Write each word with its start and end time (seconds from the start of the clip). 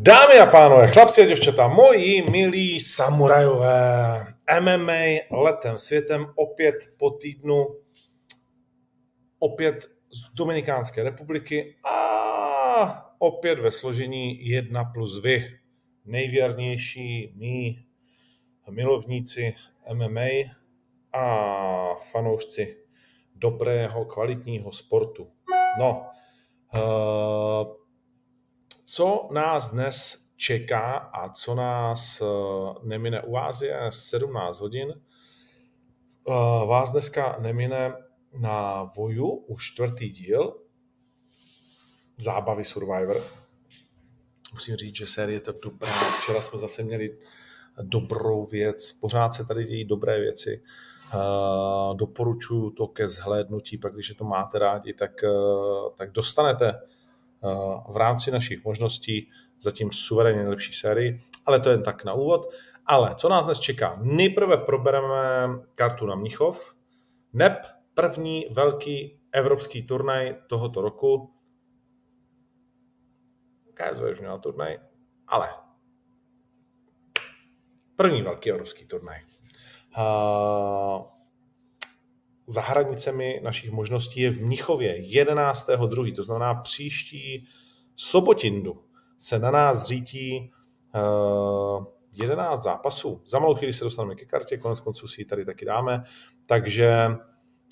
Dámy 0.00 0.38
a 0.38 0.46
pánové, 0.46 0.86
chlapci 0.86 1.22
a 1.22 1.26
děvčata, 1.26 1.68
moji 1.68 2.22
milí 2.30 2.80
samurajové, 2.80 4.26
MMA 4.60 5.02
letem 5.30 5.78
světem 5.78 6.26
opět 6.34 6.74
po 6.98 7.10
týdnu, 7.10 7.66
opět 9.38 9.90
z 10.10 10.34
Dominikánské 10.34 11.02
republiky 11.02 11.76
a 11.84 13.14
opět 13.18 13.58
ve 13.58 13.70
složení 13.70 14.48
1 14.48 14.84
plus 14.84 15.22
vy, 15.22 15.58
nejvěrnější 16.04 17.32
mý 17.36 17.86
milovníci 18.70 19.54
MMA 19.92 20.54
a 21.12 21.94
fanoušci 21.94 22.76
dobrého, 23.34 24.04
kvalitního 24.04 24.72
sportu. 24.72 25.30
No, 25.78 26.06
uh, 26.74 27.87
co 28.88 29.28
nás 29.32 29.70
dnes 29.70 30.24
čeká 30.36 30.96
a 30.96 31.28
co 31.28 31.54
nás 31.54 32.20
uh, 32.20 32.84
nemine 32.84 33.22
u 33.22 33.32
vás 33.32 33.62
je 33.62 33.80
17 33.88 34.60
hodin. 34.60 34.88
Uh, 36.24 36.68
vás 36.68 36.92
dneska 36.92 37.36
nemine 37.40 37.92
na 38.32 38.82
Voju 38.82 39.28
už 39.28 39.64
čtvrtý 39.72 40.10
díl 40.10 40.56
Zábavy 42.16 42.64
Survivor. 42.64 43.22
Musím 44.52 44.76
říct, 44.76 44.96
že 44.96 45.06
série 45.06 45.40
to 45.40 45.52
dobrá. 45.64 45.88
Včera 46.20 46.42
jsme 46.42 46.58
zase 46.58 46.82
měli 46.82 47.18
dobrou 47.82 48.44
věc. 48.44 48.92
Pořád 48.92 49.34
se 49.34 49.44
tady 49.44 49.64
dějí 49.64 49.84
dobré 49.84 50.20
věci. 50.20 50.62
Uh, 51.14 51.96
doporučuji 51.96 52.70
to 52.70 52.86
ke 52.86 53.08
zhlédnutí, 53.08 53.78
pak 53.78 53.94
když 53.94 54.14
to 54.18 54.24
máte 54.24 54.58
rádi, 54.58 54.92
tak, 54.92 55.24
tak 55.96 56.12
dostanete 56.12 56.80
v 57.88 57.96
rámci 57.96 58.30
našich 58.30 58.64
možností 58.64 59.30
zatím 59.60 59.92
suverénně 59.92 60.38
nejlepší 60.38 60.72
sérii, 60.72 61.20
ale 61.46 61.60
to 61.60 61.68
je 61.68 61.72
jen 61.72 61.82
tak 61.82 62.04
na 62.04 62.12
úvod. 62.12 62.46
Ale 62.86 63.14
co 63.14 63.28
nás 63.28 63.46
dnes 63.46 63.60
čeká? 63.60 63.98
Nejprve 64.02 64.56
probereme 64.56 65.48
kartu 65.74 66.06
na 66.06 66.14
Mnichov, 66.14 66.74
neb 67.32 67.52
první 67.94 68.46
velký 68.50 69.20
evropský 69.32 69.82
turnaj 69.82 70.36
tohoto 70.46 70.82
roku. 70.82 71.34
KSV 73.74 74.02
už 74.12 74.20
měla 74.20 74.38
turnaj, 74.38 74.78
ale 75.26 75.48
první 77.96 78.22
velký 78.22 78.50
evropský 78.50 78.84
turnaj. 78.84 79.20
Uh, 79.98 81.17
za 82.48 82.60
hranicemi 82.60 83.40
našich 83.44 83.70
možností 83.70 84.20
je 84.20 84.30
v 84.30 84.40
Mnichově 84.40 84.98
11.2., 84.98 86.14
to 86.14 86.22
znamená 86.22 86.54
příští 86.54 87.48
sobotindu 87.96 88.84
se 89.18 89.38
na 89.38 89.50
nás 89.50 89.84
řítí 89.84 90.52
uh, 90.94 91.84
11 92.12 92.62
zápasů. 92.62 93.22
Za 93.24 93.38
malou 93.38 93.54
chvíli 93.54 93.72
se 93.72 93.84
dostaneme 93.84 94.14
ke 94.14 94.24
kartě, 94.24 94.56
konec 94.56 94.80
konců 94.80 95.08
si 95.08 95.20
ji 95.20 95.24
tady 95.24 95.44
taky 95.44 95.64
dáme, 95.64 96.04
takže 96.46 97.06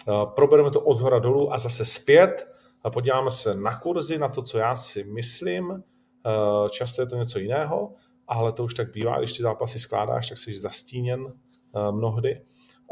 uh, 0.08 0.24
probereme 0.24 0.70
to 0.70 0.80
od 0.80 0.94
zhora 0.94 1.18
dolů 1.18 1.52
a 1.52 1.58
zase 1.58 1.84
zpět 1.84 2.48
a 2.82 2.90
podíváme 2.90 3.30
se 3.30 3.54
na 3.54 3.80
kurzy, 3.80 4.18
na 4.18 4.28
to, 4.28 4.42
co 4.42 4.58
já 4.58 4.76
si 4.76 5.04
myslím. 5.04 5.70
Uh, 5.70 5.80
často 6.68 7.02
je 7.02 7.06
to 7.06 7.16
něco 7.16 7.38
jiného, 7.38 7.94
ale 8.28 8.52
to 8.52 8.64
už 8.64 8.74
tak 8.74 8.92
bývá, 8.92 9.18
když 9.18 9.32
ty 9.32 9.42
zápasy 9.42 9.78
skládáš, 9.78 10.28
tak 10.28 10.38
jsi 10.38 10.60
zastíněn 10.60 11.20
uh, 11.20 11.32
mnohdy. 11.92 12.40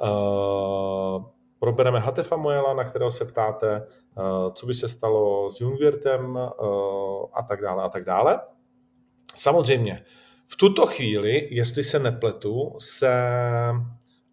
Uh, 0.03 1.25
probereme 1.59 1.99
Hatefa 2.01 2.37
Mojela, 2.37 2.75
na 2.75 2.85
kterého 2.85 3.11
se 3.11 3.25
ptáte, 3.25 3.87
uh, 4.17 4.53
co 4.53 4.67
by 4.67 4.75
se 4.75 4.89
stalo 4.89 5.51
s 5.51 5.61
Jungwirtem 5.61 6.37
uh, 6.37 7.27
a 7.33 7.43
tak 7.49 7.61
dále 7.61 7.83
a 7.83 7.89
tak 7.89 8.05
dále. 8.05 8.41
Samozřejmě, 9.35 10.05
v 10.47 10.57
tuto 10.57 10.87
chvíli, 10.87 11.49
jestli 11.51 11.85
se 11.85 11.99
nepletu, 11.99 12.77
se 12.79 13.13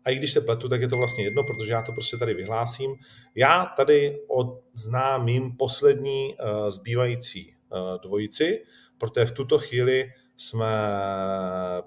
a 0.06 0.10
i 0.10 0.16
když 0.16 0.34
se 0.34 0.42
pletu, 0.42 0.70
tak 0.70 0.82
je 0.82 0.88
to 0.88 0.98
vlastně 0.98 1.24
jedno, 1.24 1.44
protože 1.44 1.74
já 1.74 1.82
to 1.82 1.92
prostě 1.92 2.18
tady 2.18 2.34
vyhlásím. 2.34 2.96
Já 3.36 3.66
tady 3.78 4.22
odznámím 4.28 5.58
poslední 5.58 6.36
uh, 6.36 6.70
zbývající 6.70 7.56
dvojici, 8.04 8.64
protože 8.98 9.26
v 9.26 9.32
tuto 9.32 9.60
chvíli 9.60 10.12
jsme 10.38 10.68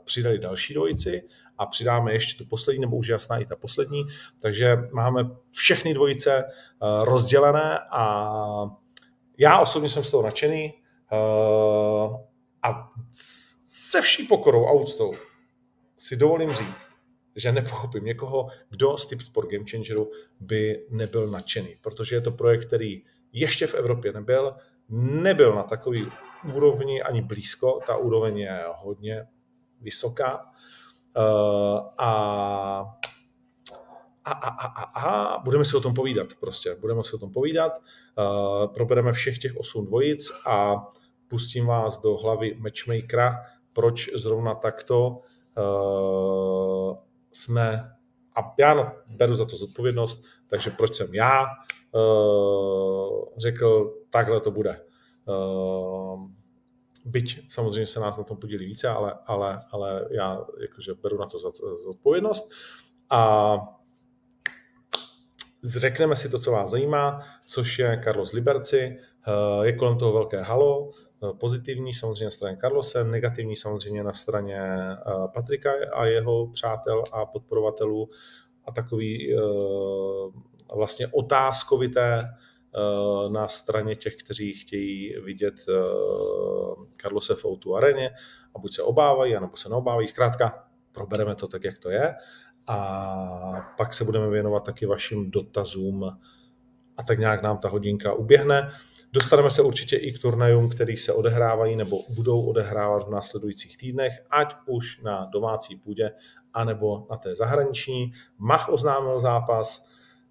přidali 0.04 0.38
další 0.38 0.74
dvojici 0.74 1.22
a 1.58 1.66
přidáme 1.66 2.12
ještě 2.12 2.44
tu 2.44 2.48
poslední, 2.48 2.80
nebo 2.80 2.96
už 2.96 3.08
jasná 3.08 3.38
i 3.38 3.44
ta 3.44 3.56
poslední, 3.56 4.04
takže 4.38 4.76
máme 4.92 5.30
všechny 5.50 5.94
dvojice 5.94 6.44
uh, 6.44 7.04
rozdělené 7.04 7.78
a 7.90 8.66
já 9.38 9.58
osobně 9.58 9.88
jsem 9.88 10.04
z 10.04 10.10
toho 10.10 10.22
nadšený 10.22 10.72
uh, 11.12 12.16
a 12.62 12.90
se 13.10 14.00
vší 14.00 14.26
pokorou 14.26 14.66
a 14.66 14.72
úctou 14.72 15.14
si 15.96 16.16
dovolím 16.16 16.52
říct, 16.52 16.88
že 17.36 17.52
nepochopím 17.52 18.04
někoho, 18.04 18.48
kdo 18.70 18.98
z 18.98 19.06
typ 19.06 19.20
Sport 19.20 19.50
Game 19.50 19.64
Changeru 19.70 20.10
by 20.40 20.86
nebyl 20.90 21.30
nadšený, 21.30 21.76
protože 21.80 22.16
je 22.16 22.20
to 22.20 22.30
projekt, 22.30 22.66
který 22.66 23.02
ještě 23.32 23.66
v 23.66 23.74
Evropě 23.74 24.12
nebyl, 24.12 24.54
nebyl 24.88 25.54
na 25.54 25.62
takový 25.62 26.06
úrovni 26.54 27.02
ani 27.02 27.22
blízko, 27.22 27.78
ta 27.86 27.96
úroveň 27.96 28.38
je 28.38 28.64
hodně 28.74 29.26
vysoká 29.80 30.50
uh, 31.16 31.80
a, 31.98 32.98
a, 34.24 34.32
a, 34.32 34.66
a, 34.66 34.82
a 34.82 35.38
budeme 35.38 35.64
si 35.64 35.76
o 35.76 35.80
tom 35.80 35.94
povídat 35.94 36.26
prostě, 36.40 36.76
budeme 36.80 37.04
si 37.04 37.16
o 37.16 37.18
tom 37.18 37.32
povídat, 37.32 37.72
uh, 37.78 38.74
probereme 38.74 39.12
všech 39.12 39.38
těch 39.38 39.56
osm 39.56 39.84
dvojic 39.84 40.32
a 40.46 40.86
pustím 41.28 41.66
vás 41.66 42.00
do 42.00 42.16
hlavy 42.16 42.54
matchmakera, 42.54 43.36
proč 43.72 44.10
zrovna 44.14 44.54
takto 44.54 45.20
uh, 45.58 46.96
jsme, 47.32 47.90
a 48.36 48.54
já 48.58 48.92
beru 49.08 49.34
za 49.34 49.44
to 49.44 49.56
zodpovědnost, 49.56 50.24
takže 50.46 50.70
proč 50.70 50.94
jsem 50.94 51.14
já 51.14 51.46
uh, 51.92 53.24
řekl, 53.36 53.94
takhle 54.10 54.40
to 54.40 54.50
bude. 54.50 54.80
Uh, 55.26 56.43
byť 57.04 57.52
samozřejmě 57.52 57.86
se 57.86 58.00
nás 58.00 58.18
na 58.18 58.24
tom 58.24 58.36
podílí 58.36 58.66
více, 58.66 58.88
ale, 58.88 59.14
ale, 59.26 59.58
ale 59.70 60.08
já 60.10 60.44
jakože 60.60 60.94
beru 60.94 61.18
na 61.18 61.26
to 61.26 61.38
zodpovědnost. 61.84 62.50
A 63.10 63.56
Zřekneme 65.66 66.16
si 66.16 66.28
to, 66.28 66.38
co 66.38 66.52
vás 66.52 66.70
zajímá, 66.70 67.22
což 67.46 67.78
je 67.78 68.00
Carlos 68.04 68.32
Liberci. 68.32 68.98
Je 69.62 69.72
kolem 69.72 69.98
toho 69.98 70.12
velké 70.12 70.42
halo, 70.42 70.90
pozitivní 71.38 71.94
samozřejmě 71.94 72.24
na 72.24 72.30
straně 72.30 72.56
Carlose, 72.60 73.04
negativní 73.04 73.56
samozřejmě 73.56 74.02
na 74.02 74.12
straně 74.12 74.60
Patrika 75.34 75.72
a 75.92 76.04
jeho 76.04 76.46
přátel 76.46 77.02
a 77.12 77.26
podporovatelů 77.26 78.10
a 78.64 78.72
takový 78.72 79.36
vlastně 80.74 81.06
otázkovité 81.06 82.34
na 83.32 83.48
straně 83.48 83.96
těch, 83.96 84.16
kteří 84.16 84.54
chtějí 84.54 85.14
vidět 85.24 85.54
Carlose 87.00 87.34
v 87.34 87.44
Outu 87.44 87.76
areně 87.76 88.10
a 88.56 88.58
buď 88.58 88.74
se 88.74 88.82
obávají, 88.82 89.36
anebo 89.36 89.56
se 89.56 89.68
neobávají. 89.68 90.08
Zkrátka, 90.08 90.64
probereme 90.92 91.34
to 91.34 91.48
tak, 91.48 91.64
jak 91.64 91.78
to 91.78 91.90
je 91.90 92.14
a 92.66 93.74
pak 93.76 93.94
se 93.94 94.04
budeme 94.04 94.28
věnovat 94.28 94.64
taky 94.64 94.86
vašim 94.86 95.30
dotazům 95.30 96.04
a 96.96 97.02
tak 97.02 97.18
nějak 97.18 97.42
nám 97.42 97.58
ta 97.58 97.68
hodinka 97.68 98.12
uběhne. 98.12 98.72
Dostaneme 99.12 99.50
se 99.50 99.62
určitě 99.62 99.96
i 99.96 100.12
k 100.12 100.22
turnajům, 100.22 100.70
které 100.70 100.96
se 100.96 101.12
odehrávají 101.12 101.76
nebo 101.76 101.96
budou 102.14 102.42
odehrávat 102.42 103.06
v 103.06 103.10
následujících 103.10 103.76
týdnech, 103.76 104.12
ať 104.30 104.54
už 104.66 105.00
na 105.00 105.28
domácí 105.32 105.76
půdě, 105.76 106.12
anebo 106.52 107.06
na 107.10 107.16
té 107.16 107.36
zahraniční. 107.36 108.12
Mach 108.38 108.68
oznámil 108.68 109.20
zápas, 109.20 109.86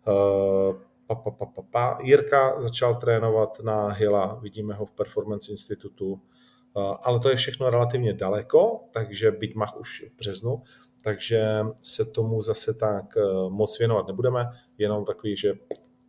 uh, 0.08 0.76
pa, 1.08 1.16
pa, 1.16 1.32
pa, 1.32 1.46
pa, 1.46 1.62
pa. 1.72 1.98
Jirka 2.02 2.62
začal 2.62 2.96
trénovat 2.96 3.60
na 3.60 3.88
Hila, 3.88 4.40
vidíme 4.42 4.74
ho 4.74 4.86
v 4.86 4.92
Performance 4.92 5.52
Institutu, 5.52 6.14
uh, 6.14 6.96
ale 7.02 7.20
to 7.20 7.30
je 7.30 7.36
všechno 7.36 7.70
relativně 7.70 8.14
daleko, 8.14 8.80
takže 8.92 9.32
byť 9.32 9.56
Mach 9.56 9.78
už 9.80 10.06
v 10.10 10.18
březnu, 10.18 10.64
takže 11.04 11.60
se 11.82 12.06
tomu 12.06 12.42
zase 12.42 12.74
tak 12.74 13.06
uh, 13.16 13.50
moc 13.50 13.80
věnovat 13.80 14.08
nebudeme, 14.08 14.50
jenom 14.78 15.06
takový, 15.06 15.38
že 15.38 15.54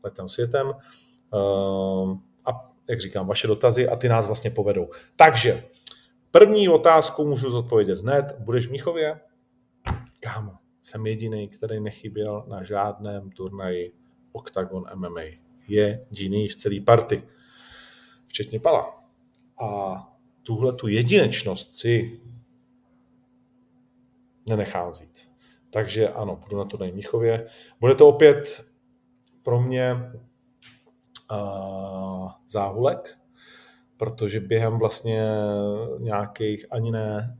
letem 0.05 0.29
světem. 0.29 0.67
Uh, 0.67 2.19
a 2.45 2.71
jak 2.89 3.01
říkám, 3.01 3.27
vaše 3.27 3.47
dotazy 3.47 3.89
a 3.89 3.97
ty 3.97 4.09
nás 4.09 4.27
vlastně 4.27 4.51
povedou. 4.51 4.89
Takže 5.17 5.65
první 6.31 6.69
otázku 6.69 7.25
můžu 7.25 7.51
zodpovědět 7.51 7.99
hned. 7.99 8.37
Budeš 8.39 8.67
v 8.67 8.71
Míchově? 8.71 9.21
Kámo, 10.21 10.53
jsem 10.83 11.07
jediný, 11.07 11.49
který 11.49 11.81
nechyběl 11.81 12.45
na 12.49 12.63
žádném 12.63 13.31
turnaji 13.31 13.93
Octagon 14.35 14.85
MMA. 14.95 15.21
Jediný 15.69 16.49
z 16.49 16.57
celé 16.57 16.81
party. 16.81 17.23
Včetně 18.27 18.61
Pala. 18.61 19.05
A 19.61 19.99
tuhle 20.43 20.73
tu 20.73 20.89
jedinečnost 20.89 21.75
si 21.75 22.21
nenechám 24.47 24.89
vzít. 24.89 25.31
Takže 25.71 26.09
ano, 26.09 26.37
budu 26.37 26.57
na 26.59 26.65
to 26.65 26.79
na 26.79 26.87
Míchově. 26.87 27.47
Bude 27.81 27.95
to 27.95 28.09
opět 28.09 28.67
pro 29.43 29.61
mě 29.61 30.13
uh, 31.31 32.31
záhulek. 32.49 33.19
protože 33.97 34.41
během 34.41 34.79
vlastně 34.79 35.27
nějakých 35.99 36.67
ani 36.71 36.91
ne 36.91 37.39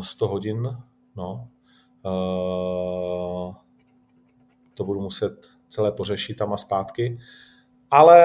100 0.00 0.24
eh, 0.24 0.28
hodin, 0.28 0.76
no, 1.16 1.48
eh, 2.06 3.54
to 4.74 4.84
budu 4.84 5.00
muset 5.00 5.57
celé 5.68 5.92
pořešit 5.92 6.34
tam 6.34 6.52
a 6.52 6.56
zpátky, 6.56 7.18
ale 7.90 8.18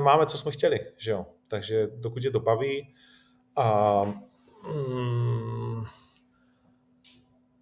máme, 0.00 0.26
co 0.26 0.38
jsme 0.38 0.50
chtěli, 0.50 0.80
že 0.96 1.10
jo, 1.10 1.26
takže 1.48 1.88
dokud 1.96 2.24
je 2.24 2.30
to 2.30 2.40
baví 2.40 2.94
a 3.56 4.02
mm, 4.64 5.84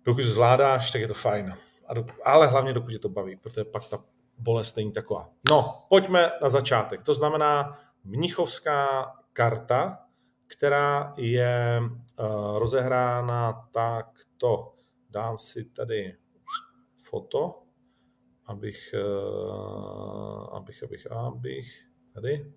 dokud 0.04 0.22
to 0.22 0.28
zvládáš, 0.28 0.90
tak 0.90 1.00
je 1.00 1.08
to 1.08 1.14
fajn. 1.14 1.54
A 1.88 1.92
ale 2.24 2.46
hlavně 2.46 2.72
dokud 2.72 2.90
je 2.90 2.98
to 2.98 3.08
baví, 3.08 3.36
protože 3.36 3.64
pak 3.64 3.88
ta 3.88 4.04
bolest 4.38 4.76
není 4.76 4.92
taková. 4.92 5.30
No, 5.50 5.86
pojďme 5.88 6.30
na 6.42 6.48
začátek. 6.48 7.02
To 7.02 7.14
znamená 7.14 7.78
mnichovská 8.04 9.12
karta, 9.32 9.98
která 10.46 11.14
je 11.16 11.80
uh, 11.80 12.58
rozehrána 12.58 13.68
takto. 13.72 14.72
Dám 15.10 15.38
si 15.38 15.64
tady 15.64 16.16
foto, 16.96 17.62
abych, 18.48 18.94
uh, 18.94 20.56
abych, 20.56 20.82
abych, 20.82 21.10
abych, 21.10 21.86
tady, 22.14 22.52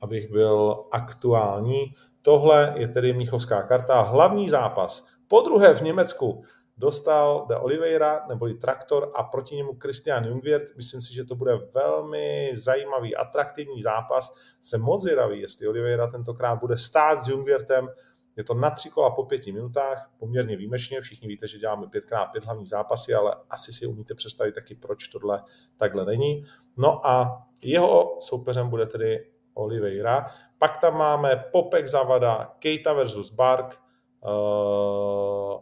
abych 0.00 0.30
byl 0.30 0.84
aktuální. 0.92 1.92
Tohle 2.22 2.74
je 2.76 2.88
tedy 2.88 3.12
Mnichovská 3.12 3.62
karta. 3.62 4.00
Hlavní 4.00 4.48
zápas. 4.48 5.06
Po 5.28 5.40
druhé 5.40 5.74
v 5.74 5.82
Německu 5.82 6.44
dostal 6.76 7.46
de 7.48 7.56
Oliveira 7.56 8.26
neboli 8.28 8.54
Traktor 8.54 9.12
a 9.14 9.22
proti 9.22 9.56
němu 9.56 9.76
Christian 9.82 10.24
Jungwirth. 10.24 10.76
Myslím 10.76 11.02
si, 11.02 11.14
že 11.14 11.24
to 11.24 11.34
bude 11.34 11.52
velmi 11.74 12.52
zajímavý, 12.54 13.16
atraktivní 13.16 13.82
zápas. 13.82 14.34
Jsem 14.60 14.80
moc 14.80 15.02
zvědavý, 15.02 15.40
jestli 15.40 15.68
Oliveira 15.68 16.06
tentokrát 16.06 16.56
bude 16.56 16.76
stát 16.76 17.24
s 17.24 17.28
Jungwirthem. 17.28 17.88
Je 18.36 18.44
to 18.44 18.54
na 18.54 18.70
tři 18.70 18.90
kola 18.90 19.10
po 19.10 19.24
pěti 19.24 19.52
minutách, 19.52 20.10
poměrně 20.18 20.56
výjimečně. 20.56 21.00
Všichni 21.00 21.28
víte, 21.28 21.48
že 21.48 21.58
děláme 21.58 21.86
pětkrát 21.86 22.32
pět 22.32 22.44
hlavních 22.44 22.68
zápasy, 22.68 23.14
ale 23.14 23.36
asi 23.50 23.72
si 23.72 23.86
umíte 23.86 24.14
představit 24.14 24.54
taky, 24.54 24.74
proč 24.74 25.08
tohle 25.08 25.42
takhle 25.76 26.04
není. 26.04 26.44
No 26.76 27.06
a 27.06 27.46
jeho 27.62 28.18
soupeřem 28.20 28.68
bude 28.68 28.86
tedy 28.86 29.30
Oliveira. 29.54 30.26
Pak 30.58 30.80
tam 30.80 30.98
máme 30.98 31.44
Popek 31.52 31.88
Zavada, 31.88 32.56
Keita 32.58 32.92
versus 32.92 33.30
Bark, 33.30 33.80
uh, 34.24 35.60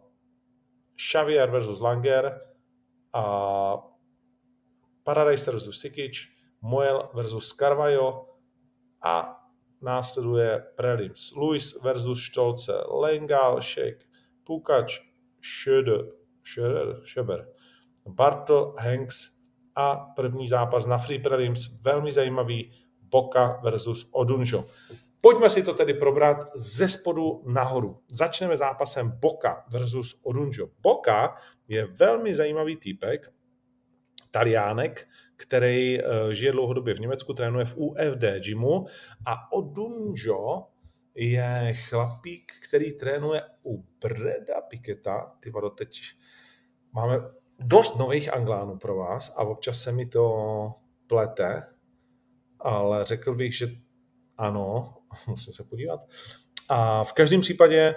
Xavier 0.96 1.50
versus 1.50 1.80
Langer 1.80 2.40
a 3.12 3.78
Paradise 5.02 5.50
versus 5.50 5.80
Sikic, 5.80 6.28
Moel 6.60 7.10
versus 7.14 7.52
Carvajo 7.52 8.26
a 9.02 9.37
následuje 9.80 10.64
prelims. 10.76 11.32
Luis 11.36 11.82
versus 11.82 12.24
Stolce, 12.24 12.72
Lengal, 13.00 13.60
Šek, 13.60 14.04
Pukač, 14.44 15.00
Schöder, 15.40 16.04
Schöder, 16.42 17.00
Schöber, 17.02 17.46
Bartl, 18.08 18.74
Hanks 18.78 19.30
a 19.74 19.96
první 19.96 20.48
zápas 20.48 20.86
na 20.86 20.98
Free 20.98 21.18
Prelims, 21.18 21.82
velmi 21.82 22.12
zajímavý, 22.12 22.72
Boka 23.02 23.60
versus 23.62 24.08
Odunjo. 24.12 24.64
Pojďme 25.20 25.50
si 25.50 25.62
to 25.62 25.74
tedy 25.74 25.94
probrat 25.94 26.38
ze 26.54 26.88
spodu 26.88 27.42
nahoru. 27.46 28.02
Začneme 28.10 28.56
zápasem 28.56 29.10
Boka 29.20 29.64
versus 29.70 30.20
Odunjo. 30.22 30.66
Boka 30.80 31.34
je 31.68 31.86
velmi 31.86 32.34
zajímavý 32.34 32.76
týpek, 32.76 33.32
taliánek, 34.30 35.08
který 35.38 36.00
eh, 36.00 36.34
žije 36.34 36.52
dlouhodobě 36.52 36.94
v 36.94 37.00
Německu, 37.00 37.34
trénuje 37.34 37.64
v 37.64 37.76
UFD 37.76 38.24
gymu 38.44 38.86
a 39.26 39.52
Odunjo 39.52 40.66
je 41.14 41.74
chlapík, 41.74 42.52
který 42.68 42.92
trénuje 42.92 43.42
u 43.64 43.84
Breda 44.00 44.60
Piketa. 44.60 45.36
Ty 45.40 45.50
vado, 45.50 45.70
teď 45.70 46.00
máme 46.92 47.18
dost 47.58 47.96
nových 47.96 48.32
anglánů 48.32 48.78
pro 48.78 48.96
vás 48.96 49.34
a 49.36 49.44
občas 49.44 49.82
se 49.82 49.92
mi 49.92 50.06
to 50.06 50.72
plete, 51.06 51.62
ale 52.60 53.04
řekl 53.04 53.34
bych, 53.34 53.56
že 53.56 53.68
ano, 54.36 54.94
musím 55.26 55.52
se 55.52 55.64
podívat. 55.64 56.00
A 56.68 57.04
v 57.04 57.12
každém 57.12 57.40
případě 57.40 57.94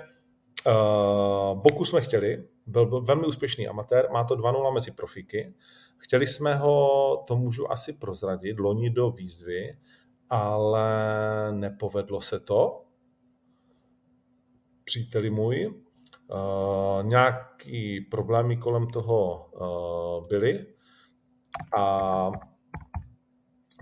uh, 0.66 1.62
Boku 1.62 1.86
jsme 1.86 2.02
chtěli, 2.02 2.48
byl, 2.66 2.86
byl 2.86 3.02
velmi 3.02 3.28
úspěšný 3.28 3.68
amatér, 3.68 4.10
má 4.12 4.24
to 4.24 4.36
2-0 4.36 4.74
mezi 4.74 4.92
profíky. 4.92 5.54
Chtěli 5.98 6.28
jsme 6.28 6.56
ho, 6.56 7.24
to 7.28 7.36
můžu 7.36 7.72
asi 7.72 7.94
prozradit, 7.94 8.60
loni 8.60 8.90
do 8.90 9.12
výzvy, 9.12 9.78
ale 10.30 10.92
nepovedlo 11.52 12.22
se 12.22 12.40
to. 12.40 12.86
Příteli 14.84 15.30
můj, 15.30 15.68
uh, 15.68 17.04
nějaký 17.04 18.02
problémy 18.02 18.58
kolem 18.58 18.88
toho 18.88 19.50
uh, 19.52 20.28
byly 20.28 20.66
a 21.78 22.32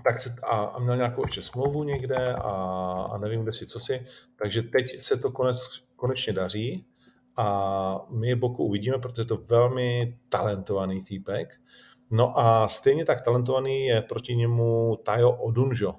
tak 0.04 0.20
se, 0.20 0.36
a, 0.44 0.56
a 0.58 0.80
měl 0.80 0.98
nějakou 0.98 1.26
ještě 1.26 1.42
smlouvu 1.42 1.84
někde 1.84 2.34
a, 2.34 2.52
a 3.12 3.18
nevím, 3.18 3.44
kde 3.44 3.54
si, 3.54 3.68
co 3.68 3.80
si. 3.80 4.06
Takže 4.36 4.62
teď 4.62 5.02
se 5.02 5.18
to 5.18 5.32
konec, 5.32 5.60
konečně 5.96 6.34
daří 6.34 6.86
a 7.38 8.06
my 8.10 8.28
je 8.28 8.36
Boku 8.36 8.64
uvidíme, 8.64 8.98
protože 9.00 9.22
je 9.22 9.26
to 9.26 9.38
velmi 9.38 10.18
talentovaný 10.30 11.04
týpek. 11.04 11.60
No 12.12 12.40
a 12.40 12.68
stejně 12.68 13.06
tak 13.06 13.22
talentovaný 13.22 13.86
je 13.86 14.02
proti 14.02 14.36
němu 14.36 15.00
Tayo 15.04 15.32
Odunjo. 15.32 15.96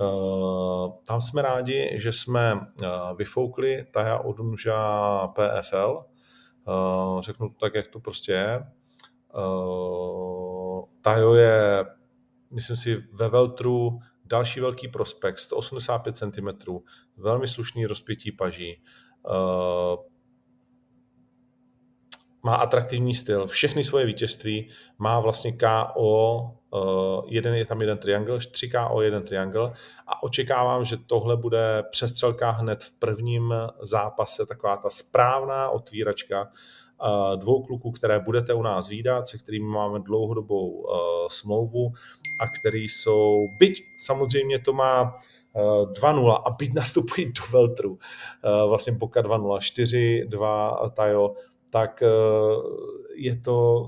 Uh, 0.00 0.92
tam 1.04 1.20
jsme 1.20 1.42
rádi, 1.42 1.90
že 1.94 2.12
jsme 2.12 2.54
uh, 2.54 3.16
vyfoukli 3.16 3.86
Taja 3.90 4.18
Odunža 4.18 5.28
PFL. 5.28 6.04
Uh, 6.68 7.20
řeknu 7.20 7.48
to 7.48 7.54
tak, 7.60 7.74
jak 7.74 7.86
to 7.86 8.00
prostě 8.00 8.32
je. 8.32 8.66
Tajo 11.02 11.34
je 11.34 11.84
myslím 12.50 12.76
si, 12.76 13.04
ve 13.12 13.28
Veltru 13.28 13.98
další 14.24 14.60
velký 14.60 14.88
prospekt, 14.88 15.38
185 15.38 16.16
cm, 16.16 16.48
velmi 17.16 17.48
slušný 17.48 17.86
rozpětí 17.86 18.32
paží, 18.32 18.82
uh, 19.28 20.04
má 22.42 22.54
atraktivní 22.54 23.14
styl, 23.14 23.46
všechny 23.46 23.84
svoje 23.84 24.06
vítězství, 24.06 24.70
má 24.98 25.20
vlastně 25.20 25.52
KO, 25.52 26.50
uh, 26.70 27.24
jeden 27.26 27.54
je 27.54 27.66
tam 27.66 27.80
jeden 27.80 27.98
triangle, 27.98 28.38
3 28.38 28.70
KO, 28.70 29.02
jeden 29.02 29.22
triangle 29.22 29.72
a 30.06 30.22
očekávám, 30.22 30.84
že 30.84 30.96
tohle 30.96 31.36
bude 31.36 31.82
přestřelka 31.90 32.50
hned 32.50 32.84
v 32.84 32.92
prvním 32.92 33.54
zápase, 33.80 34.46
taková 34.46 34.76
ta 34.76 34.90
správná 34.90 35.70
otvíračka, 35.70 36.50
dvou 37.36 37.62
kluků, 37.62 37.90
které 37.90 38.20
budete 38.20 38.54
u 38.54 38.62
nás 38.62 38.88
výdat, 38.88 39.28
se 39.28 39.38
kterými 39.38 39.66
máme 39.66 40.00
dlouhodobou 40.00 40.70
uh, 40.70 40.88
smlouvu 41.28 41.92
a 42.40 42.44
který 42.60 42.88
jsou, 42.88 43.46
byť 43.58 43.82
samozřejmě 43.98 44.58
to 44.58 44.72
má 44.72 45.02
uh, 45.52 45.92
2-0 45.92 46.42
a 46.46 46.50
byť 46.50 46.74
nastupují 46.74 47.26
do 47.26 47.42
Veltru, 47.52 47.98
vlastně 48.68 48.92
Boka 48.92 49.22
2-0, 49.22 49.58
4-2 50.28 50.90
Tajo, 50.90 51.34
tak 51.70 52.02
je 53.14 53.36
to 53.36 53.86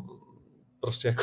prostě 0.80 1.08
jako 1.08 1.22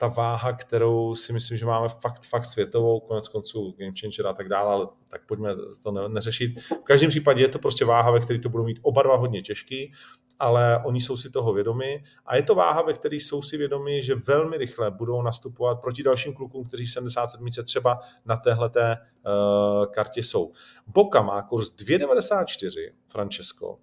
ta 0.00 0.06
váha, 0.08 0.52
kterou 0.52 1.14
si 1.14 1.32
myslím, 1.32 1.58
že 1.58 1.66
máme 1.66 1.88
fakt, 1.88 2.26
fakt 2.26 2.44
světovou, 2.44 3.00
konec 3.00 3.28
konců 3.28 3.74
Game 3.78 3.92
Changer 4.00 4.26
a 4.26 4.32
tak 4.32 4.48
dále, 4.48 4.72
ale 4.72 4.88
tak 5.08 5.26
pojďme 5.26 5.50
to 5.82 5.90
ne, 5.90 6.08
neřešit. 6.08 6.60
V 6.60 6.84
každém 6.84 7.10
případě 7.10 7.42
je 7.42 7.48
to 7.48 7.58
prostě 7.58 7.84
váha, 7.84 8.10
ve 8.10 8.20
které 8.20 8.38
to 8.38 8.48
budou 8.48 8.64
mít 8.64 8.78
oba 8.82 9.02
dva 9.02 9.16
hodně 9.16 9.42
těžký, 9.42 9.92
ale 10.38 10.82
oni 10.84 11.00
jsou 11.00 11.16
si 11.16 11.30
toho 11.30 11.52
vědomi 11.52 12.04
a 12.26 12.36
je 12.36 12.42
to 12.42 12.54
váha, 12.54 12.82
ve 12.82 12.92
které 12.92 13.16
jsou 13.16 13.42
si 13.42 13.56
vědomi, 13.56 14.02
že 14.02 14.14
velmi 14.14 14.56
rychle 14.56 14.90
budou 14.90 15.22
nastupovat 15.22 15.80
proti 15.80 16.02
dalším 16.02 16.34
klukům, 16.34 16.64
kteří 16.64 16.86
v 16.86 16.92
77 16.92 17.48
třeba 17.64 18.00
na 18.24 18.36
téhleté 18.36 18.96
uh, 18.96 19.86
kartě 19.86 20.22
jsou. 20.22 20.52
Boka 20.86 21.22
má 21.22 21.42
kurz 21.42 21.76
2,94, 21.76 22.92
Francesco, 23.08 23.78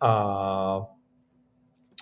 a 0.00 0.97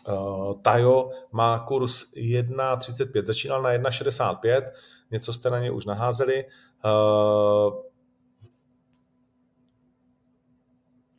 Uh, 0.09 0.61
Tajo 0.63 1.11
má 1.33 1.59
kurz 1.59 2.13
1,35, 2.15 3.25
začínal 3.25 3.63
na 3.63 3.71
1,65, 3.71 4.71
něco 5.11 5.33
jste 5.33 5.51
na 5.51 5.61
ně 5.61 5.71
už 5.71 5.87
naházeli. 5.87 6.45
Uh, 6.85 7.87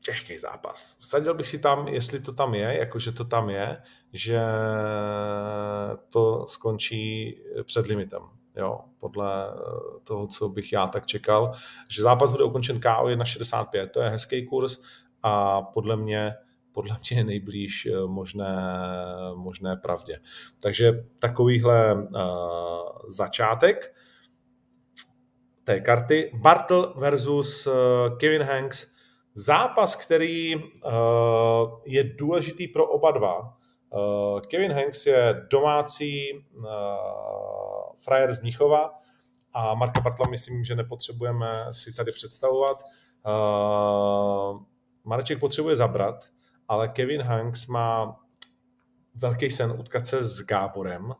těžký 0.08 0.38
zápas. 0.38 0.98
Vsadil 1.00 1.34
bych 1.34 1.48
si 1.48 1.60
tam, 1.60 1.88
jestli 1.88 2.20
to 2.20 2.34
tam 2.34 2.54
je, 2.54 2.78
jakože 2.80 3.12
to 3.12 3.26
tam 3.26 3.50
je, 3.50 3.82
že 4.14 4.42
to 6.10 6.46
skončí 6.48 7.38
před 7.64 7.88
limitem. 7.88 8.22
Jo, 8.56 8.80
podle 9.00 9.48
toho, 10.04 10.28
co 10.28 10.50
bych 10.50 10.74
já 10.74 10.88
tak 10.88 11.06
čekal, 11.06 11.54
že 11.90 12.04
zápas 12.04 12.32
bude 12.32 12.44
ukončen 12.44 12.80
KO 12.80 13.06
1,65, 13.06 13.90
to 13.90 14.02
je 14.02 14.10
hezký 14.10 14.46
kurz 14.46 14.80
a 15.24 15.62
podle 15.62 15.96
mě 15.96 16.34
podle 16.78 16.98
mě 17.00 17.20
je 17.20 17.24
nejblíž 17.24 17.86
eh, 17.86 18.08
možné, 18.08 18.56
možné 19.36 19.76
pravdě. 19.76 20.20
Takže 20.62 21.06
takovýhle 21.20 21.94
uh, 21.94 22.00
začátek. 23.08 23.96
té 25.64 25.80
karty. 25.80 26.32
Bartle 26.34 26.88
versus 26.96 27.68
Kevin 28.18 28.42
Hanks. 28.42 28.94
Zápas, 29.34 29.96
který 29.96 30.56
je 31.86 32.04
důležitý 32.04 32.68
pro 32.68 32.88
oba 32.88 33.12
dva. 33.12 33.58
Kevin 34.48 34.72
Hanks 34.72 35.06
je 35.06 35.46
domácí 35.52 36.46
frajer 38.04 38.34
z 38.34 38.42
Mnichova 38.42 38.94
a 39.54 39.76
Marka 39.76 40.02
Bartla 40.02 40.30
myslím, 40.30 40.64
že 40.64 40.76
nepotřebujeme 40.76 41.48
si 41.72 41.96
tady 41.96 42.12
představovat. 42.12 42.78
Mareček 45.04 45.40
potřebuje 45.40 45.76
zabrat, 45.76 46.37
ale 46.68 46.88
Kevin 46.88 47.22
Hanks 47.22 47.68
má 47.68 48.20
velký 49.16 49.50
sen 49.50 49.72
utkat 49.80 50.06
se 50.06 50.24
s 50.24 50.46
Gáborem, 50.46 51.06
uh, 51.06 51.14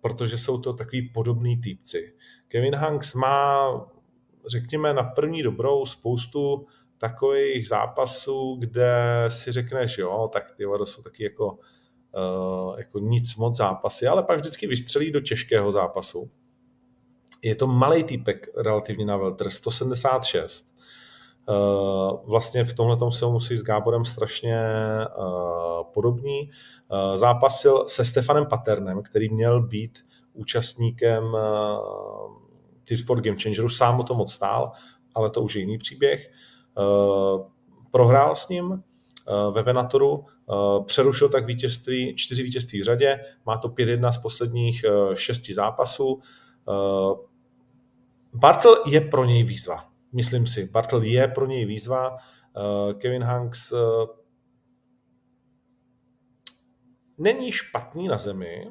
protože 0.00 0.38
jsou 0.38 0.60
to 0.60 0.72
takový 0.72 1.08
podobný 1.08 1.60
týpci. 1.60 2.14
Kevin 2.48 2.74
Hanks 2.74 3.14
má, 3.14 3.68
řekněme, 4.46 4.94
na 4.94 5.02
první 5.02 5.42
dobrou 5.42 5.86
spoustu 5.86 6.66
takových 6.98 7.68
zápasů, 7.68 8.56
kde 8.58 9.24
si 9.28 9.52
řekneš, 9.52 9.98
jo, 9.98 10.28
tak 10.32 10.50
ty 10.50 10.64
to 10.64 10.86
jsou 10.86 11.02
taky 11.02 11.24
jako, 11.24 11.58
uh, 12.16 12.78
jako 12.78 12.98
nic 12.98 13.36
moc 13.36 13.56
zápasy, 13.56 14.06
ale 14.06 14.22
pak 14.22 14.38
vždycky 14.38 14.66
vystřelí 14.66 15.12
do 15.12 15.20
těžkého 15.20 15.72
zápasu. 15.72 16.30
Je 17.42 17.54
to 17.54 17.66
malý 17.66 18.04
týpek 18.04 18.48
relativně 18.56 19.06
na 19.06 19.16
Welter, 19.16 19.50
176 19.50 20.68
Eh, 20.77 20.77
vlastně 22.24 22.64
v 22.64 22.74
tomhle 22.74 23.12
se 23.12 23.26
musí 23.26 23.56
s 23.56 23.62
Gáborem 23.62 24.04
strašně 24.04 24.58
eh, 24.58 25.06
podobní. 25.94 26.50
Eh, 26.50 27.18
zápasil 27.18 27.84
se 27.86 28.04
Stefanem 28.04 28.46
Paternem, 28.46 29.02
který 29.02 29.28
měl 29.28 29.62
být 29.62 29.98
účastníkem 30.32 31.36
Tipsport 32.88 33.24
Game 33.24 33.36
Changeru, 33.42 33.68
sám 33.68 34.00
o 34.00 34.02
to 34.02 34.14
moc 34.14 34.32
stál, 34.32 34.72
ale 35.14 35.30
to 35.30 35.42
už 35.42 35.54
je 35.54 35.60
jiný 35.60 35.78
příběh. 35.78 36.30
Prohrál 37.90 38.34
s 38.34 38.48
ním 38.48 38.82
ve 39.50 39.62
Venatoru, 39.62 40.24
přerušil 40.84 41.28
tak 41.28 41.46
vítězství, 41.46 42.16
čtyři 42.16 42.42
vítězství 42.42 42.80
v 42.80 42.84
řadě, 42.84 43.20
má 43.46 43.58
to 43.58 43.68
5-1 43.68 44.10
z 44.10 44.18
posledních 44.18 44.84
šesti 45.14 45.54
zápasů. 45.54 46.20
Bartel 48.34 48.76
je 48.86 49.00
pro 49.00 49.24
něj 49.24 49.42
výzva 49.42 49.88
myslím 50.12 50.46
si. 50.46 50.70
Bartel 50.72 51.02
je 51.02 51.28
pro 51.28 51.46
něj 51.46 51.64
výzva. 51.64 52.16
Eh, 52.16 52.94
Kevin 52.94 53.22
Hanks 53.22 53.72
eh, 53.72 53.76
není 57.18 57.52
špatný 57.52 58.08
na 58.08 58.18
zemi, 58.18 58.66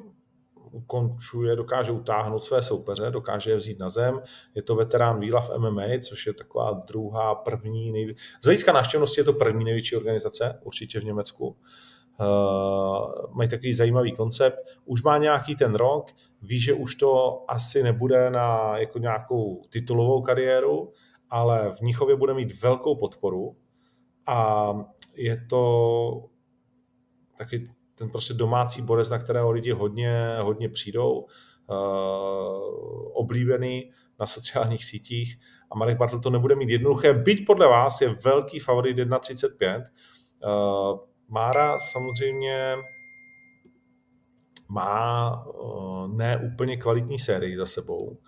ukončuje, 0.72 1.56
dokáže 1.56 1.92
utáhnout 1.92 2.44
své 2.44 2.62
soupeře, 2.62 3.10
dokáže 3.10 3.50
je 3.50 3.56
vzít 3.56 3.78
na 3.78 3.88
zem. 3.88 4.20
Je 4.54 4.62
to 4.62 4.76
veterán 4.76 5.20
Víla 5.20 5.40
v 5.40 5.58
MMA, 5.58 5.82
což 6.02 6.26
je 6.26 6.34
taková 6.34 6.72
druhá, 6.72 7.34
první 7.34 7.92
největší. 7.92 8.20
Z 8.40 8.44
hlediska 8.44 8.72
návštěvnosti 8.72 9.20
je 9.20 9.24
to 9.24 9.32
první 9.32 9.64
největší 9.64 9.96
organizace, 9.96 10.60
určitě 10.64 11.00
v 11.00 11.04
Německu. 11.04 11.56
Uh, 12.20 13.34
mají 13.36 13.48
takový 13.48 13.74
zajímavý 13.74 14.12
koncept. 14.12 14.58
Už 14.84 15.02
má 15.02 15.18
nějaký 15.18 15.56
ten 15.56 15.74
rok, 15.74 16.10
ví, 16.42 16.60
že 16.60 16.74
už 16.74 16.94
to 16.94 17.44
asi 17.48 17.82
nebude 17.82 18.30
na 18.30 18.78
jako 18.78 18.98
nějakou 18.98 19.62
titulovou 19.70 20.22
kariéru, 20.22 20.92
ale 21.30 21.70
v 21.72 21.80
Níchově 21.80 22.16
bude 22.16 22.34
mít 22.34 22.62
velkou 22.62 22.96
podporu 22.96 23.56
a 24.26 24.74
je 25.14 25.46
to 25.50 26.24
taky 27.38 27.70
ten 27.94 28.10
prostě 28.10 28.34
domácí 28.34 28.82
borec, 28.82 29.10
na 29.10 29.18
kterého 29.18 29.50
lidi 29.50 29.72
hodně, 29.72 30.36
hodně 30.40 30.68
přijdou, 30.68 31.12
uh, 31.20 31.26
oblíbený 33.12 33.90
na 34.20 34.26
sociálních 34.26 34.84
sítích 34.84 35.38
a 35.70 35.78
Marek 35.78 35.98
Bartl 35.98 36.18
to 36.18 36.30
nebude 36.30 36.54
mít 36.54 36.70
jednoduché, 36.70 37.12
byť 37.12 37.46
podle 37.46 37.68
vás 37.68 38.00
je 38.00 38.08
velký 38.08 38.58
favorit 38.58 38.98
1.35. 38.98 39.82
Uh, 40.44 40.98
Mára 41.28 41.78
samozřejmě 41.78 42.76
má 44.68 45.30
uh, 45.46 46.08
ne 46.08 46.50
úplně 46.52 46.76
kvalitní 46.76 47.18
sérii 47.18 47.56
za 47.56 47.66
sebou. 47.66 48.18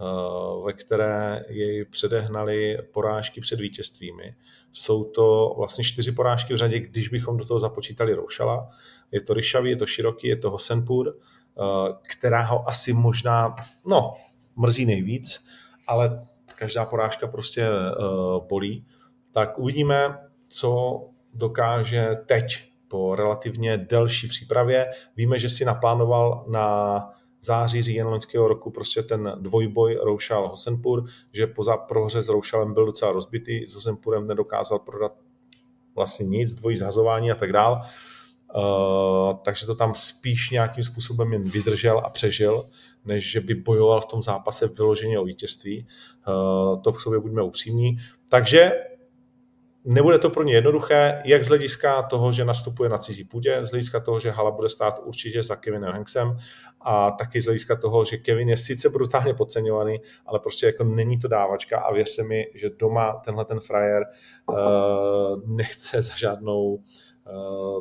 Eh, 0.00 0.64
ve 0.64 0.72
které 0.72 1.44
jej 1.48 1.84
předehnali 1.84 2.78
porážky 2.92 3.40
před 3.40 3.60
vítězstvími. 3.60 4.34
Jsou 4.72 5.04
to 5.04 5.54
vlastně 5.58 5.84
čtyři 5.84 6.12
porážky 6.12 6.54
v 6.54 6.56
řadě, 6.56 6.80
když 6.80 7.08
bychom 7.08 7.36
do 7.36 7.44
toho 7.44 7.60
započítali 7.60 8.14
Roušala. 8.14 8.68
Je 9.10 9.20
to 9.20 9.34
Ryšavý, 9.34 9.70
je 9.70 9.76
to 9.76 9.86
Široký, 9.86 10.28
je 10.28 10.36
to 10.36 10.50
Hosenpur, 10.50 11.08
eh, 11.08 11.62
která 12.02 12.42
ho 12.42 12.68
asi 12.68 12.92
možná, 12.92 13.56
no, 13.86 14.12
mrzí 14.56 14.86
nejvíc, 14.86 15.46
ale 15.86 16.22
každá 16.54 16.84
porážka 16.84 17.26
prostě 17.26 17.62
eh, 17.62 17.94
bolí. 18.48 18.86
Tak 19.32 19.58
uvidíme, 19.58 20.18
co 20.48 21.00
dokáže 21.34 22.16
teď 22.26 22.64
po 22.88 23.14
relativně 23.14 23.76
delší 23.76 24.28
přípravě. 24.28 24.90
Víme, 25.16 25.38
že 25.38 25.48
si 25.48 25.64
naplánoval 25.64 26.44
na 26.48 27.08
září, 27.42 27.82
říjen 27.82 28.06
loňského 28.06 28.48
roku 28.48 28.70
prostě 28.70 29.02
ten 29.02 29.32
dvojboj 29.40 29.98
Roušal 30.02 30.48
Hosenpur, 30.48 31.04
že 31.32 31.46
po 31.46 31.64
prohře 31.88 32.22
s 32.22 32.28
Roušalem 32.28 32.74
byl 32.74 32.86
docela 32.86 33.12
rozbitý, 33.12 33.66
s 33.66 33.74
Hosenpurem 33.74 34.26
nedokázal 34.26 34.78
prodat 34.78 35.12
vlastně 35.94 36.26
nic, 36.26 36.54
dvojí 36.54 36.76
zhazování 36.76 37.30
a 37.30 37.34
tak 37.34 37.52
dál. 37.52 37.82
Uh, 38.54 39.36
takže 39.44 39.66
to 39.66 39.74
tam 39.74 39.94
spíš 39.94 40.50
nějakým 40.50 40.84
způsobem 40.84 41.32
jen 41.32 41.42
vydržel 41.42 41.98
a 42.04 42.10
přežil, 42.10 42.64
než 43.04 43.30
že 43.30 43.40
by 43.40 43.54
bojoval 43.54 44.00
v 44.00 44.06
tom 44.06 44.22
zápase 44.22 44.68
vyloženě 44.68 45.18
o 45.18 45.24
vítězství. 45.24 45.86
Uh, 46.28 46.82
to 46.82 46.92
k 46.92 47.00
sobě 47.00 47.20
buďme 47.20 47.42
upřímní. 47.42 47.98
Takže 48.28 48.72
Nebude 49.84 50.18
to 50.18 50.30
pro 50.30 50.42
ně 50.42 50.54
jednoduché, 50.54 51.22
jak 51.24 51.44
z 51.44 51.48
hlediska 51.48 52.02
toho, 52.02 52.32
že 52.32 52.44
nastupuje 52.44 52.90
na 52.90 52.98
cizí 52.98 53.24
půdě, 53.24 53.58
z 53.64 53.70
hlediska 53.70 54.00
toho, 54.00 54.20
že 54.20 54.30
Hala 54.30 54.50
bude 54.50 54.68
stát 54.68 55.00
určitě 55.04 55.42
za 55.42 55.56
Kevinem 55.56 55.92
Hanksem 55.92 56.38
a 56.80 57.10
taky 57.10 57.40
z 57.40 57.44
hlediska 57.44 57.76
toho, 57.76 58.04
že 58.04 58.16
Kevin 58.16 58.48
je 58.48 58.56
sice 58.56 58.88
brutálně 58.88 59.34
podceňovaný, 59.34 60.00
ale 60.26 60.38
prostě 60.38 60.66
jako 60.66 60.84
není 60.84 61.18
to 61.18 61.28
dávačka 61.28 61.80
a 61.80 61.92
věřte 61.92 62.22
mi, 62.22 62.46
že 62.54 62.70
doma 62.70 63.12
tenhle 63.12 63.44
ten 63.44 63.60
frajer 63.60 64.02
uh, 64.46 64.56
nechce 65.46 66.02
za 66.02 66.16
žádnou 66.16 66.74
uh, 66.74 66.80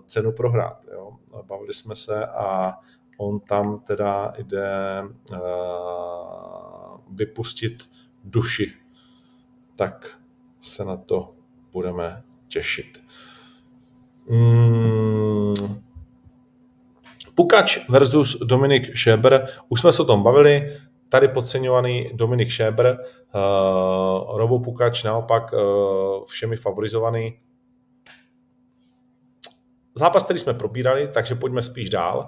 cenu 0.05 0.31
prohrát. 0.31 0.85
Jo. 0.91 1.11
Bavili 1.43 1.73
jsme 1.73 1.95
se 1.95 2.25
a 2.25 2.73
on 3.17 3.39
tam 3.39 3.79
teda 3.79 4.33
jde 4.37 5.03
uh, 5.31 5.39
vypustit 7.11 7.89
duši. 8.23 8.73
Tak 9.75 10.19
se 10.59 10.85
na 10.85 10.97
to 10.97 11.33
budeme 11.71 12.23
těšit. 12.47 13.03
Hmm. 14.29 15.18
Pukač 17.39 17.89
versus 17.89 18.37
Dominik 18.39 18.95
Šeber. 18.95 19.47
Už 19.69 19.79
jsme 19.79 19.93
se 19.93 20.01
o 20.01 20.05
tom 20.05 20.23
bavili. 20.23 20.77
Tady 21.09 21.27
podceňovaný 21.27 22.11
Dominik 22.13 22.49
Šeber, 22.49 22.97
uh, 22.97 24.37
Robo 24.37 24.59
Pukač 24.59 25.03
naopak 25.03 25.53
uh, 25.53 25.59
všemi 26.25 26.55
favorizovaný. 26.55 27.39
Zápas, 29.95 30.23
který 30.23 30.39
jsme 30.39 30.53
probírali, 30.53 31.07
takže 31.07 31.35
pojďme 31.35 31.61
spíš 31.61 31.89
dál. 31.89 32.27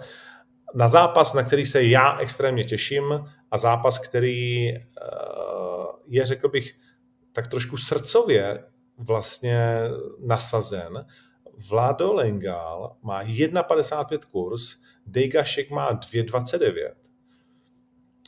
Na 0.76 0.90
zápas, 0.90 1.34
na 1.34 1.44
který 1.44 1.66
se 1.66 1.84
já 1.84 2.18
extrémně 2.20 2.64
těším 2.64 3.26
a 3.52 3.58
zápas, 3.58 4.00
který 4.00 4.72
uh, 4.72 5.86
je, 6.08 6.26
řekl 6.26 6.50
bych, 6.50 6.74
tak 7.32 7.48
trošku 7.48 7.78
srdcově 7.78 8.64
vlastně 8.98 9.80
nasazen. 10.26 11.06
Vlado 11.70 12.14
Lengal 12.14 12.96
má 13.02 13.24
1,55 13.24 14.20
kurz, 14.32 14.76
Dejgašek 15.06 15.70
má 15.70 15.94
2,29. 15.94 16.92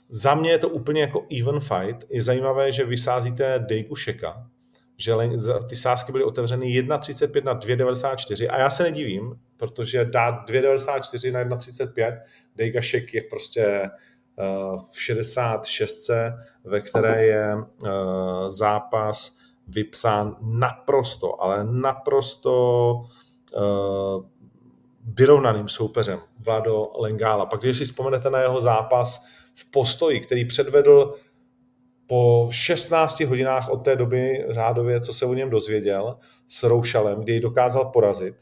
Za 0.10 0.36
mě 0.36 0.52
je 0.52 0.58
to 0.58 0.70
úplně 0.70 1.02
jako 1.02 1.28
even 1.40 1.60
fight. 1.60 2.06
Je 2.10 2.22
zajímavé, 2.22 2.72
že 2.72 2.86
vysázíte 2.86 3.60
Dejgu 3.60 3.96
Šeka, 3.96 4.48
že 4.98 5.13
ty 5.70 5.75
sázky 5.75 6.12
byly 6.12 6.24
otevřeny 6.24 6.66
1,35 6.66 7.44
na 7.44 7.60
2,94 7.60 8.48
a 8.52 8.60
já 8.60 8.70
se 8.70 8.84
nedivím, 8.84 9.40
protože 9.58 10.06
dát 10.06 10.50
2,94 10.50 11.32
na 11.32 11.44
1,35 11.44 12.22
Dejgašek 12.56 13.13
je 13.13 13.22
prostě 13.22 13.90
uh, 14.36 14.78
v 14.92 15.02
66, 15.02 16.10
ve 16.63 16.82
které 16.82 17.25
je 17.25 17.56
uh, 17.56 17.90
zápas 18.50 19.43
vypsán 19.67 20.36
naprosto, 20.41 21.41
ale 21.43 21.63
naprosto 21.63 22.93
uh, 23.55 24.25
vyrovnaným 25.03 25.70
soupeřem 25.70 26.20
Vlado 26.39 26.91
Lengála. 27.00 27.46
Pak 27.46 27.62
když 27.62 27.77
si 27.77 27.86
vzpomenete 27.86 28.29
na 28.29 28.39
jeho 28.39 28.62
zápas 28.62 29.25
v 29.55 29.72
postoji, 29.72 30.20
který 30.20 30.46
předvedl 30.46 31.13
po 32.08 32.48
16 32.51 33.20
hodinách 33.20 33.70
od 33.70 33.77
té 33.77 33.96
doby 33.96 34.46
řádově, 34.50 35.00
co 35.00 35.13
se 35.13 35.25
o 35.25 35.34
něm 35.34 35.50
dozvěděl, 35.50 36.17
s 36.48 36.63
Roušalem, 36.63 37.22
kdy 37.22 37.32
jej 37.32 37.39
dokázal 37.39 37.86
porazit, 37.86 38.36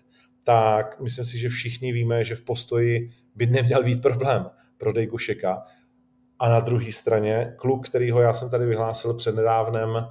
tak 0.43 0.99
myslím 0.99 1.25
si, 1.25 1.37
že 1.37 1.49
všichni 1.49 1.91
víme, 1.91 2.23
že 2.23 2.35
v 2.35 2.41
postoji 2.41 3.09
by 3.35 3.45
neměl 3.45 3.83
být 3.83 4.01
problém 4.01 4.49
pro 4.77 4.93
Dejgušeka. 4.93 5.63
A 6.39 6.49
na 6.49 6.59
druhé 6.59 6.91
straně 6.91 7.53
kluk, 7.55 7.89
kterýho 7.89 8.21
já 8.21 8.33
jsem 8.33 8.49
tady 8.49 8.65
vyhlásil 8.65 9.13
před 9.13 9.35
nedávnem 9.35 10.07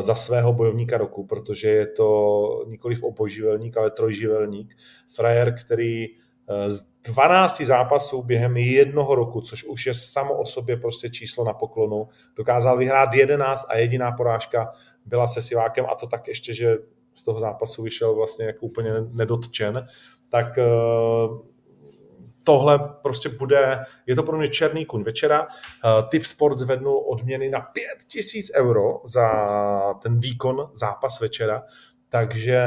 za 0.00 0.14
svého 0.14 0.52
bojovníka 0.52 0.98
roku, 0.98 1.26
protože 1.26 1.68
je 1.68 1.86
to 1.86 2.64
nikoliv 2.66 3.02
opoživelník, 3.02 3.76
ale 3.76 3.90
trojživelník. 3.90 4.76
Frajer, 5.08 5.54
který 5.60 6.08
uh, 6.08 6.68
z 6.68 6.82
12 7.04 7.60
zápasů 7.60 8.22
během 8.22 8.56
jednoho 8.56 9.14
roku, 9.14 9.40
což 9.40 9.64
už 9.64 9.86
je 9.86 9.94
samo 9.94 10.34
o 10.34 10.46
sobě 10.46 10.76
prostě 10.76 11.10
číslo 11.10 11.44
na 11.44 11.52
poklonu, 11.52 12.08
dokázal 12.36 12.78
vyhrát 12.78 13.14
11 13.14 13.66
a 13.68 13.76
jediná 13.76 14.12
porážka 14.12 14.72
byla 15.06 15.26
se 15.26 15.42
Sivákem 15.42 15.86
a 15.90 15.94
to 15.94 16.06
tak 16.06 16.28
ještě, 16.28 16.54
že 16.54 16.76
z 17.14 17.22
toho 17.22 17.40
zápasu 17.40 17.82
vyšel 17.82 18.14
vlastně 18.14 18.46
jako 18.46 18.66
úplně 18.66 18.92
nedotčen, 19.12 19.86
tak 20.28 20.46
uh, 20.58 21.55
tohle 22.46 22.78
prostě 23.02 23.28
bude, 23.28 23.84
je 24.06 24.14
to 24.14 24.22
pro 24.22 24.38
mě 24.38 24.48
černý 24.48 24.86
kuň 24.86 25.02
večera. 25.02 25.42
Uh, 25.42 26.08
Tip 26.08 26.24
Sport 26.24 26.58
zvednul 26.58 27.04
odměny 27.08 27.50
na 27.50 27.60
5000 27.60 28.50
euro 28.54 29.00
za 29.04 29.28
ten 30.02 30.20
výkon 30.20 30.70
zápas 30.74 31.20
večera, 31.20 31.62
takže 32.08 32.64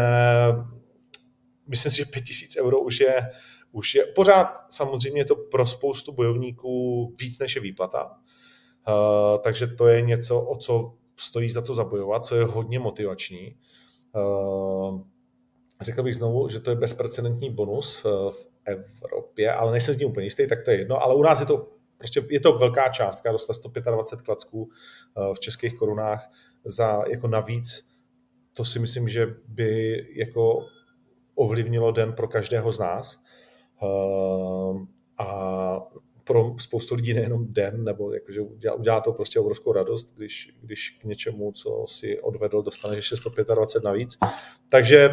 myslím 1.68 1.92
si, 1.92 1.98
že 1.98 2.06
5000 2.06 2.58
euro 2.58 2.80
už 2.80 3.00
je, 3.00 3.30
už 3.72 3.96
je 3.96 4.06
pořád 4.06 4.48
samozřejmě 4.70 5.26
to 5.26 5.36
pro 5.36 5.68
spoustu 5.68 6.12
bojovníků 6.12 7.06
víc 7.20 7.40
než 7.40 7.56
je 7.56 7.62
výplata. 7.62 8.06
Uh, 8.88 9.42
takže 9.42 9.68
to 9.68 9.88
je 9.88 10.02
něco, 10.02 10.42
o 10.42 10.56
co 10.56 10.94
stojí 11.18 11.50
za 11.50 11.62
to 11.62 11.74
zabojovat, 11.74 12.26
co 12.26 12.36
je 12.36 12.46
hodně 12.46 12.80
motivační. 12.80 13.56
Uh, 14.16 15.02
řekl 15.82 16.04
bych 16.04 16.16
znovu, 16.16 16.50
že 16.50 16.60
to 16.60 16.70
je 16.70 16.76
bezprecedentní 16.76 17.50
bonus 17.50 18.04
v 18.30 18.48
Evropě, 18.66 19.54
ale 19.54 19.72
nejsem 19.72 19.96
s 19.96 19.98
ním 19.98 20.10
úplně 20.10 20.26
jistý, 20.26 20.48
tak 20.48 20.64
to 20.64 20.72
je 20.72 20.78
jedno, 20.78 21.04
ale 21.04 21.16
u 21.16 21.24
nás 21.24 21.40
je 21.40 21.46
to 21.46 21.80
prostě 22.00 22.26
je 22.30 22.40
to 22.40 22.58
velká 22.58 22.90
částka, 22.90 23.32
dostat 23.32 23.54
125 23.54 24.26
klacků 24.26 24.70
eh, 24.72 25.34
v 25.34 25.40
českých 25.40 25.76
korunách 25.76 26.32
za 26.66 27.04
jako 27.10 27.28
navíc. 27.28 27.90
To 28.54 28.66
si 28.66 28.80
myslím, 28.80 29.10
že 29.10 29.36
by 29.48 30.06
jako 30.16 30.66
ovlivnilo 31.36 31.92
den 31.92 32.14
pro 32.14 32.28
každého 32.28 32.74
z 32.74 32.80
nás. 32.80 33.22
Eh, 33.84 34.86
a 35.18 35.80
pro 36.24 36.56
spoustu 36.60 36.96
lidí 36.96 37.14
nejenom 37.14 37.54
den, 37.54 37.84
nebo 37.84 38.14
jakože 38.14 38.42
udělá, 38.42 38.76
udělá 38.76 39.02
to 39.02 39.14
prostě 39.14 39.40
obrovskou 39.40 39.74
radost, 39.74 40.16
když, 40.16 40.58
když 40.62 40.90
k 40.90 41.04
něčemu, 41.04 41.52
co 41.52 41.86
si 41.88 42.20
odvedl, 42.20 42.62
dostane 42.62 42.96
ještě 42.96 43.18
125 43.18 43.84
navíc. 43.84 44.18
Takže 44.70 45.10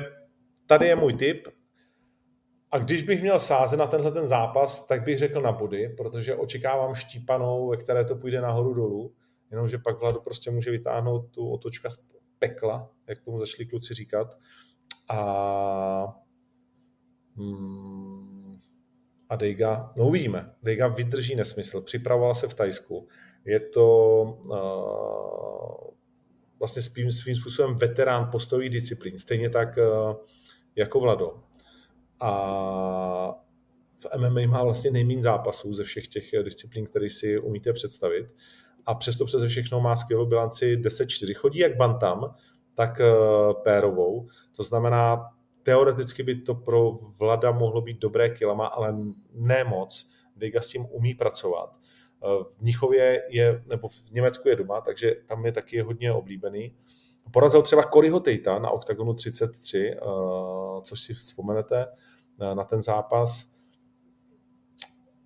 tady 0.67 0.87
je 0.87 0.97
můj 0.97 1.13
tip. 1.13 1.49
A 2.71 2.79
když 2.79 3.03
bych 3.03 3.23
měl 3.23 3.41
sázet 3.41 3.77
na 3.77 3.87
tenhle 3.87 4.13
ten 4.13 4.27
zápas, 4.27 4.87
tak 4.87 5.05
bych 5.05 5.19
řekl 5.19 5.41
na 5.41 5.53
body, 5.53 5.95
protože 5.97 6.37
očekávám 6.37 6.95
štípanou, 6.95 7.69
ve 7.69 7.77
které 7.77 8.05
to 8.05 8.17
půjde 8.17 8.41
nahoru 8.41 8.75
dolů, 8.75 9.15
jenomže 9.51 9.79
pak 9.79 10.01
Vladu 10.01 10.21
prostě 10.21 10.51
může 10.51 10.71
vytáhnout 10.71 11.31
tu 11.31 11.49
otočka 11.51 11.91
z 11.91 12.07
pekla, 12.39 12.91
jak 13.07 13.21
tomu 13.21 13.39
začali 13.39 13.67
kluci 13.67 13.95
říkat. 13.95 14.39
A, 15.09 16.07
hmm, 17.37 18.61
a 19.29 19.37
Dejga, 19.37 19.93
no 19.97 20.07
uvidíme. 20.07 20.55
Dejga 20.63 20.89
vydrží 20.89 21.35
nesmysl. 21.35 21.81
Připravoval 21.81 22.35
se 22.35 22.49
v 22.49 22.55
Tajsku. 22.55 23.09
Je 23.45 23.61
to 23.61 24.23
uh, 24.47 25.95
vlastně 26.59 26.83
svým, 26.83 27.13
svým 27.13 27.37
způsobem 27.37 27.75
veterán 27.75 28.31
postojových 28.33 28.71
disciplín. 28.71 29.19
Stejně 29.19 29.51
tak 29.51 29.77
uh, 29.77 30.17
jako 30.77 31.01
Vlado 31.01 31.47
a 32.21 33.35
v 33.99 34.19
MMA 34.19 34.47
má 34.47 34.65
vlastně 34.65 34.91
nejméně 34.91 35.23
zápasů 35.23 35.75
ze 35.75 35.85
všech 35.85 36.09
těch 36.09 36.31
disciplín, 36.43 36.87
které 36.87 37.11
si 37.11 37.39
umíte 37.39 37.73
představit. 37.73 38.35
A 38.87 38.95
přesto 38.95 39.25
přeze 39.25 39.49
všechno 39.49 39.81
má 39.81 39.97
skvělou 39.97 40.27
bilanci 40.27 40.77
10-4. 40.77 41.35
Chodí 41.35 41.59
jak 41.59 41.77
bantam, 41.77 42.35
tak 42.75 43.01
eh, 43.01 43.15
pérovou. 43.63 44.29
To 44.57 44.63
znamená, 44.63 45.31
teoreticky 45.63 46.23
by 46.23 46.35
to 46.35 46.55
pro 46.55 46.93
Vlada 47.19 47.53
mohlo 47.53 47.81
být 47.81 47.99
dobré 47.99 48.31
kilama, 48.31 48.67
ale 48.67 48.95
ne 49.33 49.65
moc. 49.65 50.11
Liga 50.41 50.61
s 50.61 50.69
tím 50.69 50.87
umí 50.91 51.15
pracovat. 51.15 51.77
Eh, 51.77 52.45
v 52.45 52.61
Mnichově 52.61 53.23
je, 53.29 53.63
nebo 53.67 53.89
v 53.89 54.11
Německu 54.11 54.49
je 54.49 54.57
doma, 54.57 54.81
takže 54.81 55.15
tam 55.27 55.47
je 55.47 55.53
taky 55.53 55.81
hodně 55.81 56.13
oblíbený. 56.13 56.75
Porazil 57.31 57.63
třeba 57.63 57.83
Coryho 57.83 58.21
Tejta 58.21 58.59
na 58.59 58.71
OKTAGONu 58.71 59.15
33, 59.15 59.91
eh, 59.91 60.01
což 60.83 61.01
si 61.01 61.15
vzpomenete 61.15 61.87
eh, 62.41 62.55
na 62.55 62.65
ten 62.65 62.83
zápas. 62.83 63.53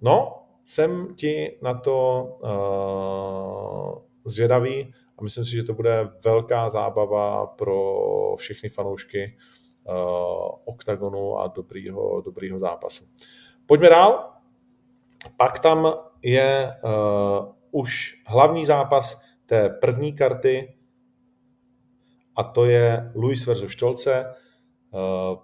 No, 0.00 0.42
jsem 0.66 1.14
ti 1.14 1.58
na 1.62 1.74
to 1.74 2.22
uh, 2.42 4.02
zvědavý 4.24 4.94
a 5.18 5.22
myslím 5.22 5.44
si, 5.44 5.50
že 5.50 5.62
to 5.62 5.74
bude 5.74 6.10
velká 6.24 6.68
zábava 6.68 7.46
pro 7.46 8.34
všechny 8.36 8.68
fanoušky 8.68 9.36
OKTAGONu 10.64 11.38
a 11.38 11.46
dobrýho, 11.46 12.20
dobrýho 12.20 12.58
zápasu. 12.58 13.04
Pojďme 13.66 13.88
dál. 13.88 14.32
Pak 15.36 15.58
tam 15.58 15.92
je 16.22 16.74
už 17.70 18.22
hlavní 18.26 18.64
zápas 18.64 19.22
té 19.46 19.68
první 19.68 20.12
karty, 20.12 20.74
a 22.36 22.44
to 22.44 22.64
je 22.64 23.12
Luis 23.14 23.46
versus 23.46 23.72
Štolce. 23.72 24.24
Eh, 24.94 25.36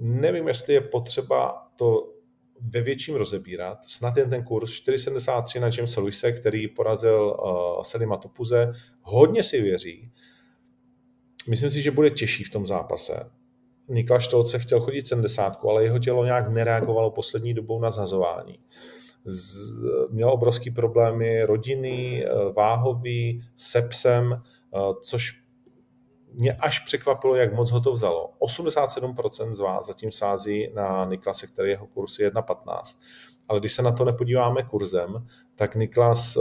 nevím, 0.00 0.48
jestli 0.48 0.74
je 0.74 0.80
potřeba 0.80 1.68
to 1.76 2.14
ve 2.60 2.80
větším 2.80 3.14
rozebírat. 3.14 3.84
Snad 3.84 4.16
jen 4.16 4.30
ten 4.30 4.44
kurz 4.44 4.70
4,73 4.70 5.60
na 5.60 5.68
Jamesa 5.76 6.00
Luise, 6.00 6.32
který 6.32 6.68
porazil 6.68 7.36
uh, 7.44 7.82
Selima 7.82 8.16
Topuze, 8.16 8.72
hodně 9.02 9.42
si 9.42 9.62
věří. 9.62 10.10
Myslím 11.48 11.70
si, 11.70 11.82
že 11.82 11.90
bude 11.90 12.10
těžší 12.10 12.44
v 12.44 12.50
tom 12.50 12.66
zápase. 12.66 13.30
Niklas 13.88 14.22
Štolce 14.22 14.58
chtěl 14.58 14.80
chodit 14.80 15.06
70, 15.06 15.58
ale 15.68 15.84
jeho 15.84 15.98
tělo 15.98 16.24
nějak 16.24 16.48
nereagovalo 16.48 17.10
poslední 17.10 17.54
dobou 17.54 17.80
na 17.80 17.90
zhazování. 17.90 18.58
Z, 19.24 19.56
měl 20.10 20.30
obrovský 20.30 20.70
problémy 20.70 21.42
rodiny, 21.42 22.24
eh, 22.24 22.52
váhový, 22.56 23.42
sepsem, 23.56 24.42
což 25.02 25.43
mě 26.34 26.52
až 26.52 26.78
překvapilo, 26.78 27.34
jak 27.34 27.54
moc 27.54 27.70
ho 27.70 27.80
to 27.80 27.92
vzalo. 27.92 28.30
87% 28.40 29.52
z 29.52 29.60
vás 29.60 29.86
zatím 29.86 30.12
sází 30.12 30.70
na 30.74 31.04
Niklase, 31.04 31.46
který 31.46 31.70
jeho 31.70 31.86
kurz 31.86 32.18
je 32.18 32.30
1,15. 32.30 32.98
Ale 33.48 33.60
když 33.60 33.72
se 33.72 33.82
na 33.82 33.92
to 33.92 34.04
nepodíváme 34.04 34.62
kurzem, 34.62 35.26
tak 35.54 35.74
Niklas 35.74 36.36
eh, 36.36 36.40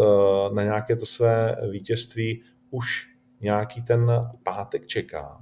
na 0.54 0.64
nějaké 0.64 0.96
to 0.96 1.06
své 1.06 1.56
vítězství 1.72 2.42
už 2.72 3.10
nějaký 3.42 3.82
ten 3.82 4.12
pátek 4.44 4.88
čeká. 4.88 5.42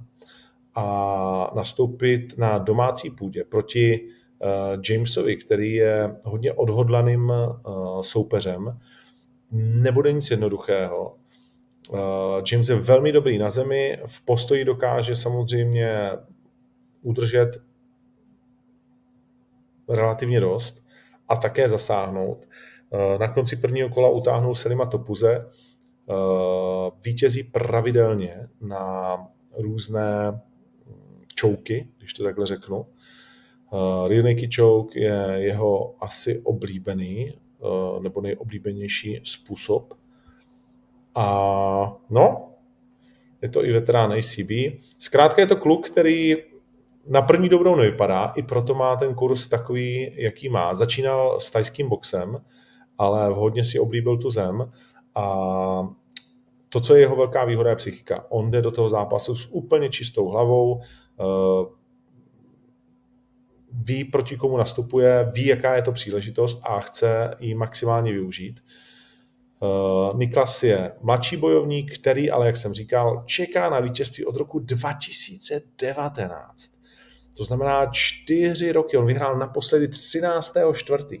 A 0.74 1.52
nastoupit 1.54 2.38
na 2.38 2.58
domácí 2.58 3.10
půdě 3.10 3.44
proti 3.44 4.08
eh, 4.42 4.92
Jamesovi, 4.92 5.36
který 5.36 5.74
je 5.74 6.16
hodně 6.26 6.52
odhodlaným 6.52 7.32
eh, 7.32 7.52
soupeřem, 8.00 8.80
nebude 9.52 10.12
nic 10.12 10.30
jednoduchého 10.30 11.16
James 12.52 12.68
je 12.68 12.74
velmi 12.74 13.12
dobrý 13.12 13.38
na 13.38 13.50
zemi, 13.50 13.98
v 14.06 14.24
postoji 14.24 14.64
dokáže 14.64 15.16
samozřejmě 15.16 16.10
udržet 17.02 17.62
relativně 19.88 20.40
dost 20.40 20.84
a 21.28 21.36
také 21.36 21.68
zasáhnout. 21.68 22.48
Eh, 22.92 23.18
na 23.18 23.28
konci 23.28 23.56
prvního 23.56 23.88
kola 23.88 24.08
utáhnul 24.08 24.54
Selima 24.54 24.86
Topuze, 24.86 25.36
eh, 25.36 26.14
vítězí 27.04 27.42
pravidelně 27.42 28.48
na 28.60 29.18
různé 29.58 30.40
čouky, 31.34 31.88
když 31.98 32.12
to 32.12 32.24
takhle 32.24 32.46
řeknu. 32.46 32.86
Real 34.06 34.22
Naked 34.22 34.56
Choke 34.56 35.00
je 35.00 35.34
jeho 35.36 36.04
asi 36.04 36.40
oblíbený 36.40 37.38
nebo 38.00 38.20
nejoblíbenější 38.20 39.20
způsob 39.24 39.94
a 41.14 41.96
no, 42.10 42.48
je 43.42 43.48
to 43.48 43.64
i 43.64 43.72
veterán 43.72 44.12
ACB. 44.12 44.80
Zkrátka 44.98 45.42
je 45.42 45.46
to 45.46 45.56
kluk, 45.56 45.86
který 45.86 46.36
na 47.06 47.22
první 47.22 47.48
dobrou 47.48 47.76
nevypadá, 47.76 48.32
i 48.36 48.42
proto 48.42 48.74
má 48.74 48.96
ten 48.96 49.14
kurz 49.14 49.46
takový, 49.46 50.12
jaký 50.14 50.48
má. 50.48 50.74
Začínal 50.74 51.40
s 51.40 51.50
tajským 51.50 51.88
boxem, 51.88 52.44
ale 52.98 53.28
hodně 53.28 53.64
si 53.64 53.78
oblíbil 53.78 54.16
tu 54.16 54.30
zem 54.30 54.70
a 55.14 55.88
to, 56.68 56.80
co 56.80 56.94
je 56.94 57.00
jeho 57.00 57.16
velká 57.16 57.44
výhoda, 57.44 57.70
je 57.70 57.76
psychika. 57.76 58.24
On 58.28 58.50
jde 58.50 58.62
do 58.62 58.70
toho 58.70 58.88
zápasu 58.88 59.36
s 59.36 59.48
úplně 59.50 59.88
čistou 59.88 60.28
hlavou, 60.28 60.80
eh, 60.80 61.82
ví, 63.72 64.04
proti 64.04 64.36
komu 64.36 64.56
nastupuje, 64.56 65.30
ví, 65.34 65.46
jaká 65.46 65.76
je 65.76 65.82
to 65.82 65.92
příležitost 65.92 66.60
a 66.62 66.80
chce 66.80 67.36
ji 67.40 67.54
maximálně 67.54 68.12
využít. 68.12 68.64
Uh, 69.62 70.18
Niklas 70.18 70.62
je 70.62 70.92
mladší 71.00 71.36
bojovník, 71.36 71.98
který 71.98 72.30
ale, 72.30 72.46
jak 72.46 72.56
jsem 72.56 72.72
říkal, 72.72 73.22
čeká 73.26 73.70
na 73.70 73.80
vítězství 73.80 74.24
od 74.24 74.36
roku 74.36 74.58
2019. 74.58 76.72
To 77.36 77.44
znamená 77.44 77.86
čtyři 77.86 78.72
roky. 78.72 78.96
On 78.96 79.06
vyhrál 79.06 79.38
naposledy 79.38 79.88
13. 79.88 80.56
čtvrtý. 80.74 81.20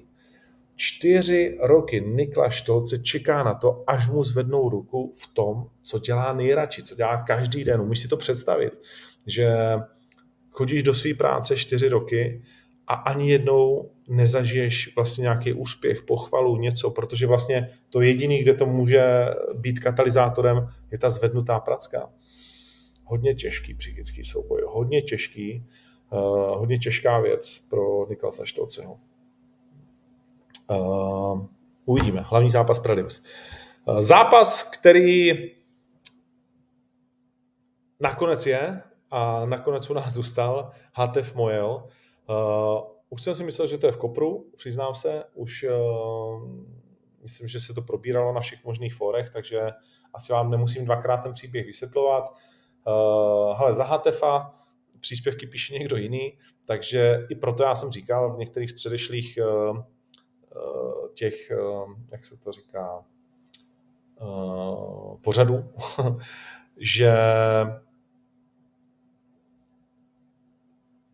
Čtyři 0.76 1.58
roky 1.60 2.00
Nikla 2.00 2.50
Štolce 2.50 2.98
čeká 2.98 3.42
na 3.42 3.54
to, 3.54 3.84
až 3.86 4.08
mu 4.08 4.24
zvednou 4.24 4.68
ruku 4.68 5.12
v 5.22 5.34
tom, 5.34 5.66
co 5.82 5.98
dělá 5.98 6.32
nejradši, 6.32 6.82
co 6.82 6.94
dělá 6.94 7.22
každý 7.22 7.64
den. 7.64 7.80
Umíš 7.80 8.00
si 8.00 8.08
to 8.08 8.16
představit, 8.16 8.72
že 9.26 9.54
chodíš 10.50 10.82
do 10.82 10.94
své 10.94 11.14
práce 11.14 11.56
čtyři 11.56 11.88
roky 11.88 12.42
a 12.86 12.94
ani 12.94 13.30
jednou 13.30 13.90
nezažiješ 14.08 14.96
vlastně 14.96 15.22
nějaký 15.22 15.52
úspěch, 15.52 16.02
pochvalu, 16.02 16.56
něco, 16.56 16.90
protože 16.90 17.26
vlastně 17.26 17.68
to 17.90 18.00
jediný, 18.00 18.42
kde 18.42 18.54
to 18.54 18.66
může 18.66 19.04
být 19.54 19.80
katalyzátorem, 19.80 20.68
je 20.90 20.98
ta 20.98 21.10
zvednutá 21.10 21.60
pracka. 21.60 22.10
Hodně 23.04 23.34
těžký 23.34 23.74
psychický 23.74 24.24
souboj, 24.24 24.62
hodně 24.66 25.02
těžký, 25.02 25.66
uh, 26.10 26.18
hodně 26.58 26.78
těžká 26.78 27.20
věc 27.20 27.58
pro 27.58 28.08
Niklasa 28.08 28.44
Štolceho. 28.44 29.00
Uh, 30.70 31.46
uvidíme. 31.84 32.20
Hlavní 32.20 32.50
zápas 32.50 32.78
Prelims. 32.78 33.22
Uh, 33.84 34.00
zápas, 34.00 34.62
který 34.62 35.32
nakonec 38.00 38.46
je 38.46 38.82
a 39.10 39.46
nakonec 39.46 39.90
u 39.90 39.94
nás 39.94 40.12
zůstal, 40.12 40.70
Hatef 40.94 41.34
Mojel. 41.34 41.88
Uh, 42.28 42.80
už 43.10 43.22
jsem 43.22 43.34
si 43.34 43.44
myslel, 43.44 43.66
že 43.66 43.78
to 43.78 43.86
je 43.86 43.92
v 43.92 43.96
Kopru, 43.96 44.50
přiznám 44.56 44.94
se. 44.94 45.24
Už 45.34 45.64
uh, 45.64 46.50
myslím, 47.22 47.48
že 47.48 47.60
se 47.60 47.74
to 47.74 47.82
probíralo 47.82 48.32
na 48.32 48.40
všech 48.40 48.64
možných 48.64 48.94
fórech, 48.94 49.30
takže 49.30 49.70
asi 50.14 50.32
vám 50.32 50.50
nemusím 50.50 50.84
dvakrát 50.84 51.16
ten 51.16 51.32
příběh 51.32 51.66
vysvětlovat. 51.66 52.24
Uh, 52.86 53.58
hele, 53.58 53.74
za 53.74 53.84
Hatefa 53.84 54.54
příspěvky 55.00 55.46
píše 55.46 55.74
někdo 55.74 55.96
jiný, 55.96 56.38
takže 56.64 57.26
i 57.30 57.34
proto 57.34 57.62
já 57.62 57.74
jsem 57.74 57.90
říkal 57.90 58.34
v 58.34 58.38
některých 58.38 58.70
z 58.70 58.72
předešlých 58.72 59.38
uh, 59.42 59.78
těch, 61.14 61.52
uh, 61.60 61.92
jak 62.12 62.24
se 62.24 62.36
to 62.36 62.52
říká, 62.52 63.04
uh, 64.20 65.16
pořadů, 65.20 65.64
že 66.76 67.14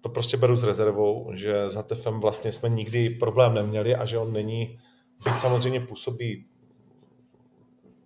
to 0.08 0.12
prostě 0.12 0.36
beru 0.36 0.56
s 0.56 0.62
rezervou, 0.62 1.30
že 1.34 1.70
s 1.70 1.74
HTFem 1.74 2.20
vlastně 2.20 2.52
jsme 2.52 2.68
nikdy 2.68 3.10
problém 3.10 3.54
neměli 3.54 3.94
a 3.94 4.04
že 4.04 4.18
on 4.18 4.32
není, 4.32 4.78
byť 5.24 5.38
samozřejmě 5.38 5.80
působí 5.80 6.44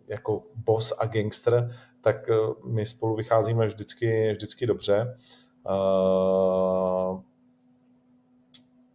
jako 0.08 0.42
boss 0.56 0.92
a 0.98 1.06
gangster, 1.06 1.70
tak 2.00 2.28
eh, 2.28 2.34
my 2.66 2.86
spolu 2.86 3.16
vycházíme 3.16 3.66
vždycky, 3.66 4.32
vždycky 4.32 4.66
dobře. 4.66 5.16
Eh, 5.68 7.22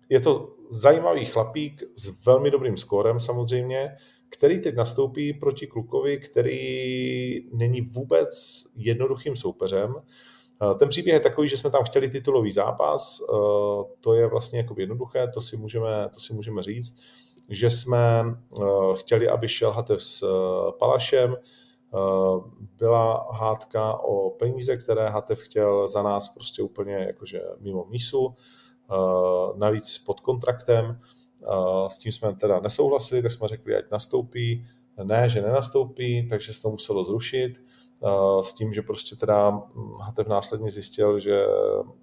je 0.10 0.20
to 0.20 0.54
zajímavý 0.70 1.26
chlapík 1.26 1.84
s 1.96 2.26
velmi 2.26 2.52
dobrým 2.52 2.78
skórem 2.78 3.20
samozřejmě, 3.20 3.96
který 4.30 4.62
teď 4.62 4.76
nastoupí 4.76 5.34
proti 5.34 5.68
klukovi, 5.68 6.18
který 6.18 7.50
není 7.54 7.82
vůbec 7.82 8.64
jednoduchým 8.76 9.36
soupeřem. 9.36 9.96
Eh, 10.62 10.76
ten 10.76 10.90
příběh 10.90 11.14
je 11.14 11.20
takový, 11.20 11.50
že 11.50 11.58
jsme 11.58 11.70
tam 11.70 11.84
chtěli 11.84 12.10
titulový 12.10 12.52
zápas, 12.52 13.22
eh, 13.22 13.34
to 14.02 14.14
je 14.14 14.28
vlastně 14.28 14.60
jako 14.60 14.76
jednoduché, 14.78 15.28
to 15.34 15.42
si 15.42 15.58
můžeme, 15.58 16.10
to 16.14 16.20
si 16.20 16.34
můžeme 16.34 16.64
říct, 16.64 16.96
že 17.50 17.70
jsme 17.70 18.24
eh, 18.62 18.64
chtěli, 18.94 19.30
aby 19.30 19.48
šel 19.48 19.72
Hatev 19.72 20.04
s 20.04 20.26
Palašem, 20.80 21.36
byla 22.78 23.28
hádka 23.32 23.94
o 23.94 24.30
peníze, 24.30 24.78
které 24.78 25.10
Hatev 25.10 25.40
chtěl 25.40 25.88
za 25.88 26.02
nás 26.04 26.30
prostě 26.30 26.62
úplně 26.62 26.94
jakože 26.94 27.42
mimo 27.60 27.86
mísu, 27.90 28.36
navíc 29.56 29.98
pod 29.98 30.20
kontraktem, 30.20 31.00
s 31.88 31.98
tím 31.98 32.12
jsme 32.12 32.36
teda 32.36 32.60
nesouhlasili, 32.60 33.22
tak 33.22 33.32
jsme 33.32 33.48
řekli, 33.48 33.76
ať 33.76 33.92
nastoupí, 33.92 34.66
ne, 35.04 35.30
že 35.30 35.42
nenastoupí, 35.42 36.28
takže 36.28 36.54
se 36.54 36.62
to 36.62 36.70
muselo 36.70 37.04
zrušit 37.04 37.60
s 38.42 38.54
tím, 38.54 38.74
že 38.74 38.82
prostě 38.82 39.16
teda 39.16 39.62
Hatev 40.02 40.28
následně 40.28 40.72
zjistil, 40.72 41.20
že 41.20 41.46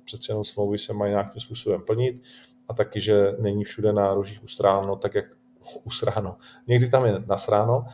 přece 0.04 0.32
jenom 0.32 0.44
smlouvy 0.44 0.78
se 0.78 0.92
mají 0.92 1.12
nějakým 1.12 1.40
způsobem 1.40 1.82
plnit 1.82 2.22
a 2.68 2.74
taky, 2.74 3.00
že 3.00 3.36
není 3.38 3.64
všude 3.64 3.92
na 3.92 4.14
rožích 4.14 4.44
ustráno, 4.44 4.96
tak 4.96 5.14
jak 5.14 5.24
usráno. 5.84 6.36
Někdy 6.66 6.88
tam 6.88 7.06
je 7.06 7.22
nasráno, 7.26 7.84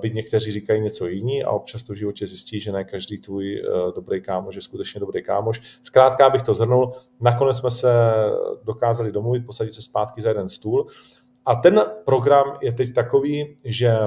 byť 0.00 0.14
někteří 0.14 0.52
říkají 0.52 0.80
něco 0.80 1.06
jiný 1.06 1.44
a 1.44 1.50
občas 1.50 1.82
to 1.82 1.92
v 1.92 1.96
životě 1.96 2.26
zjistí, 2.26 2.60
že 2.60 2.72
ne 2.72 2.84
každý 2.84 3.18
tvůj 3.18 3.54
e, 3.54 3.62
dobrý 3.94 4.22
kámoš 4.22 4.54
je 4.54 4.60
skutečně 4.60 5.00
dobrý 5.00 5.22
kámoš. 5.22 5.62
Zkrátka 5.82 6.30
bych 6.30 6.42
to 6.42 6.54
zhrnul, 6.54 6.92
nakonec 7.20 7.58
jsme 7.58 7.70
se 7.70 7.92
dokázali 8.64 9.12
domluvit, 9.12 9.46
posadit 9.46 9.74
se 9.74 9.82
zpátky 9.82 10.20
za 10.20 10.28
jeden 10.28 10.48
stůl 10.48 10.86
a 11.46 11.54
ten 11.54 11.84
program 12.04 12.58
je 12.62 12.72
teď 12.72 12.92
takový, 12.92 13.56
že 13.64 13.98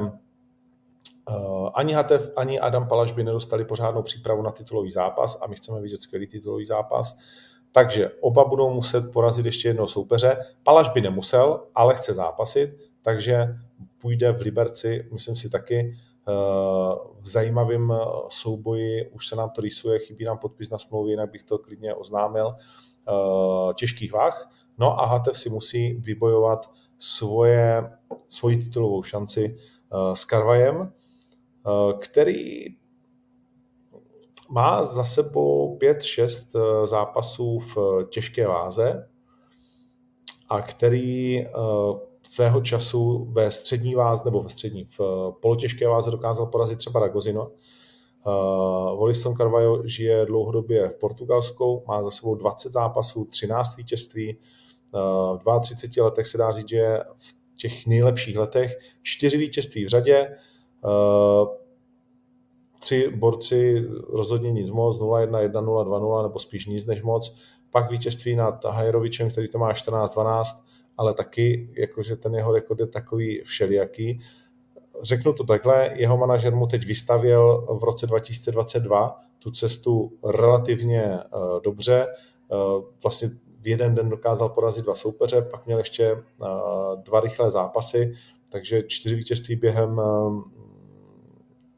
ani 1.73 1.93
Hatev, 1.93 2.31
ani 2.35 2.59
Adam 2.59 2.87
Palaš 2.87 3.11
by 3.11 3.23
nedostali 3.23 3.65
pořádnou 3.65 4.01
přípravu 4.01 4.41
na 4.41 4.51
titulový 4.51 4.91
zápas 4.91 5.39
a 5.41 5.47
my 5.47 5.55
chceme 5.55 5.81
vidět 5.81 6.01
skvělý 6.01 6.27
titulový 6.27 6.65
zápas. 6.65 7.17
Takže 7.71 8.11
oba 8.21 8.43
budou 8.43 8.69
muset 8.69 9.11
porazit 9.11 9.45
ještě 9.45 9.67
jednoho 9.67 9.87
soupeře. 9.87 10.37
Palaš 10.63 10.89
by 10.89 11.01
nemusel, 11.01 11.63
ale 11.75 11.95
chce 11.95 12.13
zápasit, 12.13 12.69
takže 13.01 13.47
půjde 14.01 14.31
v 14.31 14.41
Liberci, 14.41 15.07
myslím 15.11 15.35
si 15.35 15.49
taky, 15.49 15.97
uh, 16.27 16.33
v 17.21 17.27
zajímavém 17.27 17.93
souboji, 18.29 19.09
už 19.09 19.27
se 19.27 19.35
nám 19.35 19.49
to 19.49 19.61
rýsuje, 19.61 19.99
chybí 19.99 20.25
nám 20.25 20.37
podpis 20.37 20.69
na 20.69 20.77
smlouvě, 20.77 21.13
jinak 21.13 21.31
bych 21.31 21.43
to 21.43 21.57
klidně 21.57 21.93
oznámil, 21.93 22.55
těžkých 23.75 24.13
vah. 24.13 24.51
No 24.77 25.01
a 25.01 25.05
Hatev 25.05 25.37
si 25.37 25.49
musí 25.49 25.93
vybojovat 25.93 26.71
svoje, 26.97 27.91
svoji 28.27 28.57
titulovou 28.57 29.03
šanci 29.03 29.57
s 30.13 30.25
Karvajem, 30.25 30.91
Eh, 30.91 30.94
který 31.99 32.65
má 34.49 34.83
za 34.83 35.03
sebou 35.03 35.77
5-6 35.81 36.45
eh, 36.55 36.87
zápasů 36.87 37.59
v 37.59 37.77
eh, 37.77 38.05
těžké 38.05 38.47
váze 38.47 39.09
a 40.49 40.61
který 40.61 41.45
svého 42.23 42.61
času 42.61 43.27
ve 43.31 43.51
střední 43.51 43.95
váze, 43.95 44.21
nebo 44.25 44.43
ve 44.43 44.49
střední, 44.49 44.85
v 44.85 44.99
polotěžké 45.41 45.87
váze 45.87 46.11
dokázal 46.11 46.45
porazit 46.45 46.77
třeba 46.77 46.99
Ragozino. 46.99 47.51
Volison 48.95 49.35
Carvalho 49.35 49.87
žije 49.87 50.25
dlouhodobě 50.25 50.89
v 50.89 50.95
Portugalsku, 50.95 51.83
má 51.87 52.03
za 52.03 52.11
sebou 52.11 52.35
20 52.35 52.73
zápasů, 52.73 53.25
13 53.25 53.77
vítězství. 53.77 54.37
V 55.45 55.59
32 55.61 56.05
letech 56.05 56.27
se 56.27 56.37
dá 56.37 56.51
říct, 56.51 56.69
že 56.69 56.99
v 57.15 57.35
těch 57.55 57.87
nejlepších 57.87 58.37
letech 58.37 58.79
čtyři 59.01 59.37
vítězství 59.37 59.85
v 59.85 59.89
řadě, 59.89 60.37
tři 62.79 63.09
borci 63.15 63.85
rozhodně 64.09 64.51
nic 64.51 64.71
moc, 64.71 64.99
0-1, 64.99 65.51
1-0, 65.51 65.51
2-0, 65.51 66.23
nebo 66.23 66.39
spíš 66.39 66.65
nic 66.65 66.85
než 66.85 67.01
moc. 67.01 67.35
Pak 67.71 67.91
vítězství 67.91 68.35
nad 68.35 68.65
Hajerovičem, 68.65 69.29
který 69.29 69.47
to 69.47 69.57
má 69.57 69.73
14-12, 69.73 70.43
ale 70.97 71.13
taky, 71.13 71.69
jakože 71.77 72.15
ten 72.15 72.35
jeho 72.35 72.53
rekord 72.53 72.79
je 72.79 72.87
takový 72.87 73.41
všelijaký. 73.45 74.19
Řeknu 75.01 75.33
to 75.33 75.43
takhle, 75.43 75.91
jeho 75.95 76.17
manažer 76.17 76.55
mu 76.55 76.67
teď 76.67 76.85
vystavěl 76.85 77.67
v 77.79 77.83
roce 77.83 78.07
2022 78.07 79.19
tu 79.39 79.51
cestu 79.51 80.11
relativně 80.23 81.03
uh, 81.03 81.61
dobře. 81.63 82.07
Uh, 82.47 82.83
vlastně 83.03 83.29
v 83.61 83.67
jeden 83.67 83.95
den 83.95 84.09
dokázal 84.09 84.49
porazit 84.49 84.85
dva 84.85 84.95
soupeře, 84.95 85.41
pak 85.41 85.65
měl 85.65 85.77
ještě 85.77 86.23
dva 87.03 87.19
rychlé 87.19 87.51
zápasy, 87.51 88.13
takže 88.49 88.83
čtyři 88.87 89.15
vítězství 89.15 89.55
během 89.55 90.01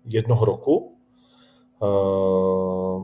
jednoho 0.07 0.45
roku. 0.45 0.97
Eh, 1.83 3.03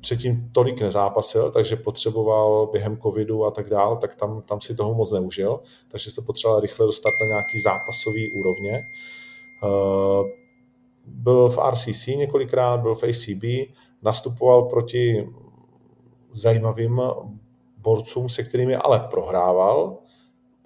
předtím 0.00 0.50
tolik 0.52 0.80
nezápasil, 0.80 1.50
takže 1.50 1.76
potřeboval 1.76 2.68
během 2.72 2.96
covidu 2.96 3.44
a 3.44 3.50
tak 3.50 3.70
dál, 3.70 3.96
tak 3.96 4.14
tam, 4.14 4.42
tam 4.42 4.60
si 4.60 4.74
toho 4.74 4.94
moc 4.94 5.10
neužil, 5.12 5.60
takže 5.88 6.10
se 6.10 6.22
potřeboval 6.22 6.60
rychle 6.60 6.86
dostat 6.86 7.10
na 7.20 7.26
nějaký 7.26 7.60
zápasový 7.60 8.32
úrovně. 8.32 8.86
Eh, 9.62 10.42
byl 11.06 11.48
v 11.48 11.58
RCC 11.58 12.06
několikrát, 12.06 12.80
byl 12.80 12.94
v 12.94 13.04
ACB, 13.04 13.44
nastupoval 14.02 14.62
proti 14.62 15.28
zajímavým 16.32 17.02
borcům, 17.78 18.28
se 18.28 18.42
kterými 18.42 18.76
ale 18.76 19.00
prohrával, 19.10 19.98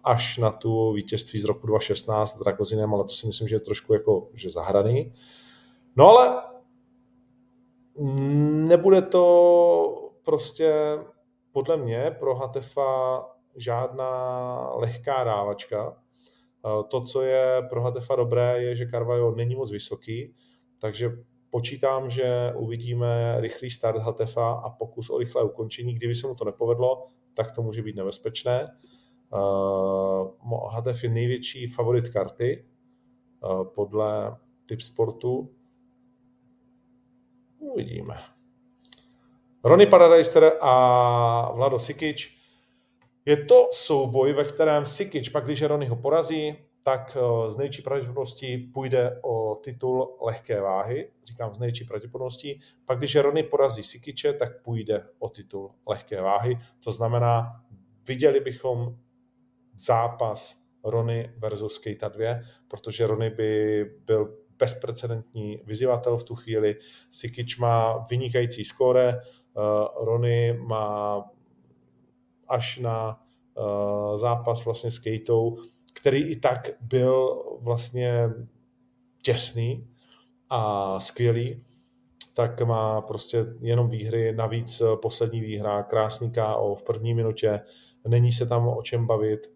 až 0.06 0.38
na 0.38 0.50
tu 0.50 0.92
vítězství 0.92 1.38
z 1.38 1.44
roku 1.44 1.66
2016 1.66 2.34
s 2.34 2.38
Dragozinem, 2.38 2.94
ale 2.94 3.04
to 3.04 3.10
si 3.10 3.26
myslím, 3.26 3.48
že 3.48 3.56
je 3.56 3.60
trošku 3.60 3.94
jako, 3.94 4.28
že 4.34 4.50
zahraný. 4.50 5.14
No 5.96 6.08
ale 6.08 6.42
nebude 8.68 9.02
to 9.02 10.12
prostě 10.22 10.72
podle 11.52 11.76
mě 11.76 12.16
pro 12.18 12.34
Hatefa 12.34 13.22
žádná 13.56 14.70
lehká 14.74 15.24
rávačka. 15.24 15.96
To, 16.88 17.00
co 17.00 17.22
je 17.22 17.62
pro 17.68 17.82
Hatefa 17.82 18.16
dobré, 18.16 18.62
je, 18.62 18.76
že 18.76 18.88
Carvalho 18.90 19.34
není 19.34 19.54
moc 19.54 19.72
vysoký, 19.72 20.34
takže 20.78 21.10
počítám, 21.50 22.10
že 22.10 22.52
uvidíme 22.56 23.36
rychlý 23.40 23.70
start 23.70 23.98
Hatefa 23.98 24.52
a 24.52 24.70
pokus 24.70 25.10
o 25.10 25.18
rychlé 25.18 25.42
ukončení. 25.42 25.94
Kdyby 25.94 26.14
se 26.14 26.26
mu 26.26 26.34
to 26.34 26.44
nepovedlo, 26.44 27.06
tak 27.34 27.50
to 27.50 27.62
může 27.62 27.82
být 27.82 27.96
nebezpečné. 27.96 28.76
Uh, 29.32 30.72
Hatev 30.72 31.04
je 31.04 31.10
největší 31.10 31.66
favorit 31.66 32.08
karty 32.08 32.64
uh, 33.44 33.64
podle 33.64 34.36
typ 34.66 34.80
sportu. 34.80 35.50
Uvidíme. 37.58 38.16
Ronnie 39.64 39.86
Paradiser 39.86 40.52
a 40.60 41.52
Vlado 41.52 41.78
Sikič. 41.78 42.36
Je 43.24 43.44
to 43.44 43.68
souboj, 43.72 44.32
ve 44.32 44.44
kterém 44.44 44.86
Sikič, 44.86 45.28
pak 45.28 45.44
když 45.44 45.62
Ronnie 45.62 45.90
ho 45.90 45.96
porazí, 45.96 46.56
tak 46.82 47.16
eh, 47.20 47.50
z 47.50 47.56
největší 47.56 47.82
pravděpodobností 47.82 48.58
půjde 48.58 49.20
o 49.22 49.54
titul 49.54 50.16
lehké 50.20 50.60
váhy, 50.60 51.10
říkám 51.24 51.54
z 51.54 51.58
největší 51.58 51.84
pravděpodobností. 51.84 52.60
Pak 52.84 52.98
když 52.98 53.16
Ronnie 53.16 53.44
porazí 53.44 53.82
Sikiče, 53.82 54.32
tak 54.32 54.62
půjde 54.62 55.04
o 55.18 55.28
titul 55.28 55.70
lehké 55.86 56.20
váhy. 56.20 56.58
To 56.84 56.92
znamená, 56.92 57.62
viděli 58.08 58.40
bychom 58.40 58.96
zápas 59.78 60.62
Rony 60.84 61.30
versus 61.38 61.78
Keita 61.78 62.08
2, 62.08 62.40
protože 62.68 63.06
Rony 63.06 63.30
by 63.30 63.84
byl 64.04 64.36
bezprecedentní 64.58 65.60
vyzývatel 65.64 66.16
v 66.16 66.24
tu 66.24 66.34
chvíli. 66.34 66.76
Sikič 67.10 67.58
má 67.58 68.04
vynikající 68.10 68.64
skóre, 68.64 69.14
uh, 69.14 70.04
Rony 70.04 70.52
má 70.52 71.24
až 72.48 72.78
na 72.78 73.20
uh, 73.54 74.16
zápas 74.16 74.64
vlastně 74.64 74.90
s 74.90 74.98
Kejtou, 74.98 75.58
který 75.92 76.30
i 76.30 76.36
tak 76.36 76.70
byl 76.80 77.42
vlastně 77.60 78.30
těsný 79.22 79.88
a 80.50 81.00
skvělý, 81.00 81.64
tak 82.36 82.62
má 82.62 83.00
prostě 83.00 83.46
jenom 83.60 83.90
výhry, 83.90 84.32
navíc 84.32 84.82
poslední 85.02 85.40
výhra, 85.40 85.82
krásný 85.82 86.32
KO 86.32 86.74
v 86.74 86.82
první 86.82 87.14
minutě, 87.14 87.60
není 88.08 88.32
se 88.32 88.46
tam 88.46 88.68
o 88.68 88.82
čem 88.82 89.06
bavit, 89.06 89.55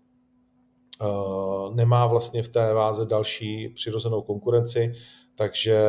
nemá 1.74 2.06
vlastně 2.06 2.42
v 2.42 2.48
té 2.48 2.74
váze 2.74 3.06
další 3.06 3.68
přirozenou 3.68 4.22
konkurenci, 4.22 4.94
takže 5.34 5.80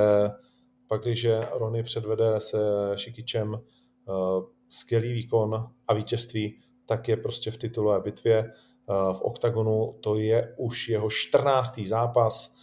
pak, 0.87 1.01
když 1.01 1.27
Rony 1.53 1.83
předvede 1.83 2.39
se 2.39 2.57
Šikičem 2.95 3.53
uh, 3.53 4.43
skvělý 4.69 5.13
výkon 5.13 5.69
a 5.87 5.93
vítězství, 5.93 6.59
tak 6.85 7.07
je 7.07 7.17
prostě 7.17 7.51
v 7.51 7.57
titulové 7.57 7.99
bitvě 7.99 8.43
uh, 8.85 9.13
v 9.13 9.21
OKTAGONu, 9.21 9.95
to 9.99 10.15
je 10.15 10.55
už 10.57 10.89
jeho 10.89 11.09
14. 11.09 11.79
zápas, 11.79 12.55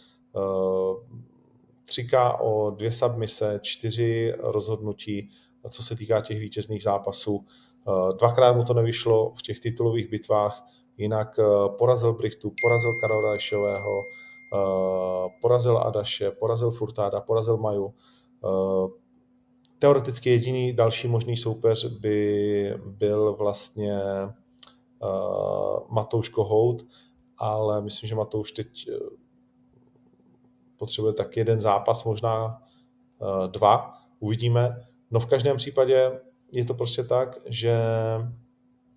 3K 1.85 2.37
o 2.41 2.69
dvě 2.69 2.91
submise, 2.91 3.59
čtyři 3.63 4.33
rozhodnutí, 4.39 5.29
co 5.69 5.83
se 5.83 5.95
týká 5.95 6.21
těch 6.21 6.39
vítězných 6.39 6.83
zápasů. 6.83 7.45
Dvakrát 8.19 8.53
mu 8.53 8.63
to 8.63 8.73
nevyšlo 8.73 9.33
v 9.33 9.41
těch 9.41 9.59
titulových 9.59 10.09
bitvách, 10.09 10.65
Jinak 10.99 11.39
eh, 11.39 11.43
porazil 11.77 12.13
Brichtu, 12.13 12.53
porazil 12.61 12.93
Karola 12.93 13.35
Ešového, 13.35 14.03
eh, 14.53 15.29
porazil 15.41 15.77
Adaše, 15.77 16.31
porazil 16.31 16.71
Furtáda, 16.71 17.21
porazil 17.21 17.57
Maju. 17.57 17.93
Eh, 17.93 18.87
teoreticky 19.79 20.29
jediný 20.29 20.73
další 20.73 21.07
možný 21.07 21.37
soupeř 21.37 21.85
by 21.85 22.73
byl 22.85 23.33
vlastně 23.33 23.99
Matouš 25.89 26.29
Kohout, 26.29 26.85
ale 27.37 27.81
myslím, 27.81 28.07
že 28.07 28.15
Matouš 28.15 28.51
teď 28.51 28.89
potřebuje 30.77 31.13
tak 31.13 31.37
jeden 31.37 31.61
zápas, 31.61 32.03
možná 32.03 32.61
dva, 33.47 33.93
uvidíme. 34.19 34.87
No 35.11 35.19
v 35.19 35.25
každém 35.25 35.57
případě 35.57 36.19
je 36.51 36.65
to 36.65 36.73
prostě 36.73 37.03
tak, 37.03 37.39
že 37.45 37.79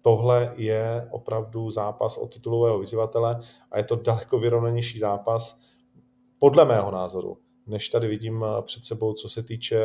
tohle 0.02 0.52
je 0.56 1.08
opravdu 1.10 1.70
zápas 1.70 2.18
o 2.18 2.26
titulového 2.26 2.78
vyzývatele 2.78 3.40
a 3.70 3.78
je 3.78 3.84
to 3.84 3.96
daleko 3.96 4.38
vyrovnanější 4.38 4.98
zápas, 4.98 5.60
podle 6.38 6.64
mého 6.64 6.90
názoru, 6.90 7.38
než 7.66 7.88
tady 7.88 8.08
vidím 8.08 8.44
před 8.62 8.84
sebou, 8.84 9.12
co 9.12 9.28
se 9.28 9.42
týče 9.42 9.84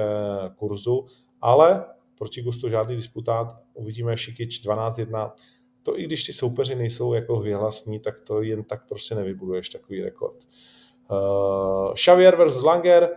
kurzu, 0.55 1.05
ale 1.41 1.85
proti 2.17 2.41
gustu 2.41 2.69
žádný 2.69 2.95
disputát, 2.95 3.55
uvidíme 3.73 4.17
Šikič 4.17 4.67
12-1, 4.67 5.31
to 5.83 5.99
i 5.99 6.03
když 6.03 6.23
ty 6.23 6.33
soupeři 6.33 6.75
nejsou 6.75 7.13
jako 7.13 7.39
vyhlasní, 7.39 7.99
tak 7.99 8.19
to 8.19 8.41
jen 8.41 8.63
tak 8.63 8.87
prostě 8.87 9.15
nevybuduješ 9.15 9.69
takový 9.69 10.01
rekord. 10.01 10.47
Uh, 11.11 11.93
Xavier 11.93 12.35
versus 12.35 12.63
Langer, 12.63 13.09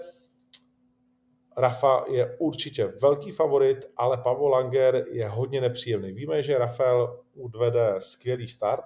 Rafa 1.61 2.05
je 2.11 2.37
určitě 2.38 2.92
velký 3.03 3.33
favorit, 3.33 3.79
ale 3.96 4.16
Pavlo 4.16 4.49
Langer 4.49 5.05
je 5.11 5.29
hodně 5.29 5.61
nepříjemný. 5.61 6.12
Víme, 6.12 6.42
že 6.42 6.59
Rafael 6.59 7.20
udvede 7.35 7.94
skvělý 7.99 8.49
start, 8.49 8.85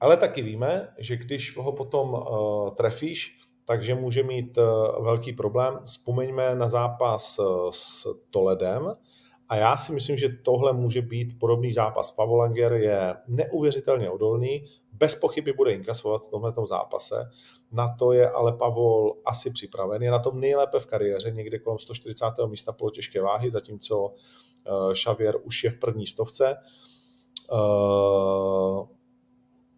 ale 0.00 0.16
taky 0.16 0.42
víme, 0.42 0.94
že 0.98 1.16
když 1.16 1.56
ho 1.56 1.72
potom 1.72 2.12
uh, 2.12 2.70
trefíš, 2.70 3.38
takže 3.64 3.94
může 3.94 4.22
mít 4.22 4.58
uh, 4.58 5.04
velký 5.04 5.32
problém. 5.32 5.78
Vzpomeňme 5.84 6.54
na 6.54 6.68
zápas 6.68 7.38
uh, 7.38 7.70
s 7.70 8.06
Toledem, 8.30 8.96
a 9.48 9.56
já 9.56 9.76
si 9.76 9.92
myslím, 9.92 10.16
že 10.16 10.28
tohle 10.28 10.72
může 10.72 11.02
být 11.02 11.38
podobný 11.38 11.72
zápas. 11.72 12.10
Pavel 12.10 12.36
Langer 12.36 12.72
je 12.72 13.16
neuvěřitelně 13.28 14.10
odolný, 14.10 14.64
bez 14.92 15.14
pochyby 15.14 15.52
bude 15.52 15.72
inkasovat 15.72 16.20
v 16.20 16.28
tomto 16.28 16.66
zápase. 16.66 17.30
Na 17.72 17.96
to 17.98 18.12
je 18.12 18.30
ale 18.30 18.52
Pavol 18.52 19.16
asi 19.24 19.50
připraven. 19.50 20.02
Je 20.02 20.10
na 20.10 20.18
tom 20.18 20.40
nejlépe 20.40 20.80
v 20.80 20.86
kariéře, 20.86 21.30
někde 21.30 21.58
kolem 21.58 21.78
140. 21.78 22.26
místa 22.46 22.72
polotěžké 22.72 23.22
váhy, 23.22 23.50
zatímco 23.50 23.98
uh, 24.00 24.92
Xavier 24.92 25.36
už 25.42 25.64
je 25.64 25.70
v 25.70 25.78
první 25.78 26.06
stovce. 26.06 26.56
Uh, 27.52 28.86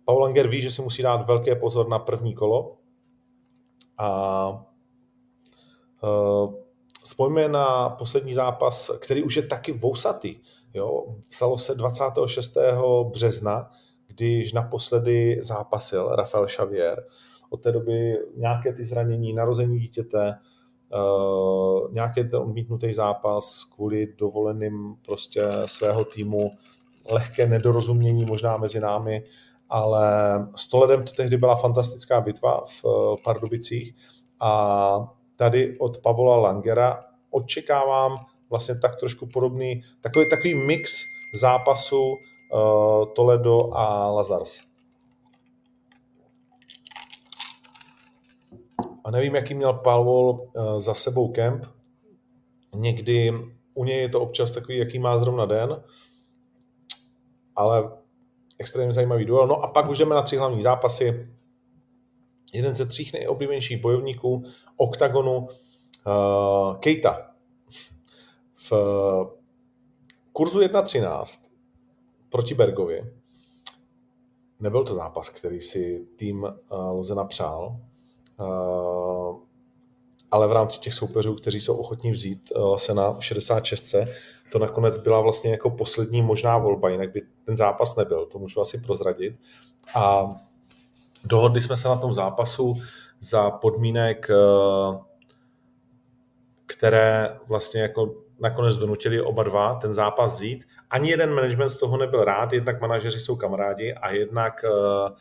Paul 0.04 0.20
Langer 0.20 0.48
ví, 0.48 0.62
že 0.62 0.70
si 0.70 0.82
musí 0.82 1.02
dát 1.02 1.26
velké 1.26 1.56
pozor 1.56 1.88
na 1.88 1.98
první 1.98 2.34
kolo 2.34 2.76
a 3.98 4.66
Vzpomeňme 7.06 7.48
na 7.48 7.88
poslední 7.88 8.34
zápas, 8.34 8.90
který 8.98 9.22
už 9.22 9.36
je 9.36 9.42
taky 9.42 9.72
vousatý. 9.72 10.36
Jo? 10.74 11.04
Psalo 11.28 11.58
se 11.58 11.74
26. 11.74 12.56
března, 13.10 13.70
když 14.06 14.52
naposledy 14.52 15.38
zápasil 15.42 16.08
Rafael 16.08 16.46
Xavier. 16.46 17.04
Od 17.50 17.62
té 17.62 17.72
doby 17.72 18.18
nějaké 18.36 18.72
ty 18.72 18.84
zranění, 18.84 19.32
narození 19.32 19.78
dítěte, 19.78 20.38
uh, 20.94 21.92
nějaký 21.92 22.24
ten 22.24 22.40
odmítnutý 22.40 22.92
zápas 22.92 23.64
kvůli 23.64 24.14
dovoleným 24.18 24.96
prostě 25.06 25.42
svého 25.66 26.04
týmu, 26.04 26.50
lehké 27.10 27.46
nedorozumění 27.46 28.24
možná 28.24 28.56
mezi 28.56 28.80
námi, 28.80 29.24
ale 29.68 30.08
s 30.56 30.68
Toledem 30.68 31.04
to 31.04 31.12
tehdy 31.12 31.36
byla 31.36 31.56
fantastická 31.56 32.20
bitva 32.20 32.62
v 32.66 32.84
uh, 32.84 33.16
Pardubicích 33.24 33.94
a 34.40 35.15
tady 35.36 35.78
od 35.78 35.98
Pavola 35.98 36.36
Langera 36.36 37.04
očekávám 37.30 38.26
vlastně 38.50 38.78
tak 38.78 38.96
trošku 38.96 39.26
podobný, 39.26 39.82
takový, 40.00 40.30
takový 40.30 40.54
mix 40.54 41.04
zápasu 41.34 42.02
uh, 42.02 43.12
Toledo 43.14 43.74
a 43.74 44.10
Lazars. 44.10 44.60
A 49.04 49.10
nevím, 49.10 49.34
jaký 49.34 49.54
měl 49.54 49.72
Pavol 49.72 50.30
uh, 50.30 50.78
za 50.78 50.94
sebou 50.94 51.28
kemp. 51.28 51.64
Někdy 52.74 53.32
u 53.74 53.84
něj 53.84 54.00
je 54.00 54.08
to 54.08 54.20
občas 54.20 54.50
takový, 54.50 54.78
jaký 54.78 54.98
má 54.98 55.18
zrovna 55.18 55.46
den, 55.46 55.82
ale 57.56 57.90
extrémně 58.58 58.92
zajímavý 58.92 59.24
duel. 59.24 59.46
No 59.46 59.60
a 59.60 59.66
pak 59.66 59.88
už 59.90 59.98
jdeme 59.98 60.14
na 60.14 60.22
tři 60.22 60.36
hlavní 60.36 60.62
zápasy 60.62 61.35
jeden 62.52 62.74
ze 62.74 62.86
tří 62.86 63.10
nejoblíbenějších 63.14 63.82
bojovníků 63.82 64.44
OKTAGONu, 64.76 65.38
uh, 65.38 66.76
Keita. 66.76 67.30
V 68.54 68.72
kurzu 70.32 70.60
1.13 70.60 71.48
proti 72.28 72.54
Bergovi 72.54 73.12
nebyl 74.60 74.84
to 74.84 74.94
zápas, 74.94 75.28
který 75.28 75.60
si 75.60 76.06
tým 76.16 76.42
uh, 76.42 76.50
Lozena 76.70 77.24
přál, 77.24 77.76
uh, 78.40 79.38
ale 80.30 80.48
v 80.48 80.52
rámci 80.52 80.80
těch 80.80 80.94
soupeřů, 80.94 81.34
kteří 81.34 81.60
jsou 81.60 81.76
ochotní 81.76 82.10
vzít 82.10 82.52
Lasena 82.56 83.12
v 83.12 83.24
66. 83.24 83.94
To 84.52 84.58
nakonec 84.58 84.96
byla 84.96 85.20
vlastně 85.20 85.50
jako 85.50 85.70
poslední 85.70 86.22
možná 86.22 86.58
volba, 86.58 86.88
jinak 86.88 87.12
by 87.12 87.22
ten 87.44 87.56
zápas 87.56 87.96
nebyl, 87.96 88.26
to 88.26 88.38
můžu 88.38 88.60
asi 88.60 88.78
prozradit. 88.78 89.36
A 89.94 90.34
Dohodli 91.24 91.60
jsme 91.60 91.76
se 91.76 91.88
na 91.88 91.96
tom 91.96 92.14
zápasu 92.14 92.74
za 93.20 93.50
podmínek, 93.50 94.30
eh, 94.30 94.98
které 96.66 97.38
vlastně 97.48 97.82
jako 97.82 98.14
nakonec 98.40 98.76
donutili 98.76 99.20
oba 99.20 99.42
dva 99.42 99.74
ten 99.74 99.94
zápas 99.94 100.34
vzít. 100.34 100.64
Ani 100.90 101.10
jeden 101.10 101.34
management 101.34 101.70
z 101.70 101.78
toho 101.78 101.96
nebyl 101.96 102.24
rád, 102.24 102.52
jednak 102.52 102.80
manažeři 102.80 103.20
jsou 103.20 103.36
kamarádi 103.36 103.94
a 103.94 104.10
jednak 104.10 104.64
uh, 104.64 105.16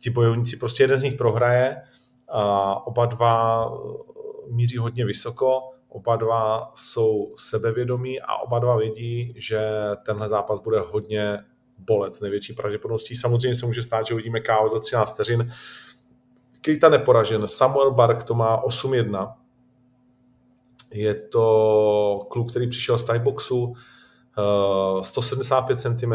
ti 0.00 0.10
bojovníci, 0.10 0.56
prostě 0.56 0.82
jeden 0.82 0.98
z 0.98 1.02
nich 1.02 1.14
prohraje 1.14 1.82
a 2.28 2.86
oba 2.86 3.06
dva 3.06 3.64
eh, 3.66 4.52
míří 4.52 4.76
hodně 4.76 5.04
vysoko, 5.04 5.70
oba 5.88 6.16
dva 6.16 6.72
jsou 6.74 7.34
sebevědomí 7.36 8.20
a 8.20 8.36
oba 8.36 8.58
dva 8.58 8.76
vědí, 8.76 9.34
že 9.36 9.60
tenhle 10.06 10.28
zápas 10.28 10.60
bude 10.60 10.80
hodně 10.80 11.38
bolec 11.78 12.20
největší 12.20 12.52
pravděpodobností. 12.52 13.16
Samozřejmě 13.16 13.54
se 13.54 13.66
může 13.66 13.82
stát, 13.82 14.06
že 14.06 14.14
uvidíme 14.14 14.40
KO 14.40 14.68
za 14.68 14.80
13 14.80 15.12
vteřin. 15.14 15.52
Keita 16.60 16.88
neporažen, 16.88 17.48
Samuel 17.48 17.90
Bark 17.90 18.24
to 18.24 18.34
má 18.34 18.62
8-1. 18.62 19.34
Je 20.92 21.14
to 21.14 22.26
kluk, 22.30 22.50
který 22.50 22.68
přišel 22.68 22.98
z 22.98 23.04
Thai 23.04 23.18
boxu, 23.18 23.74
175 25.02 25.80
cm, 25.80 26.12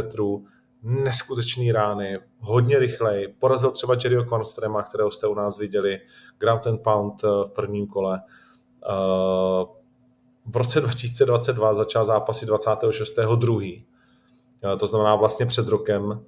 neskutečný 0.83 1.71
rány, 1.71 2.19
hodně 2.39 2.79
rychlej, 2.79 3.35
porazil 3.39 3.71
třeba 3.71 3.93
Jerryho 4.03 4.23
Kvanstrema, 4.23 4.83
kterého 4.83 5.11
jste 5.11 5.27
u 5.27 5.33
nás 5.33 5.57
viděli, 5.57 5.99
ground 6.37 6.67
and 6.67 6.77
pound 6.77 7.23
eh, 7.23 7.27
v 7.47 7.51
prvním 7.51 7.87
kole. 7.87 8.21
Eh, 8.89 9.65
v 10.45 10.57
roce 10.57 10.81
2022 10.81 11.73
začal 11.73 12.05
zápasy 12.05 12.45
26.2. 12.45 13.85
Eh, 14.63 14.77
to 14.77 14.87
znamená 14.87 15.15
vlastně 15.15 15.45
před 15.45 15.67
rokem 15.67 16.25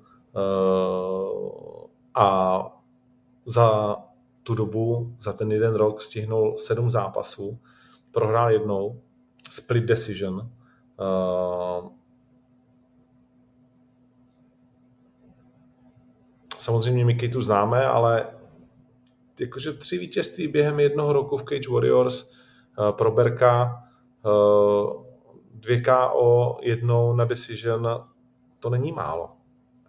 a 2.15 2.60
za 3.45 3.98
tu 4.43 4.56
dobu, 4.56 5.15
za 5.19 5.34
ten 5.34 5.52
jeden 5.52 5.76
rok 5.76 6.02
stihnul 6.02 6.58
sedm 6.58 6.89
zápasů, 6.89 7.60
prohrál 8.12 8.52
jednou, 8.52 9.02
split 9.50 9.84
decision, 9.84 10.50
samozřejmě 16.58 17.06
my 17.06 17.15
tu 17.15 17.41
známe, 17.41 17.86
ale 17.86 18.28
jakože 19.39 19.74
tři 19.74 19.98
vítězství 19.98 20.48
během 20.48 20.80
jednoho 20.80 21.13
roku 21.13 21.38
v 21.38 21.43
Cage 21.43 21.69
Warriors 21.74 22.32
pro 22.91 23.12
Berka, 23.12 23.84
dvě 25.54 25.82
KO, 25.82 26.58
jednou 26.62 27.13
na 27.13 27.26
decision, 27.26 28.06
to 28.59 28.69
není 28.69 28.91
málo. 28.91 29.31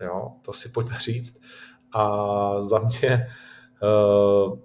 Jo? 0.01 0.33
To 0.43 0.53
si 0.53 0.69
pojďme 0.69 0.99
říct. 0.99 1.41
A 1.93 2.61
za 2.61 2.79
mě 2.79 3.27
uh, 3.83 4.59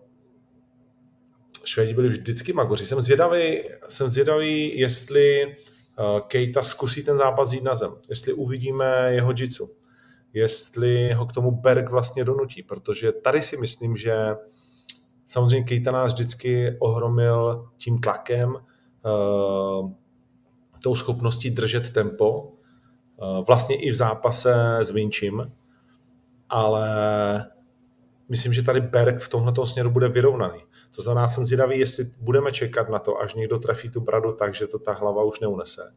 Švédi 1.65 1.93
byli 1.93 2.09
vždycky 2.09 2.53
magoři. 2.53 2.85
Jsem 2.85 3.01
zvědavý, 3.01 3.63
jsem 3.87 4.09
zvědavý, 4.09 4.79
jestli 4.79 5.45
uh, 5.45 6.19
Kejta 6.19 6.63
zkusí 6.63 7.03
ten 7.03 7.17
zápas 7.17 7.53
jít 7.53 7.63
na 7.63 7.75
zem. 7.75 7.91
Jestli 8.09 8.33
uvidíme 8.33 9.13
jeho 9.13 9.33
jitsu 9.37 9.69
jestli 10.33 11.13
ho 11.13 11.25
k 11.25 11.33
tomu 11.33 11.51
Berg 11.51 11.89
vlastně 11.89 12.23
donutí, 12.23 12.63
protože 12.63 13.11
tady 13.11 13.41
si 13.41 13.57
myslím, 13.57 13.97
že 13.97 14.35
samozřejmě 15.25 15.63
Kejta 15.63 15.91
nás 15.91 16.13
vždycky 16.13 16.77
ohromil 16.79 17.69
tím 17.77 17.99
tlakem, 17.99 18.55
uh, 18.55 19.91
tou 20.83 20.95
schopností 20.95 21.49
držet 21.49 21.93
tempo, 21.93 22.51
vlastně 23.47 23.75
i 23.75 23.91
v 23.91 23.93
zápase 23.93 24.77
s 24.79 24.91
Vinčím, 24.91 25.51
ale 26.49 26.87
myslím, 28.29 28.53
že 28.53 28.63
tady 28.63 28.81
Berg 28.81 29.21
v 29.21 29.29
tomhle 29.29 29.67
směru 29.67 29.89
bude 29.89 30.07
vyrovnaný. 30.07 30.59
To 30.95 31.01
znamená, 31.01 31.27
jsem 31.27 31.45
zvědavý, 31.45 31.79
jestli 31.79 32.05
budeme 32.19 32.51
čekat 32.51 32.89
na 32.89 32.99
to, 32.99 33.21
až 33.21 33.33
někdo 33.33 33.59
trefí 33.59 33.89
tu 33.89 34.01
bradu 34.01 34.31
tak, 34.31 34.55
že 34.55 34.67
to 34.67 34.79
ta 34.79 34.93
hlava 34.93 35.23
už 35.23 35.39
neunese. 35.39 35.93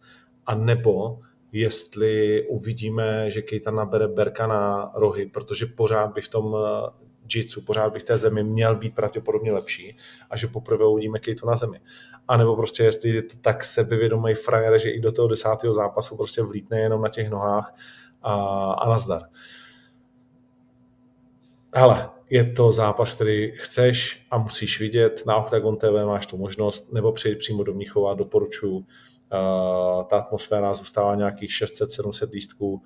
A 0.46 0.54
nebo 0.54 1.18
jestli 1.52 2.46
uvidíme, 2.48 3.30
že 3.30 3.42
Kejta 3.42 3.70
nabere 3.70 4.08
Berka 4.08 4.46
na 4.46 4.92
rohy, 4.94 5.26
protože 5.26 5.66
pořád 5.66 6.14
by 6.14 6.22
v 6.22 6.28
tom 6.28 6.56
eh, 6.56 7.04
jitsu, 7.34 7.62
pořád 7.62 7.92
by 7.92 7.98
v 7.98 8.04
té 8.04 8.18
zemi 8.18 8.42
měl 8.42 8.76
být 8.76 8.94
pravděpodobně 8.94 9.52
lepší 9.52 9.96
a 10.30 10.36
že 10.36 10.46
poprvé 10.46 10.86
uvidíme 10.86 11.18
Kejtu 11.18 11.46
na 11.46 11.56
zemi. 11.56 11.80
A 12.28 12.36
nebo 12.36 12.56
prostě 12.56 12.82
jestli 12.82 13.10
je 13.10 13.22
to 13.22 13.36
tak 13.40 13.64
sebevědomý 13.64 14.34
frajer, 14.34 14.78
že 14.78 14.90
i 14.90 15.00
do 15.00 15.12
toho 15.12 15.28
desátého 15.28 15.74
zápasu 15.74 16.16
prostě 16.16 16.42
vlítne 16.42 16.80
jenom 16.80 17.02
na 17.02 17.08
těch 17.08 17.30
nohách 17.30 17.74
a, 18.22 18.34
a 18.72 18.88
nazdar. 18.88 19.22
Hele, 21.74 22.10
je 22.30 22.52
to 22.52 22.72
zápas, 22.72 23.14
který 23.14 23.52
chceš 23.56 24.26
a 24.30 24.38
musíš 24.38 24.80
vidět. 24.80 25.22
Na 25.26 25.36
Octagon 25.36 25.76
TV 25.76 26.06
máš 26.06 26.26
tu 26.26 26.36
možnost, 26.36 26.92
nebo 26.92 27.12
přijít 27.12 27.38
přímo 27.38 27.62
do 27.64 27.74
Mnichova, 27.74 28.14
doporučuji 28.14 28.84
ta 30.08 30.18
atmosféra 30.18 30.74
zůstává 30.74 31.14
nějakých 31.14 31.50
600-700 31.50 32.30
lístků, 32.32 32.82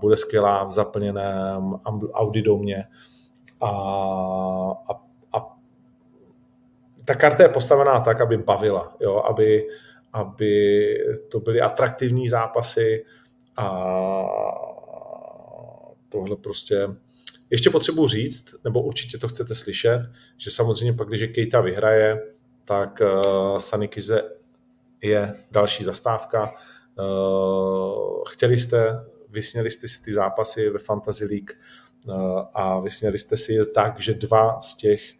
bude 0.00 0.16
skvělá 0.16 0.64
v 0.64 0.70
zaplněném 0.70 1.74
Audi 2.12 2.42
domě 2.42 2.84
a, 3.60 3.70
a 4.88 5.09
ta 7.10 7.16
karta 7.16 7.42
je 7.42 7.48
postavená 7.48 8.00
tak, 8.00 8.20
aby 8.20 8.36
bavila, 8.36 8.96
jo? 9.00 9.16
Aby, 9.16 9.66
aby 10.12 10.94
to 11.30 11.40
byly 11.40 11.60
atraktivní 11.60 12.28
zápasy 12.28 13.04
a 13.56 13.70
tohle 16.08 16.36
prostě 16.36 16.88
ještě 17.50 17.70
potřebuji 17.70 18.06
říct, 18.06 18.54
nebo 18.64 18.82
určitě 18.82 19.18
to 19.18 19.28
chcete 19.28 19.54
slyšet, 19.54 20.00
že 20.36 20.50
samozřejmě 20.50 20.92
pak, 20.92 21.08
když 21.08 21.22
Kejta 21.34 21.60
vyhraje, 21.60 22.22
tak 22.66 23.00
uh, 23.00 23.58
Sanikize 23.58 24.22
je 25.02 25.32
další 25.50 25.84
zastávka. 25.84 26.42
Eh, 26.44 27.02
chtěli 28.28 28.58
jste, 28.58 29.04
vysněli 29.28 29.70
jste 29.70 29.88
si 29.88 30.02
ty 30.02 30.12
zápasy 30.12 30.70
ve 30.70 30.78
Fantasy 30.78 31.24
League 31.24 31.50
eh, 31.50 32.12
a 32.54 32.80
vysněli 32.80 33.18
jste 33.18 33.36
si 33.36 33.52
je 33.52 33.66
tak, 33.66 34.00
že 34.00 34.14
dva 34.14 34.60
z 34.60 34.76
těch 34.76 35.19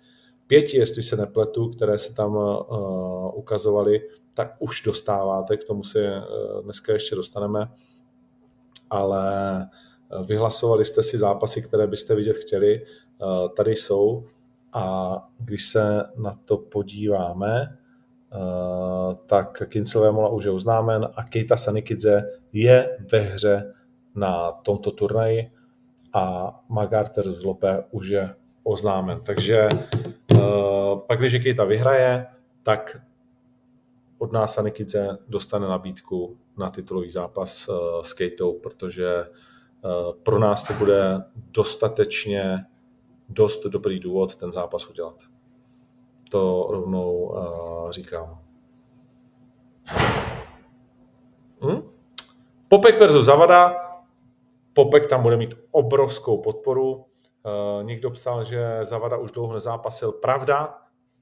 pěti, 0.50 0.76
jestli 0.76 1.02
se 1.02 1.16
nepletu, 1.16 1.68
které 1.68 1.98
se 1.98 2.14
tam 2.14 2.36
eh, 2.36 2.64
ukazovaly, 3.34 4.00
tak 4.34 4.56
už 4.58 4.82
dostáváte, 4.82 5.56
k 5.56 5.64
tomu 5.64 5.82
se 5.82 6.22
dneska 6.64 6.92
ještě 6.92 7.14
dostaneme, 7.14 7.70
ale 8.90 9.24
vyhlasovali 10.26 10.84
jste 10.84 11.02
si 11.02 11.18
zápasy, 11.18 11.62
které 11.62 11.86
byste 11.86 12.14
vidět 12.14 12.36
chtěli, 12.36 12.84
tady 13.56 13.76
jsou. 13.76 14.24
A 14.72 15.16
když 15.38 15.68
se 15.68 16.02
na 16.16 16.32
to 16.44 16.56
podíváme, 16.56 17.78
Eh, 18.32 19.16
tak 19.26 19.62
Kincel 19.68 20.02
Vemola 20.02 20.28
už 20.28 20.44
je 20.44 20.50
oznámen 20.50 21.08
a 21.14 21.24
Keita 21.24 21.56
Sanikidze 21.56 22.30
je 22.52 22.98
ve 23.12 23.18
hře 23.18 23.74
na 24.14 24.52
tomto 24.52 24.90
turnaji 24.90 25.50
a 26.12 26.54
Magarter 26.68 27.32
z 27.32 27.44
Lope 27.44 27.84
už 27.90 28.08
je 28.08 28.34
oznámen. 28.62 29.20
Takže 29.20 29.68
uh, 29.72 29.99
pak, 31.06 31.18
když 31.18 31.42
Keita 31.42 31.64
vyhraje, 31.64 32.26
tak 32.62 32.96
od 34.18 34.32
nás 34.32 34.54
Sanikidze 34.54 35.18
dostane 35.28 35.68
nabídku 35.68 36.38
na 36.56 36.70
titulový 36.70 37.10
zápas 37.10 37.68
uh, 37.68 37.76
s 38.02 38.12
Kejtou, 38.12 38.58
protože 38.58 39.24
uh, 39.24 40.12
pro 40.22 40.38
nás 40.38 40.62
to 40.62 40.72
bude 40.72 41.24
dostatečně 41.34 42.66
dost 43.28 43.62
dobrý 43.66 44.00
důvod 44.00 44.36
ten 44.36 44.52
zápas 44.52 44.86
udělat 44.90 45.30
to 46.30 46.66
rovnou 46.70 47.34
říkám. 47.90 48.38
Hm? 51.64 51.82
Popek 52.68 53.00
versus 53.00 53.26
Zavada. 53.26 53.74
Popek 54.72 55.06
tam 55.06 55.22
bude 55.22 55.36
mít 55.36 55.54
obrovskou 55.70 56.38
podporu. 56.38 57.04
Uh, 57.44 57.84
někdo 57.84 58.10
psal, 58.10 58.44
že 58.44 58.78
Zavada 58.82 59.16
už 59.16 59.32
dlouho 59.32 59.54
nezápasil. 59.54 60.12
Pravda, 60.12 60.78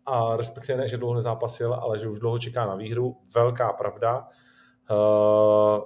a 0.08 0.36
respektive 0.36 0.78
ne, 0.78 0.88
že 0.88 0.96
dlouho 0.96 1.14
nezápasil, 1.14 1.74
ale 1.74 1.98
že 1.98 2.08
už 2.08 2.20
dlouho 2.20 2.38
čeká 2.38 2.66
na 2.66 2.74
výhru. 2.74 3.16
Velká 3.34 3.72
pravda. 3.72 4.28
Uh, 4.90 5.80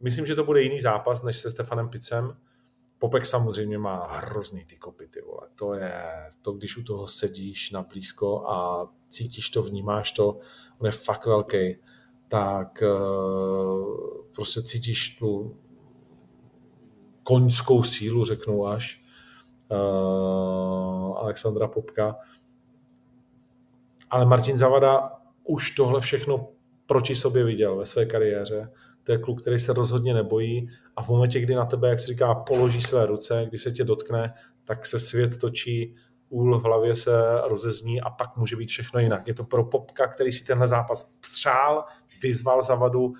myslím, 0.00 0.26
že 0.26 0.34
to 0.34 0.44
bude 0.44 0.62
jiný 0.62 0.80
zápas 0.80 1.22
než 1.22 1.38
se 1.38 1.50
Stefanem 1.50 1.88
Picem. 1.88 2.36
Popek 2.98 3.26
samozřejmě 3.26 3.78
má 3.78 4.06
hrozný 4.06 4.64
ty 4.64 4.76
kopy, 4.76 5.08
ty 5.08 5.20
vole. 5.20 5.48
To 5.54 5.74
je, 5.74 6.04
to 6.42 6.52
když 6.52 6.76
u 6.76 6.82
toho 6.82 7.06
sedíš 7.06 7.70
na 7.70 7.82
blízko 7.82 8.48
a 8.48 8.86
cítíš 9.08 9.50
to, 9.50 9.62
vnímáš 9.62 10.12
to, 10.12 10.38
on 10.78 10.86
je 10.86 10.92
fakt 10.92 11.26
velký, 11.26 11.76
tak 12.28 12.82
uh, 12.82 14.26
prostě 14.34 14.62
cítíš 14.62 15.18
tu 15.18 15.56
koňskou 17.22 17.82
sílu, 17.82 18.24
řeknu 18.24 18.66
až, 18.66 19.03
uh, 19.70 21.18
Alexandra 21.18 21.68
Popka. 21.68 22.16
Ale 24.10 24.26
Martin 24.26 24.58
Zavada 24.58 25.10
už 25.44 25.70
tohle 25.70 26.00
všechno 26.00 26.48
proti 26.86 27.14
sobě 27.14 27.44
viděl 27.44 27.76
ve 27.76 27.86
své 27.86 28.06
kariéře 28.06 28.70
to 29.04 29.12
je 29.12 29.18
kluk, 29.18 29.40
který 29.40 29.58
se 29.58 29.72
rozhodně 29.72 30.14
nebojí 30.14 30.68
a 30.96 31.02
v 31.02 31.08
momentě, 31.08 31.40
kdy 31.40 31.54
na 31.54 31.64
tebe, 31.64 31.88
jak 31.88 32.00
se 32.00 32.06
říká, 32.06 32.34
položí 32.34 32.82
své 32.82 33.06
ruce, 33.06 33.46
kdy 33.48 33.58
se 33.58 33.72
tě 33.72 33.84
dotkne, 33.84 34.28
tak 34.64 34.86
se 34.86 35.00
svět 35.00 35.38
točí, 35.38 35.94
úl 36.28 36.58
v 36.58 36.64
hlavě 36.64 36.96
se 36.96 37.12
rozezní 37.44 38.00
a 38.00 38.10
pak 38.10 38.36
může 38.36 38.56
být 38.56 38.68
všechno 38.68 39.00
jinak. 39.00 39.28
Je 39.28 39.34
to 39.34 39.44
pro 39.44 39.64
Popka, 39.64 40.06
který 40.06 40.32
si 40.32 40.44
tenhle 40.44 40.68
zápas 40.68 41.16
přál, 41.20 41.84
vyzval 42.22 42.62
Zavadu 42.62 43.12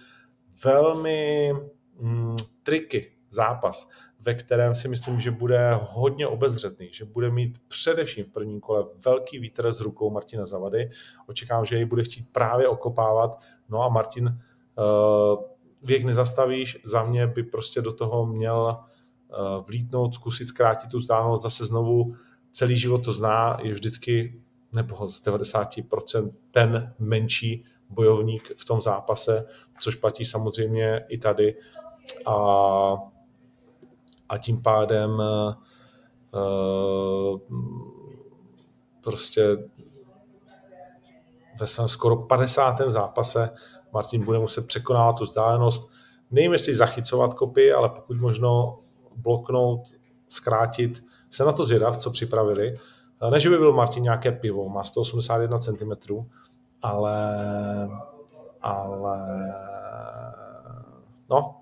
velmi 0.64 1.53
mm, 2.01 2.36
triky 2.62 3.12
zápas, 3.30 3.90
ve 4.25 4.35
kterém 4.35 4.75
si 4.75 4.89
myslím, 4.89 5.20
že 5.20 5.31
bude 5.31 5.79
hodně 5.89 6.27
obezřetný, 6.27 6.89
že 6.93 7.05
bude 7.05 7.31
mít 7.31 7.59
především 7.68 8.25
v 8.25 8.29
prvním 8.29 8.61
kole 8.61 8.85
velký 9.05 9.39
vítr 9.39 9.72
s 9.72 9.81
rukou 9.81 10.11
Martina 10.11 10.47
Zavady. 10.47 10.91
Očekávám, 11.27 11.64
že 11.64 11.77
jej 11.77 11.85
bude 11.85 12.05
chtít 12.05 12.29
právě 12.33 12.68
okopávat. 12.68 13.41
No 13.68 13.83
a 13.83 13.89
Martin 13.89 14.27
uh, 14.29 15.45
věk 15.83 16.05
nezastavíš, 16.05 16.79
za 16.85 17.03
mě 17.03 17.27
by 17.27 17.43
prostě 17.43 17.83
do 17.83 17.93
toho 17.93 18.27
měl 18.27 18.77
eh, 18.79 19.37
vlítnout, 19.66 20.14
zkusit 20.14 20.49
zkrátit 20.49 20.91
tu 20.91 20.99
vzdálenost 20.99 21.43
zase 21.43 21.64
znovu. 21.64 22.14
Celý 22.51 22.79
život 22.79 23.05
to 23.05 23.12
zná, 23.12 23.59
je 23.62 23.72
vždycky 23.72 24.41
nebo 24.72 25.09
z 25.09 25.22
90% 25.22 26.31
ten 26.51 26.95
menší 26.99 27.64
bojovník 27.91 28.53
v 28.57 28.64
tom 28.64 28.83
zápase, 28.83 29.47
což 29.81 29.95
platí 29.95 30.25
samozřejmě 30.25 31.05
i 31.09 31.18
tady. 31.18 31.57
A, 32.27 32.35
a 34.29 34.39
tím 34.39 34.62
pádem 34.62 35.11
uh, 35.11 35.55
prostě 39.01 39.57
ve 41.61 41.66
svém 41.66 41.89
skoro 41.89 42.16
50. 42.16 42.81
zápase 42.89 43.51
Martin 43.93 44.25
bude 44.25 44.39
muset 44.39 44.66
překonávat 44.66 45.18
tu 45.18 45.25
vzdálenost. 45.25 45.91
Nevím, 46.31 46.53
jestli 46.53 46.75
zachycovat 46.75 47.35
kopy, 47.35 47.72
ale 47.72 47.89
pokud 47.89 48.16
možno 48.16 48.79
bloknout, 49.16 49.81
zkrátit. 50.29 51.05
Jsem 51.31 51.47
na 51.47 51.53
to 51.53 51.64
zvědav, 51.64 51.97
co 51.97 52.11
připravili. 52.11 52.75
Ne, 53.31 53.41
že 53.41 53.51
by 53.51 53.59
byl 53.59 53.72
Martin 53.72 54.03
nějaké 54.03 54.33
pivo, 54.33 54.68
má 54.68 54.85
181 54.85 55.59
cm, 55.59 55.93
ale, 56.83 57.49
ale 58.62 59.18
no, 61.31 61.61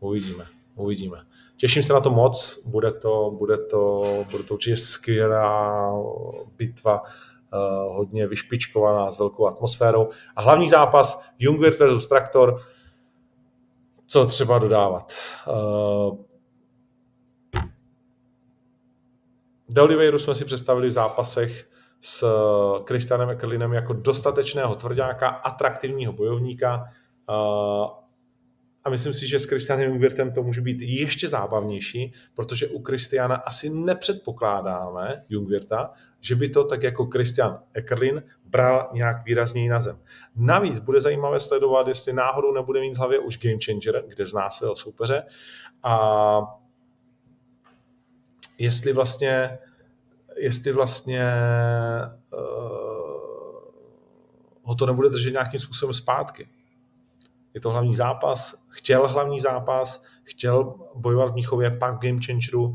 uvidíme, 0.00 0.44
uvidíme. 0.76 1.18
Těším 1.56 1.82
se 1.82 1.92
na 1.92 2.00
to 2.00 2.10
moc, 2.10 2.62
bude 2.66 2.92
to, 2.92 3.30
bude 3.38 3.58
to, 3.58 4.02
bude 4.30 4.44
to 4.44 4.54
určitě 4.54 4.76
skvělá 4.76 5.92
bitva, 6.56 7.02
uh, 7.02 7.96
hodně 7.96 8.26
vyšpičkovaná 8.26 9.10
s 9.10 9.18
velkou 9.18 9.46
atmosférou. 9.46 10.08
A 10.36 10.42
hlavní 10.42 10.68
zápas 10.68 11.24
Jungwirth 11.38 11.78
versus 11.78 12.06
Traktor, 12.06 12.60
co 14.06 14.26
třeba 14.26 14.58
dodávat. 14.58 15.12
Uh, 15.48 16.26
De 19.68 20.18
jsme 20.18 20.34
si 20.34 20.44
představili 20.44 20.88
v 20.88 20.90
zápasech 20.90 21.70
s 22.00 22.26
Kristianem 22.84 23.30
Eckerlinem 23.30 23.72
jako 23.72 23.92
dostatečného 23.92 24.74
tvrdáka, 24.74 25.28
atraktivního 25.28 26.12
bojovníka 26.12 26.84
a 28.86 28.90
myslím 28.90 29.14
si, 29.14 29.26
že 29.26 29.38
s 29.38 29.46
Kristianem 29.46 29.88
Jungwirtem 29.88 30.32
to 30.32 30.42
může 30.42 30.60
být 30.60 30.80
ještě 30.80 31.28
zábavnější, 31.28 32.12
protože 32.34 32.68
u 32.68 32.78
Kristiana 32.78 33.36
asi 33.36 33.70
nepředpokládáme 33.70 35.24
Jungwirta, 35.28 35.92
že 36.20 36.34
by 36.34 36.48
to 36.48 36.64
tak 36.64 36.82
jako 36.82 37.06
Kristian 37.06 37.58
Eckerlin 37.74 38.22
bral 38.44 38.90
nějak 38.92 39.24
výrazněji 39.24 39.68
na 39.68 39.80
zem. 39.80 39.98
Navíc 40.36 40.78
bude 40.78 41.00
zajímavé 41.00 41.40
sledovat, 41.40 41.88
jestli 41.88 42.12
náhodou 42.12 42.54
nebude 42.54 42.80
mít 42.80 42.94
v 42.94 42.98
hlavě 42.98 43.18
už 43.18 43.38
Game 43.38 43.58
Changer, 43.64 44.04
kde 44.08 44.26
zná 44.26 44.50
svého 44.50 44.76
soupeře 44.76 45.22
a 45.82 46.40
jestli 48.58 48.92
vlastně, 48.92 49.58
jestli 50.36 50.72
vlastně 50.72 51.24
uh, 52.32 52.40
ho 54.62 54.74
to 54.74 54.86
nebude 54.86 55.08
držet 55.08 55.30
nějakým 55.30 55.60
způsobem 55.60 55.94
zpátky. 55.94 56.48
Je 57.56 57.60
to 57.60 57.70
hlavní 57.70 57.94
zápas, 57.94 58.54
chtěl 58.68 59.08
hlavní 59.08 59.40
zápas, 59.40 60.04
chtěl 60.22 60.74
bojovat 60.94 61.32
v 61.32 61.34
Míchově, 61.34 61.70
pak 61.70 61.94
v 61.94 61.98
Game 61.98 62.20
Changeru, 62.26 62.64
uh, 62.64 62.74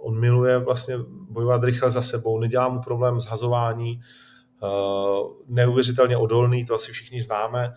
on 0.00 0.20
miluje 0.20 0.58
vlastně 0.58 0.94
bojovat 1.30 1.64
rychle 1.64 1.90
za 1.90 2.02
sebou, 2.02 2.38
nedělá 2.38 2.68
mu 2.68 2.80
problém 2.80 3.20
zhazování, 3.20 4.00
uh, 4.62 5.32
neuvěřitelně 5.48 6.16
odolný, 6.16 6.66
to 6.66 6.74
asi 6.74 6.92
všichni 6.92 7.22
známe, 7.22 7.74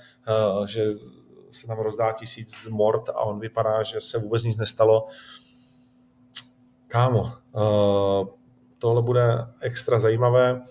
uh, 0.58 0.66
že 0.66 0.86
se 1.52 1.68
tam 1.68 1.80
rozdá 1.80 2.12
tisíc 2.12 2.68
mord 2.68 3.10
a 3.10 3.20
on 3.20 3.40
vypadá, 3.40 3.84
že 3.84 4.02
se 4.02 4.20
vůbec 4.20 4.44
nic 4.44 4.58
nestalo. 4.58 5.08
Kámo, 6.88 7.22
uh, 7.22 8.28
tohle 8.78 9.02
bude 9.02 9.48
extra 9.62 10.00
zajímavé. 10.00 10.62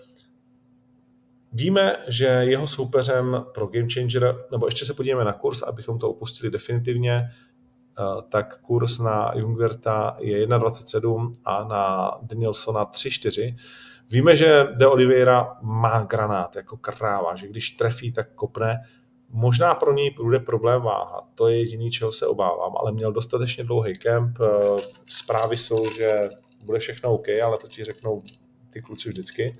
Víme, 1.53 1.97
že 2.07 2.25
jeho 2.25 2.67
soupeřem 2.67 3.45
pro 3.53 3.67
Game 3.67 3.87
Changer, 3.93 4.35
nebo 4.51 4.67
ještě 4.67 4.85
se 4.85 4.93
podíváme 4.93 5.25
na 5.25 5.33
kurz, 5.33 5.61
abychom 5.61 5.99
to 5.99 6.09
opustili 6.09 6.51
definitivně, 6.51 7.29
uh, 7.99 8.21
tak 8.21 8.61
kurz 8.61 8.99
na 8.99 9.31
Jungwerta 9.35 10.17
je 10.19 10.47
1,27 10.47 11.33
a 11.45 11.63
na 11.63 12.11
Danielsona 12.21 12.85
3,4. 12.85 13.55
Víme, 14.09 14.35
že 14.35 14.67
De 14.75 14.87
Oliveira 14.87 15.57
má 15.61 16.03
granát 16.03 16.55
jako 16.55 16.77
kráva, 16.77 17.35
že 17.35 17.47
když 17.47 17.71
trefí, 17.71 18.11
tak 18.11 18.33
kopne. 18.35 18.83
Možná 19.29 19.75
pro 19.75 19.93
něj 19.93 20.15
bude 20.21 20.39
problém 20.39 20.81
váha, 20.81 21.27
to 21.35 21.47
je 21.47 21.59
jediný, 21.59 21.91
čeho 21.91 22.11
se 22.11 22.27
obávám, 22.27 22.73
ale 22.77 22.91
měl 22.91 23.11
dostatečně 23.11 23.63
dlouhý 23.63 23.97
kemp. 23.97 24.37
Eh, 24.41 24.47
zprávy 25.05 25.57
jsou, 25.57 25.85
že 25.97 26.29
bude 26.63 26.79
všechno 26.79 27.13
OK, 27.13 27.27
ale 27.43 27.57
to 27.57 27.67
ti 27.67 27.83
řeknou 27.83 28.23
ty 28.69 28.81
kluci 28.81 29.09
vždycky. 29.09 29.57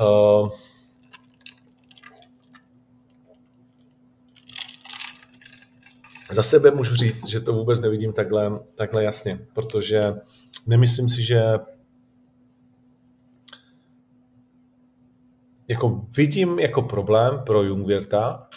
Uh, 0.00 0.48
za 6.34 6.42
sebe 6.42 6.70
můžu 6.70 6.94
říct, 6.94 7.28
že 7.28 7.40
to 7.40 7.52
vůbec 7.52 7.80
nevidím 7.80 8.12
takhle, 8.12 8.60
takhle 8.74 9.04
jasně, 9.04 9.38
protože 9.54 10.14
nemyslím 10.66 11.08
si, 11.08 11.22
že 11.22 11.40
jako 15.68 16.06
vidím 16.16 16.58
jako 16.58 16.82
problém 16.82 17.40
pro 17.46 17.62
Jungwirta, 17.62 18.48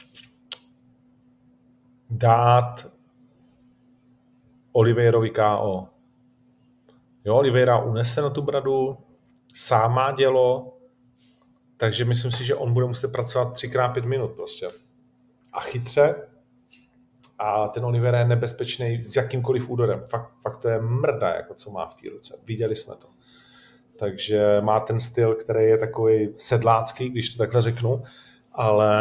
dát 2.10 2.92
Oliveirovi 4.72 5.30
KO. 5.30 5.88
Jo, 7.26 7.36
Oliveira 7.36 7.80
unese 7.80 8.22
na 8.22 8.30
tu 8.30 8.42
bradu, 8.42 8.98
sám 9.54 9.94
má 9.94 10.12
dělo, 10.12 10.78
takže 11.78 12.06
myslím 12.06 12.32
si, 12.32 12.46
že 12.46 12.56
on 12.56 12.74
bude 12.74 12.86
muset 12.86 13.12
pracovat 13.12 13.54
3x5 13.54 14.06
minut 14.06 14.32
prostě. 14.36 14.68
A 15.54 15.60
chytře. 15.60 16.16
A 17.40 17.68
ten 17.68 17.86
Oliveira 17.86 18.20
je 18.20 18.26
nebezpečný 18.26 19.02
s 19.02 19.16
jakýmkoliv 19.16 19.70
úderem. 19.70 20.04
Fakt, 20.10 20.32
fakt 20.44 20.58
to 20.58 20.70
je 20.70 20.82
mrda, 20.82 21.30
jako 21.36 21.54
co 21.54 21.72
má 21.72 21.86
v 21.86 21.96
té 21.96 22.10
ruce. 22.10 22.40
Viděli 22.46 22.76
jsme 22.76 22.96
to. 22.96 23.08
Takže 24.00 24.62
má 24.62 24.80
ten 24.80 25.00
styl, 25.00 25.36
který 25.36 25.66
je 25.66 25.78
takový 25.78 26.30
sedlácký, 26.36 27.10
když 27.10 27.30
to 27.30 27.38
takhle 27.38 27.62
řeknu, 27.62 28.04
ale 28.52 28.92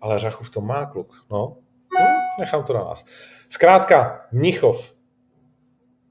ale 0.00 0.18
řachu 0.18 0.44
v 0.44 0.50
tom 0.50 0.66
má 0.66 0.86
kluk. 0.86 1.26
No, 1.30 1.56
no 1.98 2.06
nechám 2.40 2.64
to 2.64 2.72
na 2.72 2.82
vás. 2.82 3.04
Zkrátka, 3.48 4.26
Mnichov. 4.32 4.92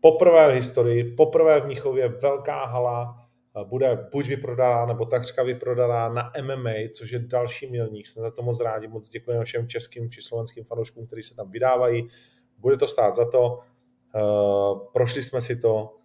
Poprvé 0.01 0.51
v 0.51 0.53
historii, 0.53 1.03
poprvé 1.03 1.61
v 1.61 1.65
Mnichově 1.65 2.07
velká 2.07 2.65
hala, 2.65 3.18
bude 3.63 4.07
buď 4.11 4.27
vyprodaná, 4.27 4.85
nebo 4.85 5.05
takřka 5.05 5.43
vyprodaná 5.43 6.09
na 6.09 6.31
MMA, 6.41 6.73
což 6.93 7.11
je 7.11 7.19
další 7.19 7.71
milník. 7.71 8.07
Jsme 8.07 8.21
za 8.21 8.31
to 8.31 8.41
moc 8.41 8.59
rádi, 8.59 8.87
moc 8.87 9.09
děkujeme 9.09 9.45
všem 9.45 9.67
českým 9.67 10.11
či 10.11 10.21
slovenským 10.21 10.63
fanouškům, 10.63 11.07
kteří 11.07 11.23
se 11.23 11.35
tam 11.35 11.49
vydávají. 11.49 12.07
Bude 12.57 12.77
to 12.77 12.87
stát 12.87 13.15
za 13.15 13.29
to. 13.29 13.59
Uh, 14.15 14.91
prošli 14.93 15.23
jsme 15.23 15.41
si 15.41 15.59
to. 15.59 15.95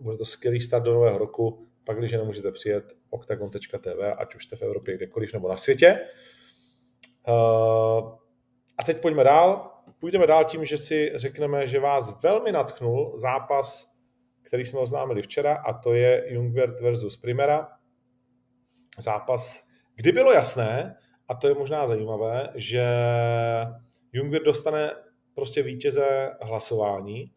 Bude 0.00 0.16
to 0.16 0.24
skvělý 0.24 0.60
start 0.60 0.84
do 0.84 0.94
nového 0.94 1.18
roku 1.18 1.66
pak, 1.84 1.98
když 1.98 2.12
nemůžete 2.12 2.52
přijet, 2.52 2.92
octagon.tv, 3.10 4.14
ať 4.16 4.34
už 4.34 4.44
jste 4.44 4.56
v 4.56 4.62
Evropě 4.62 4.94
kdekoliv 4.96 5.32
nebo 5.32 5.48
na 5.48 5.56
světě. 5.56 6.00
Uh, 7.28 7.34
a 8.78 8.84
teď 8.86 9.00
pojďme 9.00 9.24
dál. 9.24 9.70
Půjdeme 9.98 10.26
dál 10.26 10.44
tím, 10.44 10.64
že 10.64 10.78
si 10.78 11.12
řekneme, 11.14 11.66
že 11.66 11.80
vás 11.80 12.22
velmi 12.22 12.52
natchnul 12.52 13.12
zápas, 13.18 13.93
který 14.44 14.64
jsme 14.64 14.78
oznámili 14.78 15.22
včera, 15.22 15.54
a 15.54 15.72
to 15.72 15.94
je 15.94 16.24
Jungwirth 16.28 16.80
versus 16.80 17.16
Primera. 17.16 17.68
Zápas, 18.98 19.64
kdy 19.94 20.12
bylo 20.12 20.32
jasné, 20.32 20.96
a 21.28 21.34
to 21.34 21.48
je 21.48 21.54
možná 21.54 21.86
zajímavé, 21.86 22.48
že 22.54 22.86
Jungwirth 24.12 24.44
dostane 24.44 24.90
prostě 25.34 25.62
vítěze 25.62 26.30
hlasování. 26.42 27.32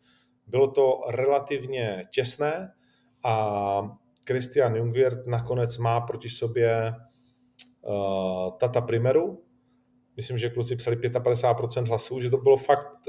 Bylo 0.47 0.72
to 0.72 0.99
relativně 1.10 2.03
těsné 2.12 2.74
a 3.24 3.82
Christian 4.28 4.76
Jungwirth 4.76 5.28
nakonec 5.28 5.78
má 5.78 6.01
proti 6.01 6.30
sobě 6.30 6.93
uh, 7.82 8.58
Tata 8.58 8.82
Primeru. 8.82 9.43
Myslím, 10.16 10.38
že 10.38 10.49
kluci 10.49 10.76
psali 10.76 10.97
55% 10.97 11.88
hlasů, 11.88 12.20
že 12.20 12.30
to 12.30 12.38
bylo 12.38 12.58
fakt 12.58 13.08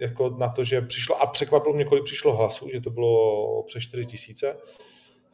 jako 0.00 0.30
na 0.30 0.48
to, 0.48 0.64
že 0.64 0.80
přišlo, 0.80 1.22
a 1.22 1.26
překvapilo 1.26 1.74
mě, 1.74 1.84
kolik 1.84 2.04
přišlo 2.04 2.36
hlasů, 2.36 2.68
že 2.68 2.80
to 2.80 2.90
bylo 2.90 3.62
přes 3.62 3.82
4 3.82 4.06
tisíce, 4.06 4.56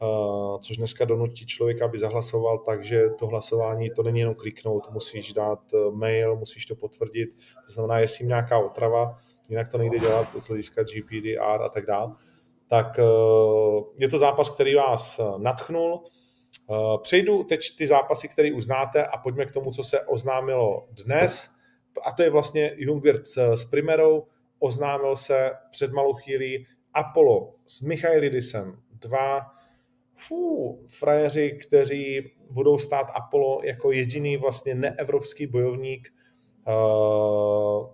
uh, 0.03 0.59
což 0.61 0.77
dneska 0.77 1.05
donutí 1.05 1.47
člověka, 1.47 1.85
aby 1.85 1.99
zahlasoval, 1.99 2.59
takže 2.59 3.09
to 3.19 3.27
hlasování, 3.27 3.91
to 3.91 4.03
není 4.03 4.21
jenom 4.21 4.35
kliknout, 4.35 4.91
musíš 4.91 5.33
dát 5.33 5.61
eh, 5.75 5.91
mail, 5.91 6.37
musíš 6.37 6.67
to 6.67 6.75
potvrdit, 6.75 7.31
to 7.67 7.73
znamená, 7.73 7.99
jestli 7.99 8.27
nějaká 8.27 8.59
otrava, 8.59 9.19
jinak 9.49 9.69
to 9.69 9.79
nejde 9.79 9.99
dělat 9.99 10.29
z 10.39 10.49
hlediska 10.49 10.83
GPDR 10.83 11.63
a 11.63 11.69
tak 11.69 11.87
dále 11.87 12.13
tak 12.69 12.99
eh, 12.99 13.03
je 13.99 14.09
to 14.09 14.19
zápas, 14.19 14.51
který 14.51 14.75
vás 14.75 15.21
natchnul. 15.37 16.05
Uh, 16.69 17.03
přejdu 17.03 17.45
teď 17.45 17.61
ty 17.79 17.87
zápasy, 17.87 18.29
které 18.29 18.53
uznáte 18.53 19.07
a 19.07 19.17
pojďme 19.17 19.47
k 19.47 19.51
tomu, 19.51 19.71
co 19.71 19.85
se 19.85 20.01
oznámilo 20.01 20.87
dnes. 21.05 21.51
A 22.05 22.13
to 22.13 22.23
je 22.23 22.31
vlastně 22.31 22.75
Jungwirth 22.77 23.39
s 23.55 23.65
Primerou. 23.65 24.27
Oznámil 24.59 25.17
se 25.17 25.51
před 25.71 25.93
malou 25.93 26.15
chvílí 26.15 26.67
Apollo 26.95 27.55
s 27.67 27.83
Michailidisem. 27.83 28.79
Dva 28.93 29.41
fů, 30.17 30.79
frajeři, 30.99 31.59
kteří 31.67 32.31
budou 32.51 32.79
stát 32.79 33.11
Apollo 33.15 33.61
jako 33.65 33.93
jediný 33.93 34.37
vlastně 34.37 34.75
neevropský 34.75 35.47
bojovník 35.47 36.09
uh, 36.69 37.87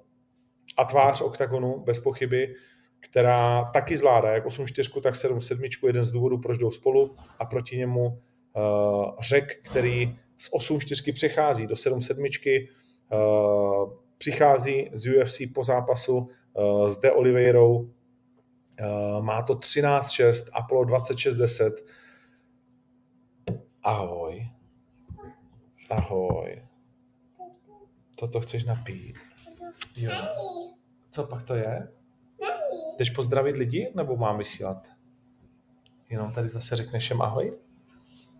a 0.77 0.85
tvář 0.85 1.21
oktagonu, 1.21 1.79
bez 1.79 1.99
pochyby, 1.99 2.55
která 3.01 3.65
taky 3.65 3.99
zvládá 3.99 4.33
jak 4.33 4.47
8-4, 4.47 5.01
tak 5.01 5.15
7-7, 5.15 5.87
jeden 5.87 6.05
z 6.05 6.11
důvodů, 6.11 6.39
proč 6.39 6.59
jdou 6.59 6.71
spolu 6.71 7.17
a 7.39 7.45
proti 7.45 7.77
němu 7.77 8.07
uh, 8.07 9.17
řek, 9.21 9.63
který 9.63 10.19
z 10.39 10.53
8-4 10.53 11.15
přechází 11.15 11.67
do 11.67 11.75
7-7, 11.75 12.69
uh, 13.13 14.02
přichází 14.23 14.91
z 14.93 15.07
UFC 15.07 15.41
po 15.55 15.65
zápasu 15.65 16.17
uh, 16.19 16.89
s 16.89 16.99
De 16.99 17.13
Oliveirou, 17.13 17.75
uh, 17.75 17.89
má 19.21 19.43
to 19.43 19.55
13-6, 19.55 20.49
Apollo 20.53 20.85
26-10. 20.85 21.73
Ahoj. 23.83 24.49
Ahoj. 25.91 26.63
Toto 28.15 28.41
chceš 28.41 28.65
napít? 28.65 29.17
Jo. 29.97 30.13
Co 31.11 31.27
pak 31.27 31.43
to 31.43 31.55
je? 31.55 31.89
Chceš 32.95 33.11
pozdravit 33.11 33.57
lidi, 33.57 33.93
nebo 33.95 34.17
mám 34.17 34.39
vysílat? 34.39 34.89
Jenom 36.11 36.33
tady 36.33 36.49
zase 36.49 36.77
řekneš 36.77 37.05
všem 37.05 37.23
ahoj? 37.23 37.59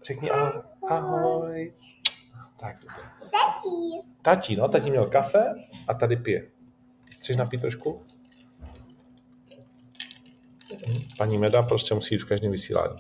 Řekni 0.07 0.31
ahoj. 0.31 0.63
Ahoj. 0.89 1.73
Tak, 2.63 2.77
dobře. 2.81 3.01
Tati. 3.21 4.09
Tati, 4.23 4.57
no, 4.57 4.69
tati 4.69 4.91
měl 4.91 5.07
kafe 5.07 5.55
a 5.89 5.95
tady 5.95 6.17
pije. 6.17 6.49
Chceš 7.05 7.37
napít 7.37 7.61
trošku? 7.61 8.01
Paní 11.19 11.39
Meda 11.39 11.63
prostě 11.63 11.95
musí 11.95 12.15
jít 12.15 12.19
v 12.19 12.25
každém 12.25 12.53
vysílání. 12.53 12.99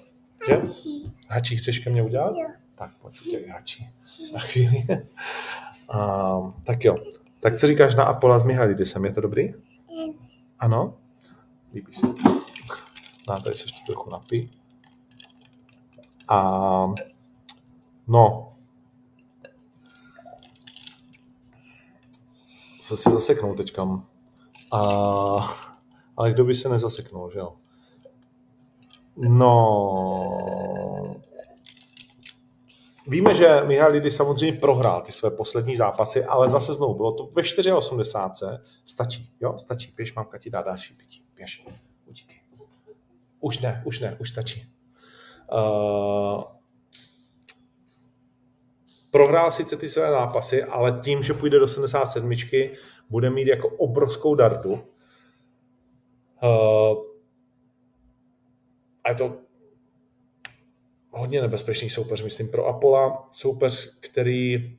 Že? 0.49 0.57
Tati. 0.57 1.13
Hačí 1.29 1.57
chceš 1.57 1.79
ke 1.79 1.91
mně 1.91 2.03
udělat? 2.03 2.35
Jo. 2.37 2.49
Tak 2.75 2.91
pojď, 2.95 3.21
udělej 3.27 3.49
hačí. 3.49 3.91
Na 4.33 4.41
chvíli. 4.41 4.87
A, 5.89 6.53
tak 6.67 6.85
jo. 6.85 6.97
Tak 7.41 7.57
co 7.57 7.67
říkáš 7.67 7.95
na 7.95 8.05
Apola 8.05 8.39
s 8.39 8.43
Mihalidisem? 8.43 9.05
Je 9.05 9.13
to 9.13 9.21
dobrý? 9.21 9.55
Ano? 10.59 10.99
Líbí 11.75 11.93
se. 11.93 12.07
Dá 13.29 13.41
tady 13.41 13.57
se 13.57 13.65
ještě 13.65 13.81
trochu 13.87 14.11
napí. 14.11 14.51
A 16.29 16.95
no. 18.09 18.51
Co 22.83 22.97
si 22.97 23.11
zaseknou 23.11 23.55
teďka? 23.55 24.01
A, 24.72 24.80
ale 26.16 26.33
kdo 26.33 26.45
by 26.45 26.55
se 26.55 26.68
nezaseknul, 26.68 27.30
že 27.30 27.39
jo? 27.39 27.53
No, 29.16 30.18
Víme, 33.07 33.35
že 33.35 33.62
Mihalidis 33.66 34.16
samozřejmě 34.16 34.61
prohrál 34.61 35.03
ty 35.03 35.12
své 35.12 35.30
poslední 35.30 35.76
zápasy, 35.76 36.24
ale 36.24 36.49
zase 36.49 36.74
znovu 36.74 36.95
bylo 36.95 37.12
to 37.12 37.26
ve 37.26 37.43
4,80. 37.43 38.61
Stačí, 38.85 39.30
jo? 39.41 39.59
Stačí. 39.59 39.93
Pěš, 39.93 40.14
mamka 40.14 40.39
ti 40.39 40.51
dá 40.51 40.62
další 40.62 40.95
pití. 40.95 41.22
Pěš. 41.35 41.64
Už 43.41 43.59
ne, 43.59 43.83
už 43.85 44.01
ne, 44.01 44.16
už 44.20 44.30
stačí. 44.30 44.72
Uh, 45.53 46.43
prohrál 49.13 49.51
sice 49.51 49.77
ty 49.77 49.89
své 49.89 50.11
zápasy, 50.11 50.63
ale 50.63 51.01
tím, 51.05 51.23
že 51.23 51.35
půjde 51.35 51.59
do 51.59 51.69
77, 51.69 52.31
bude 53.11 53.31
mít 53.31 53.49
jako 53.49 53.69
obrovskou 53.69 54.35
dardu. 54.35 54.73
Uh, 54.73 54.81
a 59.05 59.09
je 59.09 59.15
to 59.15 59.37
hodně 61.11 61.41
nebezpečný 61.41 61.91
soupeř, 61.91 62.23
myslím, 62.23 62.49
pro 62.49 62.67
Apola. 62.67 63.27
Soupeř, 63.33 63.99
který 64.01 64.79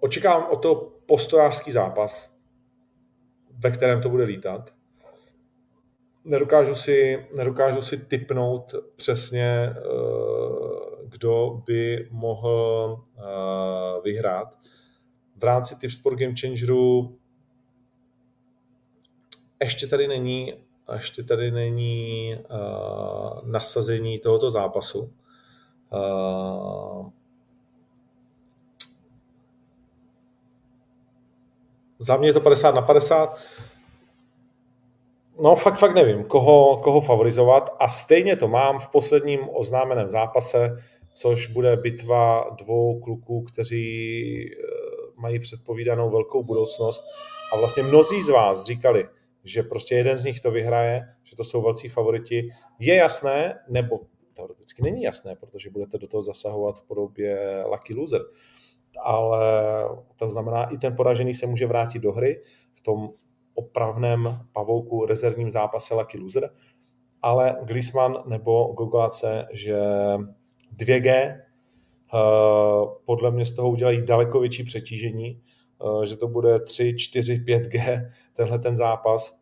očekávám 0.00 0.46
o 0.50 0.56
to 0.56 0.74
postojářský 1.06 1.72
zápas, 1.72 2.36
ve 3.58 3.70
kterém 3.70 4.02
to 4.02 4.08
bude 4.08 4.24
lítat. 4.24 4.74
Nedokážu 6.24 6.74
si, 6.74 7.26
nedokážu 7.36 7.82
si 7.82 7.96
typnout 7.96 8.74
přesně, 8.96 9.74
eh, 9.76 10.95
kdo 11.08 11.62
by 11.66 12.08
mohl 12.10 13.04
eh, 13.18 13.22
vyhrát. 14.04 14.58
V 15.36 15.44
rámci 15.44 15.76
Tipsport 15.76 16.18
Game 16.18 16.34
Changeru 16.40 17.18
ještě 19.60 19.86
tady 19.86 20.08
není 20.08 20.66
ještě 20.92 21.22
tady 21.22 21.50
není 21.50 22.36
uh, 22.36 23.50
nasazení 23.50 24.18
tohoto 24.18 24.50
zápasu. 24.50 25.12
Uh, 25.92 27.08
za 31.98 32.16
mě 32.16 32.28
je 32.28 32.32
to 32.32 32.40
50 32.40 32.74
na 32.74 32.82
50. 32.82 33.40
No 35.42 35.56
fakt, 35.56 35.78
fakt 35.78 35.94
nevím, 35.94 36.24
koho, 36.24 36.76
koho 36.76 37.00
favorizovat 37.00 37.76
a 37.78 37.88
stejně 37.88 38.36
to 38.36 38.48
mám 38.48 38.78
v 38.78 38.88
posledním 38.88 39.40
oznámeném 39.52 40.10
zápase, 40.10 40.82
což 41.16 41.46
bude 41.46 41.76
bitva 41.76 42.56
dvou 42.58 43.00
kluků, 43.00 43.42
kteří 43.42 44.50
mají 45.16 45.38
předpovídanou 45.38 46.10
velkou 46.10 46.42
budoucnost 46.42 47.04
a 47.52 47.56
vlastně 47.56 47.82
mnozí 47.82 48.22
z 48.22 48.28
vás 48.28 48.64
říkali, 48.64 49.08
že 49.44 49.62
prostě 49.62 49.94
jeden 49.94 50.16
z 50.16 50.24
nich 50.24 50.40
to 50.40 50.50
vyhraje, 50.50 51.02
že 51.24 51.36
to 51.36 51.44
jsou 51.44 51.62
velcí 51.62 51.88
favoriti. 51.88 52.48
Je 52.78 52.94
jasné, 52.94 53.58
nebo 53.68 54.00
teoreticky 54.34 54.82
není 54.82 55.02
jasné, 55.02 55.36
protože 55.36 55.70
budete 55.70 55.98
do 55.98 56.08
toho 56.08 56.22
zasahovat 56.22 56.78
v 56.78 56.86
podobě 56.86 57.64
Lucky 57.66 57.94
Loser, 57.94 58.20
ale 59.04 59.40
to 60.16 60.30
znamená, 60.30 60.64
i 60.64 60.78
ten 60.78 60.96
poražený 60.96 61.34
se 61.34 61.46
může 61.46 61.66
vrátit 61.66 61.98
do 61.98 62.12
hry 62.12 62.42
v 62.74 62.80
tom 62.80 63.10
opravném 63.54 64.38
pavouku 64.52 65.06
rezervním 65.06 65.50
zápase 65.50 65.94
Lucky 65.94 66.18
Loser, 66.18 66.50
ale 67.22 67.56
Glisman 67.62 68.22
nebo 68.26 68.64
Gogolace, 68.64 69.46
že 69.52 69.78
2G 70.76 71.08
eh, 71.08 71.38
podle 73.04 73.30
mě 73.30 73.44
z 73.44 73.52
toho 73.52 73.70
udělají 73.70 74.02
daleko 74.02 74.40
větší 74.40 74.64
přetížení, 74.64 75.40
Eh, 75.84 76.06
že 76.06 76.16
to 76.16 76.28
bude 76.28 76.60
3, 76.60 76.96
4, 76.96 77.44
5G, 77.44 78.10
tenhle 78.32 78.58
ten 78.58 78.76
zápas. 78.76 79.38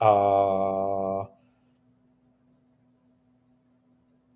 A 0.00 1.28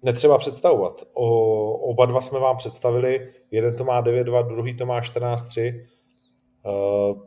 netřeba 0.05 0.39
představovat. 0.39 1.05
O, 1.13 1.73
oba 1.73 2.07
dva 2.07 2.21
jsme 2.21 2.39
vám 2.39 2.57
představili, 2.57 3.29
jeden 3.51 3.77
to 3.77 3.85
má 3.85 4.03
9-2, 4.03 4.47
druhý 4.47 4.75
to 4.75 4.87
má 4.87 5.01
14-3. 5.01 5.87
Uh, 6.67 7.23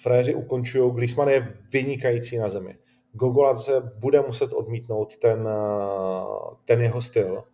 Fréři 0.00 0.34
ukončují, 0.34 0.92
Glisman 0.92 1.28
je 1.28 1.54
vynikající 1.72 2.38
na 2.38 2.48
zemi. 2.48 2.78
Gogolat 3.12 3.58
se 3.58 3.80
bude 3.80 4.20
muset 4.20 4.52
odmítnout 4.52 5.16
ten, 5.16 5.48
eh, 5.48 6.54
ten 6.64 6.80
jeho 6.80 7.02
styl. 7.02 7.44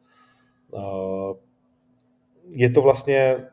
Uh, 0.70 1.36
je 2.48 2.70
to 2.70 2.82
vlastně 2.82 3.46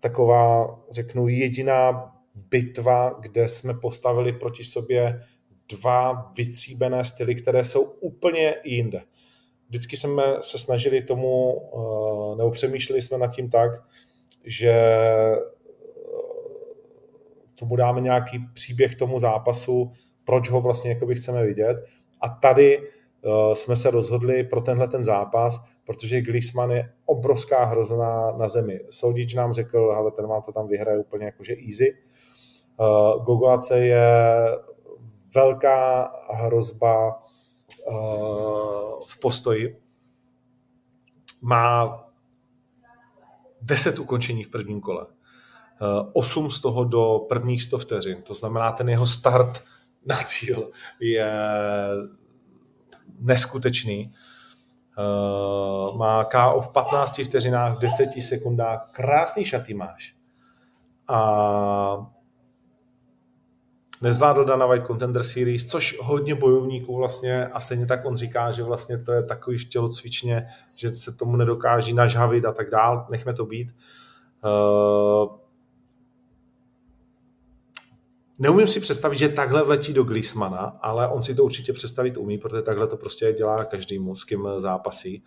taková, 0.00 0.78
řeknu, 0.90 1.28
jediná 1.28 2.14
bitva, 2.34 3.16
kde 3.20 3.48
jsme 3.48 3.74
postavili 3.74 4.32
proti 4.32 4.64
sobě 4.64 5.20
dva 5.68 6.32
vytříbené 6.36 7.04
styly, 7.04 7.34
které 7.34 7.64
jsou 7.64 7.82
úplně 7.82 8.54
jinde. 8.64 9.02
Vždycky 9.68 9.96
jsme 9.96 10.22
se 10.40 10.58
snažili 10.58 11.02
tomu, 11.02 11.62
eh, 11.62 12.36
nebo 12.36 12.50
přemýšleli 12.50 13.02
jsme 13.02 13.18
nad 13.18 13.34
tím 13.34 13.50
tak, 13.50 13.70
že 14.44 14.70
eh, 14.70 15.36
tomu 17.54 17.76
dáme 17.76 18.00
nějaký 18.00 18.38
příběh 18.54 18.94
tomu 18.94 19.18
zápasu, 19.18 19.92
proč 20.24 20.50
ho 20.50 20.60
vlastně 20.60 20.90
jakoby 20.90 21.14
chceme 21.14 21.46
vidět. 21.46 21.84
A 22.20 22.28
tady 22.28 22.82
Eh, 23.26 23.54
jsme 23.54 23.76
se 23.76 23.90
rozhodli 23.90 24.44
pro 24.44 24.60
tenhle 24.60 24.88
ten 24.88 25.04
zápas, 25.04 25.64
protože 25.86 26.20
Glisman 26.20 26.70
je 26.70 26.92
obrovská 27.04 27.64
hrozna 27.64 28.32
na 28.32 28.48
zemi. 28.48 28.80
Soudič 28.90 29.34
nám 29.34 29.52
řekl, 29.52 29.94
ale 29.96 30.10
ten 30.10 30.26
vám 30.26 30.42
to 30.42 30.52
tam 30.52 30.68
vyhraje 30.68 30.98
úplně 30.98 31.24
jakože 31.24 31.54
easy. 31.68 31.96
Uh, 32.76 33.24
Gogoace 33.24 33.78
je 33.78 34.36
velká 35.34 36.12
hrozba 36.30 37.22
uh, 37.86 37.94
v 39.06 39.20
postoji. 39.20 39.80
Má 41.42 42.04
10 43.62 43.98
ukončení 43.98 44.44
v 44.44 44.50
prvním 44.50 44.80
kole. 44.80 45.06
Uh, 45.06 46.10
8 46.12 46.50
z 46.50 46.60
toho 46.60 46.84
do 46.84 47.26
prvních 47.28 47.62
100 47.62 47.78
vteřin. 47.78 48.22
To 48.22 48.34
znamená, 48.34 48.72
ten 48.72 48.88
jeho 48.88 49.06
start 49.06 49.62
na 50.06 50.16
cíl 50.16 50.70
je 51.00 51.32
neskutečný. 53.18 54.12
Uh, 54.98 55.98
má 55.98 56.24
KO 56.24 56.60
v 56.60 56.72
15 56.72 57.20
vteřinách, 57.24 57.76
v 57.76 57.80
10 57.80 58.22
sekundách. 58.22 58.92
Krásný 58.94 59.44
šaty 59.44 59.74
máš. 59.74 60.16
A 61.08 62.06
nezvládl 64.02 64.44
Dana 64.44 64.66
White 64.66 64.86
Contender 64.86 65.24
Series, 65.24 65.66
což 65.66 65.98
hodně 66.02 66.34
bojovníků 66.34 66.96
vlastně, 66.96 67.46
a 67.46 67.60
stejně 67.60 67.86
tak 67.86 68.04
on 68.04 68.16
říká, 68.16 68.52
že 68.52 68.62
vlastně 68.62 68.98
to 68.98 69.12
je 69.12 69.22
takový 69.22 69.58
v 69.58 69.68
tělocvičně, 69.68 70.46
že 70.74 70.94
se 70.94 71.12
tomu 71.12 71.36
nedokáží 71.36 71.92
nažhavit 71.92 72.44
a 72.44 72.52
tak 72.52 72.70
dál, 72.70 73.06
nechme 73.10 73.34
to 73.34 73.46
být. 73.46 73.74
Uh, 74.44 75.43
Neumím 78.38 78.68
si 78.68 78.80
představit, 78.80 79.18
že 79.18 79.28
takhle 79.28 79.62
vletí 79.62 79.92
do 79.92 80.04
Glismana, 80.04 80.78
ale 80.82 81.08
on 81.08 81.22
si 81.22 81.34
to 81.34 81.44
určitě 81.44 81.72
představit 81.72 82.16
umí, 82.16 82.38
protože 82.38 82.62
takhle 82.62 82.86
to 82.86 82.96
prostě 82.96 83.32
dělá 83.32 83.64
každému, 83.64 84.16
s 84.16 84.24
kým 84.24 84.48
zápasí. 84.56 85.24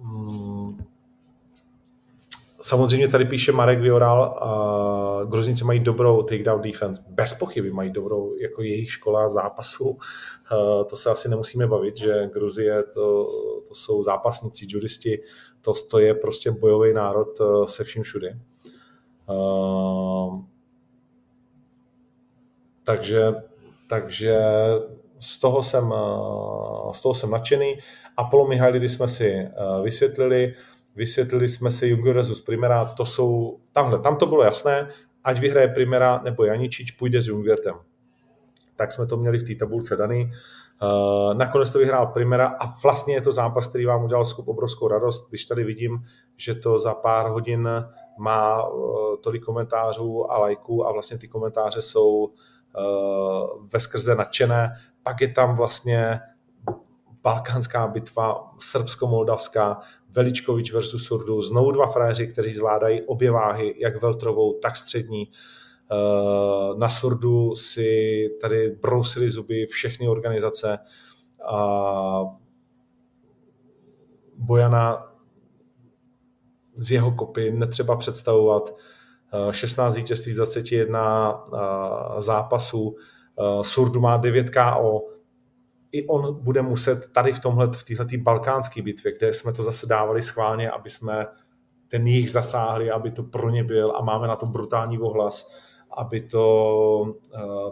Hmm. 0.00 0.84
Samozřejmě 2.60 3.08
tady 3.08 3.24
píše 3.24 3.52
Marek 3.52 3.80
Vioral, 3.80 4.22
a 4.22 5.24
Gruzinci 5.24 5.64
mají 5.64 5.80
dobrou 5.80 6.22
takedown 6.22 6.62
defense, 6.62 7.02
bez 7.08 7.34
pochyby 7.34 7.72
mají 7.72 7.90
dobrou 7.90 8.36
jako 8.40 8.62
jejich 8.62 8.90
škola 8.90 9.28
zápasu. 9.28 9.98
To 10.88 10.96
se 10.96 11.10
asi 11.10 11.28
nemusíme 11.28 11.66
bavit, 11.66 11.96
že 11.96 12.30
Gruzie 12.32 12.82
to, 12.82 13.26
to 13.68 13.74
jsou 13.74 14.02
zápasníci, 14.02 14.66
judisti, 14.68 15.22
to, 15.60 15.74
to 15.90 15.98
je 15.98 16.14
prostě 16.14 16.50
bojový 16.50 16.94
národ 16.94 17.40
eh, 17.40 17.44
se 17.66 17.84
vším 17.84 18.02
všude. 18.02 18.38
Uh, 19.28 20.40
takže, 22.84 23.34
takže 23.88 24.38
z 25.20 25.40
toho 25.40 25.62
jsem, 25.62 25.90
uh, 25.90 26.92
z 26.92 27.00
toho 27.00 27.14
jsem 27.14 27.30
nadšený. 27.30 27.78
Apollo 28.16 28.48
Mihailidy 28.48 28.88
jsme 28.88 29.08
si 29.08 29.34
uh, 29.34 29.84
vysvětlili, 29.84 30.54
vysvětlili 30.96 31.48
jsme 31.48 31.70
si 31.70 31.88
Jungo 31.88 32.14
versus 32.14 32.40
Primera, 32.40 32.84
to 32.84 33.06
jsou, 33.06 33.58
tamhle, 33.72 33.98
tam 33.98 34.16
to 34.16 34.26
bylo 34.26 34.42
jasné, 34.42 34.88
ať 35.24 35.40
vyhraje 35.40 35.68
Primera 35.68 36.20
nebo 36.24 36.44
Janičič, 36.44 36.90
půjde 36.90 37.22
s 37.22 37.26
Jungertem. 37.26 37.74
Tak 38.76 38.92
jsme 38.92 39.06
to 39.06 39.16
měli 39.16 39.38
v 39.38 39.42
té 39.42 39.54
tabulce 39.54 39.96
daný. 39.96 40.32
Uh, 40.82 41.34
nakonec 41.34 41.70
to 41.70 41.78
vyhrál 41.78 42.06
Primera 42.06 42.46
a 42.46 42.66
vlastně 42.82 43.14
je 43.14 43.20
to 43.20 43.32
zápas, 43.32 43.66
který 43.66 43.86
vám 43.86 44.04
udělal 44.04 44.24
skup 44.24 44.48
obrovskou 44.48 44.88
radost, 44.88 45.28
když 45.28 45.44
tady 45.44 45.64
vidím, 45.64 46.04
že 46.36 46.54
to 46.54 46.78
za 46.78 46.94
pár 46.94 47.30
hodin 47.30 47.68
má 48.18 48.68
uh, 48.68 49.16
tolik 49.20 49.44
komentářů 49.44 50.32
a 50.32 50.38
lajků 50.38 50.86
a 50.86 50.92
vlastně 50.92 51.18
ty 51.18 51.28
komentáře 51.28 51.82
jsou 51.82 52.24
uh, 52.24 52.32
ve 53.72 53.80
skrze 53.80 54.14
nadšené. 54.14 54.72
Pak 55.02 55.20
je 55.20 55.28
tam 55.28 55.56
vlastně 55.56 56.20
balkánská 57.22 57.86
bitva 57.86 58.54
srbsko-moldavská, 58.58 59.78
Veličkovič 60.10 60.72
versus 60.72 61.06
Surdu, 61.06 61.42
znovu 61.42 61.70
dva 61.70 61.86
frajeři, 61.86 62.26
kteří 62.26 62.50
zvládají 62.50 63.02
obě 63.02 63.30
váhy, 63.30 63.74
jak 63.78 64.02
veltrovou, 64.02 64.58
tak 64.58 64.76
střední. 64.76 65.30
Na 66.76 66.88
Surdu 66.88 67.54
si 67.54 68.20
tady 68.40 68.70
brousili 68.70 69.30
zuby 69.30 69.66
všechny 69.66 70.08
organizace 70.08 70.78
a 71.48 72.24
Bojana 74.36 75.15
z 76.76 76.90
jeho 76.90 77.10
kopy 77.10 77.50
netřeba 77.52 77.96
představovat. 77.96 78.74
16 79.50 79.94
eh, 79.94 79.96
vítězství 79.96 80.32
z 80.32 80.36
21 80.36 81.44
eh, 81.54 82.22
zápasů, 82.22 82.96
eh, 83.38 83.64
Surdu 83.64 84.00
má 84.00 84.16
9 84.16 84.50
KO, 84.50 85.02
i 85.92 86.06
on 86.06 86.44
bude 86.44 86.62
muset 86.62 87.12
tady 87.12 87.32
v 87.32 87.40
tomhle, 87.40 87.66
v 87.66 87.84
této 87.84 88.04
balkánské 88.18 88.82
bitvě, 88.82 89.16
kde 89.18 89.34
jsme 89.34 89.52
to 89.52 89.62
zase 89.62 89.86
dávali 89.86 90.22
schválně, 90.22 90.70
aby 90.70 90.90
jsme 90.90 91.26
ten 91.88 92.06
jich 92.06 92.30
zasáhli, 92.30 92.90
aby 92.90 93.10
to 93.10 93.22
pro 93.22 93.50
ně 93.50 93.64
byl 93.64 93.92
a 93.96 94.02
máme 94.02 94.28
na 94.28 94.36
to 94.36 94.46
brutální 94.46 94.98
ohlas, 94.98 95.52
aby 95.96 96.20
to 96.20 97.14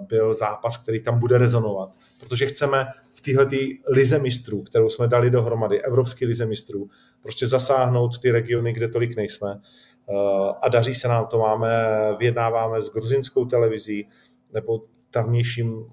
byl 0.01 0.35
zápas, 0.35 0.77
který 0.77 1.03
tam 1.03 1.19
bude 1.19 1.39
rezonovat. 1.39 1.97
Protože 2.25 2.47
chceme 2.47 2.87
v 3.13 3.21
téhle 3.21 3.47
lize 3.89 4.19
mistrů, 4.19 4.63
kterou 4.63 4.89
jsme 4.89 5.09
dali 5.09 5.31
dohromady, 5.31 5.83
Evropský 5.83 6.27
lize 6.27 6.47
mistrů, 6.47 6.89
prostě 7.23 7.47
zasáhnout 7.47 8.19
ty 8.19 8.31
regiony, 8.31 8.73
kde 8.73 8.89
tolik 8.89 9.17
nejsme. 9.17 9.61
Eh, 10.09 10.53
a 10.63 10.69
daří 10.69 10.95
se 10.95 11.09
nám 11.09 11.27
to, 11.27 11.39
máme, 11.39 11.71
vyjednáváme 12.19 12.81
s 12.81 12.91
gruzinskou 12.91 13.45
televizí 13.45 14.09
nebo 14.53 14.81
tamnějším 15.11 15.87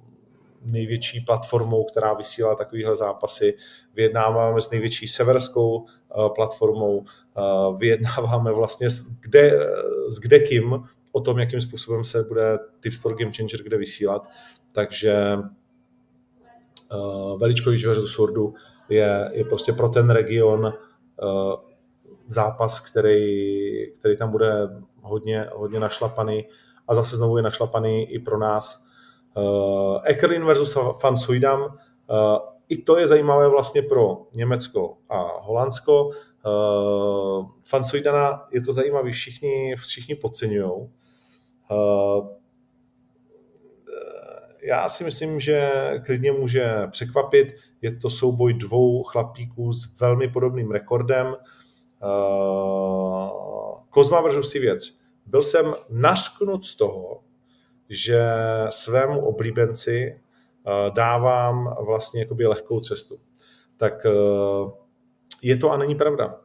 největší 0.61 1.21
platformou, 1.21 1.83
která 1.83 2.13
vysílá 2.13 2.55
takovéhle 2.55 2.95
zápasy. 2.95 3.53
Vyjednáváme 3.95 4.61
s 4.61 4.69
největší 4.69 5.07
severskou 5.07 5.85
eh, 5.85 6.29
platformou, 6.35 7.03
eh, 7.37 7.41
vyjednáváme 7.77 8.51
vlastně 8.51 8.89
s, 8.89 9.09
kde, 9.21 9.59
s 10.09 10.19
kde 10.19 10.39
kým 10.39 10.83
o 11.11 11.21
tom, 11.21 11.39
jakým 11.39 11.61
způsobem 11.61 12.03
se 12.03 12.23
bude 12.23 12.59
Tips 12.79 12.97
for 12.97 13.15
Game 13.17 13.31
Changer 13.31 13.63
kde 13.63 13.77
vysílat. 13.77 14.27
Takže 14.73 15.37
Veličkovič 17.37 17.85
versus 17.85 18.11
Surdu 18.11 18.53
je, 18.89 19.29
je 19.33 19.45
prostě 19.45 19.73
pro 19.73 19.89
ten 19.89 20.09
region 20.09 20.65
uh, 20.65 21.53
zápas, 22.27 22.79
který, 22.79 23.91
který 23.91 24.17
tam 24.17 24.31
bude 24.31 24.69
hodně, 25.01 25.49
hodně 25.53 25.79
našlapaný 25.79 26.45
a 26.87 26.95
zase 26.95 27.15
znovu 27.15 27.37
je 27.37 27.43
našlapaný 27.43 28.11
i 28.11 28.19
pro 28.19 28.39
nás. 28.39 28.85
Uh, 29.37 29.97
Ekerin 30.03 30.45
versus 30.45 30.77
Van 31.03 31.17
Suidam, 31.17 31.77
i 32.69 32.77
to 32.77 32.97
je 32.97 33.07
zajímavé 33.07 33.49
vlastně 33.49 33.81
pro 33.81 34.27
Německo 34.33 34.97
a 35.09 35.27
Holandsko. 35.41 36.09
Van 37.73 37.83
Suidana 37.83 38.47
je 38.51 38.61
to 38.61 38.73
zajímavé, 38.73 39.11
všichni, 39.11 39.75
všichni 39.75 40.15
podceňují. 40.15 40.71
Já 44.61 44.89
si 44.89 45.03
myslím, 45.03 45.39
že 45.39 45.71
klidně 46.05 46.31
může 46.31 46.87
překvapit. 46.91 47.55
Je 47.81 47.97
to 47.97 48.09
souboj 48.09 48.53
dvou 48.53 49.03
chlapíků 49.03 49.73
s 49.73 49.99
velmi 49.99 50.27
podobným 50.27 50.71
rekordem. 50.71 51.27
Uh, 52.03 53.29
Kozma 53.89 54.21
versus 54.21 54.53
věc. 54.53 54.99
Byl 55.25 55.43
jsem 55.43 55.73
nařknut 55.89 56.65
z 56.65 56.75
toho, 56.75 57.23
že 57.89 58.21
svému 58.69 59.25
oblíbenci 59.25 60.19
uh, 60.63 60.93
dávám 60.93 61.75
vlastně 61.85 62.21
jakoby 62.21 62.47
lehkou 62.47 62.79
cestu. 62.79 63.19
Tak 63.77 64.05
uh, 64.05 64.71
je 65.41 65.57
to 65.57 65.71
a 65.71 65.77
není 65.77 65.95
pravda. 65.95 66.39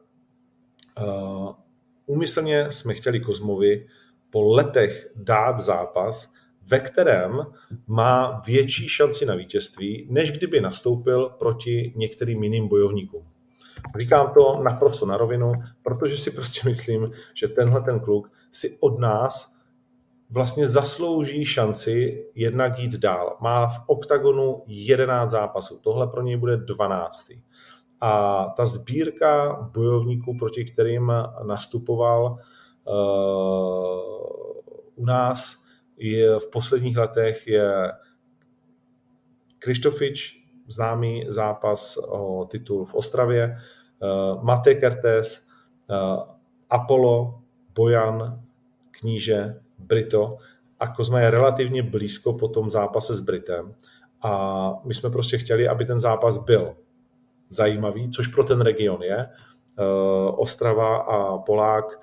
Úmyslně 2.05 2.71
jsme 2.71 2.93
chtěli 2.93 3.19
Kozmovi 3.19 3.87
po 4.29 4.43
letech 4.43 5.07
dát 5.15 5.59
zápas, 5.59 6.33
ve 6.69 6.79
kterém 6.79 7.45
má 7.87 8.41
větší 8.45 8.89
šanci 8.89 9.25
na 9.25 9.35
vítězství, 9.35 10.07
než 10.09 10.31
kdyby 10.31 10.61
nastoupil 10.61 11.29
proti 11.39 11.93
některým 11.95 12.43
jiným 12.43 12.67
bojovníkům. 12.67 13.23
Říkám 13.97 14.31
to 14.33 14.63
naprosto 14.63 15.05
na 15.05 15.17
rovinu, 15.17 15.51
protože 15.83 16.17
si 16.17 16.31
prostě 16.31 16.69
myslím, 16.69 17.11
že 17.33 17.47
tenhle 17.47 17.81
ten 17.81 17.99
kluk 17.99 18.31
si 18.51 18.77
od 18.79 18.99
nás 18.99 19.57
vlastně 20.29 20.67
zaslouží 20.67 21.45
šanci 21.45 22.25
jednak 22.35 22.79
jít 22.79 22.95
dál. 22.95 23.37
Má 23.41 23.67
v 23.67 23.79
oktagonu 23.87 24.63
11 24.67 25.31
zápasů, 25.31 25.79
tohle 25.83 26.07
pro 26.07 26.21
něj 26.21 26.37
bude 26.37 26.57
12. 26.57 27.31
A 28.01 28.45
ta 28.57 28.65
sbírka 28.65 29.53
bojovníků, 29.73 30.37
proti 30.37 30.65
kterým 30.65 31.11
nastupoval 31.43 32.37
uh, 32.85 32.93
u 34.95 35.05
nás, 35.05 35.66
je 35.97 36.39
v 36.39 36.47
posledních 36.47 36.97
letech 36.97 37.47
je 37.47 37.91
Krištofič, 39.59 40.43
známý 40.67 41.25
zápas 41.27 41.97
o 41.97 42.45
titul 42.51 42.85
v 42.85 42.95
Ostravě, 42.95 43.57
uh, 43.99 44.43
Mate 44.43 44.75
Kertes, 44.75 45.45
uh, 45.89 46.23
Apollo, 46.69 47.41
Bojan, 47.75 48.43
Kníže, 48.91 49.59
Brito. 49.77 50.37
A 50.79 50.87
Kozma 50.87 51.19
je 51.19 51.31
relativně 51.31 51.83
blízko 51.83 52.33
po 52.33 52.47
tom 52.47 52.71
zápase 52.71 53.15
s 53.15 53.19
Britem. 53.19 53.75
A 54.21 54.73
my 54.85 54.93
jsme 54.93 55.09
prostě 55.09 55.37
chtěli, 55.37 55.67
aby 55.67 55.85
ten 55.85 55.99
zápas 55.99 56.37
byl 56.37 56.75
zajímavý, 57.49 58.09
což 58.09 58.27
pro 58.27 58.43
ten 58.43 58.61
region 58.61 59.03
je. 59.03 59.27
Uh, 59.79 60.39
Ostrava 60.39 60.97
a 60.97 61.37
Polák, 61.37 61.99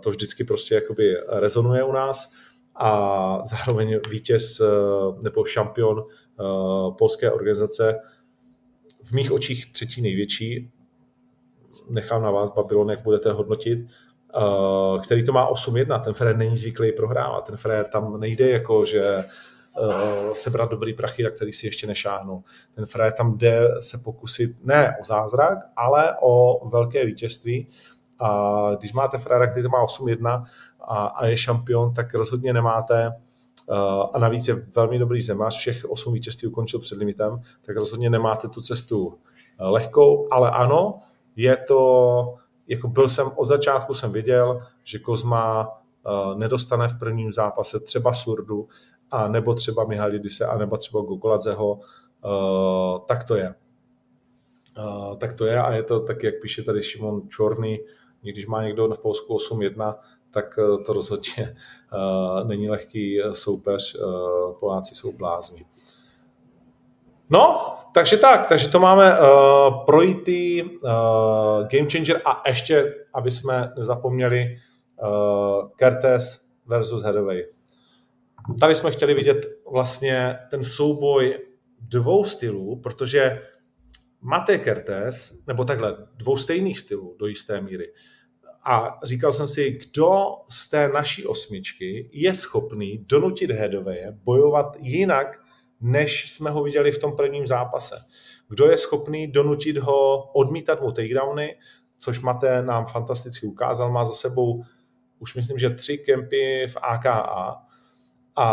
to 0.00 0.10
vždycky 0.10 0.44
prostě 0.44 0.74
jakoby 0.74 1.14
rezonuje 1.28 1.84
u 1.84 1.92
nás 1.92 2.32
a 2.78 3.40
zároveň 3.44 4.00
vítěz 4.10 4.60
eh, 4.60 4.66
nebo 5.22 5.44
šampion 5.44 6.02
eh, 6.02 6.42
polské 6.98 7.30
organizace, 7.30 8.00
v 9.04 9.12
mých 9.12 9.32
očích 9.32 9.72
třetí 9.72 10.02
největší, 10.02 10.70
nechám 11.90 12.22
na 12.22 12.30
vás, 12.30 12.50
Babylon, 12.50 12.90
jak 12.90 13.02
budete 13.02 13.32
hodnotit, 13.32 13.78
eh, 13.78 14.98
který 15.02 15.24
to 15.24 15.32
má 15.32 15.50
8-1, 15.50 16.00
ten 16.00 16.14
Frér 16.14 16.36
není 16.36 16.56
zvyklý 16.56 16.92
prohrávat, 16.92 17.46
ten 17.46 17.56
Frér 17.56 17.86
tam 17.88 18.20
nejde 18.20 18.50
jako, 18.50 18.84
že 18.84 19.24
sebrat 20.32 20.70
dobrý 20.70 20.94
prachy, 20.94 21.22
na 21.22 21.30
který 21.30 21.52
si 21.52 21.66
ještě 21.66 21.86
nešáhnul. 21.86 22.42
Ten 22.74 22.86
frajer 22.86 23.12
tam 23.12 23.38
jde 23.38 23.68
se 23.80 23.98
pokusit 23.98 24.64
ne 24.64 24.96
o 25.00 25.04
zázrak, 25.04 25.58
ale 25.76 26.16
o 26.22 26.68
velké 26.68 27.06
vítězství. 27.06 27.68
A 28.18 28.70
když 28.78 28.92
máte 28.92 29.18
frajera, 29.18 29.46
který 29.46 29.62
to 29.62 29.68
má 29.68 29.84
8-1 29.84 30.44
a, 30.86 31.06
a 31.06 31.26
je 31.26 31.36
šampion, 31.36 31.94
tak 31.94 32.14
rozhodně 32.14 32.52
nemáte 32.52 33.12
uh, 33.68 33.76
a 34.12 34.18
navíc 34.18 34.48
je 34.48 34.66
velmi 34.76 34.98
dobrý 34.98 35.22
zemář, 35.22 35.56
všech 35.56 35.84
8 35.90 36.14
vítězství 36.14 36.48
ukončil 36.48 36.80
před 36.80 36.98
limitem, 36.98 37.40
tak 37.62 37.76
rozhodně 37.76 38.10
nemáte 38.10 38.48
tu 38.48 38.60
cestu 38.60 39.06
uh, 39.06 39.14
lehkou, 39.58 40.28
ale 40.30 40.50
ano, 40.50 40.98
je 41.36 41.56
to, 41.56 42.34
jako 42.66 42.88
byl 42.88 43.08
jsem, 43.08 43.30
od 43.36 43.46
začátku 43.46 43.94
jsem 43.94 44.12
viděl, 44.12 44.62
že 44.84 44.98
Kozma 44.98 45.68
uh, 45.68 46.38
nedostane 46.38 46.88
v 46.88 46.98
prvním 46.98 47.32
zápase 47.32 47.80
třeba 47.80 48.12
Surdu, 48.12 48.68
a 49.10 49.28
nebo 49.28 49.54
třeba 49.54 49.84
Mihalidise, 49.84 50.46
a 50.46 50.58
nebo 50.58 50.76
třeba 50.76 51.02
Gogoladzeho, 51.02 51.72
uh, 51.74 52.98
tak 53.06 53.24
to 53.24 53.36
je. 53.36 53.54
Tak 55.18 55.32
to 55.32 55.46
je 55.46 55.62
a 55.62 55.72
je 55.72 55.82
to 55.82 56.00
tak, 56.00 56.22
jak 56.22 56.34
píše 56.42 56.62
tady 56.62 56.82
Šimon 56.82 57.28
Čorný, 57.28 57.78
když 58.22 58.46
má 58.46 58.62
někdo 58.62 58.88
v 58.94 58.98
Polsku 58.98 59.36
8-1, 59.36 59.94
tak 60.36 60.58
to 60.86 60.92
rozhodně 60.92 61.56
uh, 61.94 62.48
není 62.48 62.68
lehký 62.68 63.20
soupeř, 63.32 63.94
uh, 63.94 64.52
Poláci 64.60 64.94
jsou 64.94 65.16
blázni. 65.16 65.64
No, 67.30 67.76
takže 67.94 68.16
tak, 68.16 68.46
takže 68.46 68.68
to 68.68 68.80
máme 68.80 69.20
uh, 69.20 69.84
projitý 69.84 70.62
uh, 70.62 70.70
Game 71.72 71.90
Changer 71.90 72.20
a 72.24 72.42
ještě, 72.46 72.94
aby 73.14 73.30
jsme 73.30 73.72
nezapomněli, 73.76 74.56
uh, 75.02 75.68
Kertes 75.76 76.46
versus 76.66 77.02
Hathaway. 77.02 77.44
Tady 78.60 78.74
jsme 78.74 78.90
chtěli 78.90 79.14
vidět 79.14 79.46
vlastně 79.70 80.38
ten 80.50 80.62
souboj 80.62 81.38
dvou 81.80 82.24
stylů, 82.24 82.80
protože 82.82 83.42
Mate 84.20 84.58
Kertes, 84.58 85.38
nebo 85.46 85.64
takhle, 85.64 85.96
dvou 86.16 86.36
stejných 86.36 86.78
stylů 86.78 87.16
do 87.18 87.26
jisté 87.26 87.60
míry. 87.60 87.92
A 88.68 88.98
říkal 89.04 89.32
jsem 89.32 89.48
si, 89.48 89.70
kdo 89.70 90.26
z 90.48 90.70
té 90.70 90.88
naší 90.88 91.26
osmičky 91.26 92.10
je 92.12 92.34
schopný 92.34 92.98
donutit 92.98 93.50
Hedoveje 93.50 94.18
bojovat 94.24 94.76
jinak, 94.78 95.40
než 95.80 96.32
jsme 96.32 96.50
ho 96.50 96.62
viděli 96.62 96.92
v 96.92 96.98
tom 96.98 97.16
prvním 97.16 97.46
zápase. 97.46 97.96
Kdo 98.48 98.66
je 98.66 98.78
schopný 98.78 99.26
donutit 99.32 99.78
ho 99.78 100.22
odmítat 100.32 100.82
mu 100.82 100.92
takedowny, 100.92 101.56
což 101.98 102.20
Mate 102.20 102.62
nám 102.62 102.86
fantasticky 102.86 103.46
ukázal, 103.46 103.92
má 103.92 104.04
za 104.04 104.12
sebou 104.12 104.62
už 105.18 105.34
myslím, 105.34 105.58
že 105.58 105.70
tři 105.70 105.98
kempy 105.98 106.66
v 106.66 106.76
AKA 106.82 107.56
a 108.36 108.48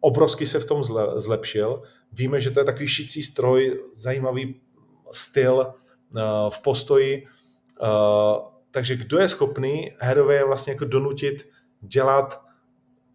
obrovsky 0.00 0.46
se 0.46 0.60
v 0.60 0.64
tom 0.64 0.84
zlepšil. 1.16 1.82
Víme, 2.12 2.40
že 2.40 2.50
to 2.50 2.60
je 2.60 2.64
takový 2.64 2.88
šicí 2.88 3.22
stroj, 3.22 3.80
zajímavý 3.94 4.60
styl 5.12 5.66
eh, 5.66 6.20
v 6.48 6.62
postoji, 6.62 7.26
eh, 7.82 8.49
takže 8.70 8.96
kdo 8.96 9.18
je 9.18 9.28
schopný 9.28 9.92
Herově 9.98 10.44
vlastně 10.44 10.72
jako 10.72 10.84
donutit 10.84 11.48
dělat 11.80 12.42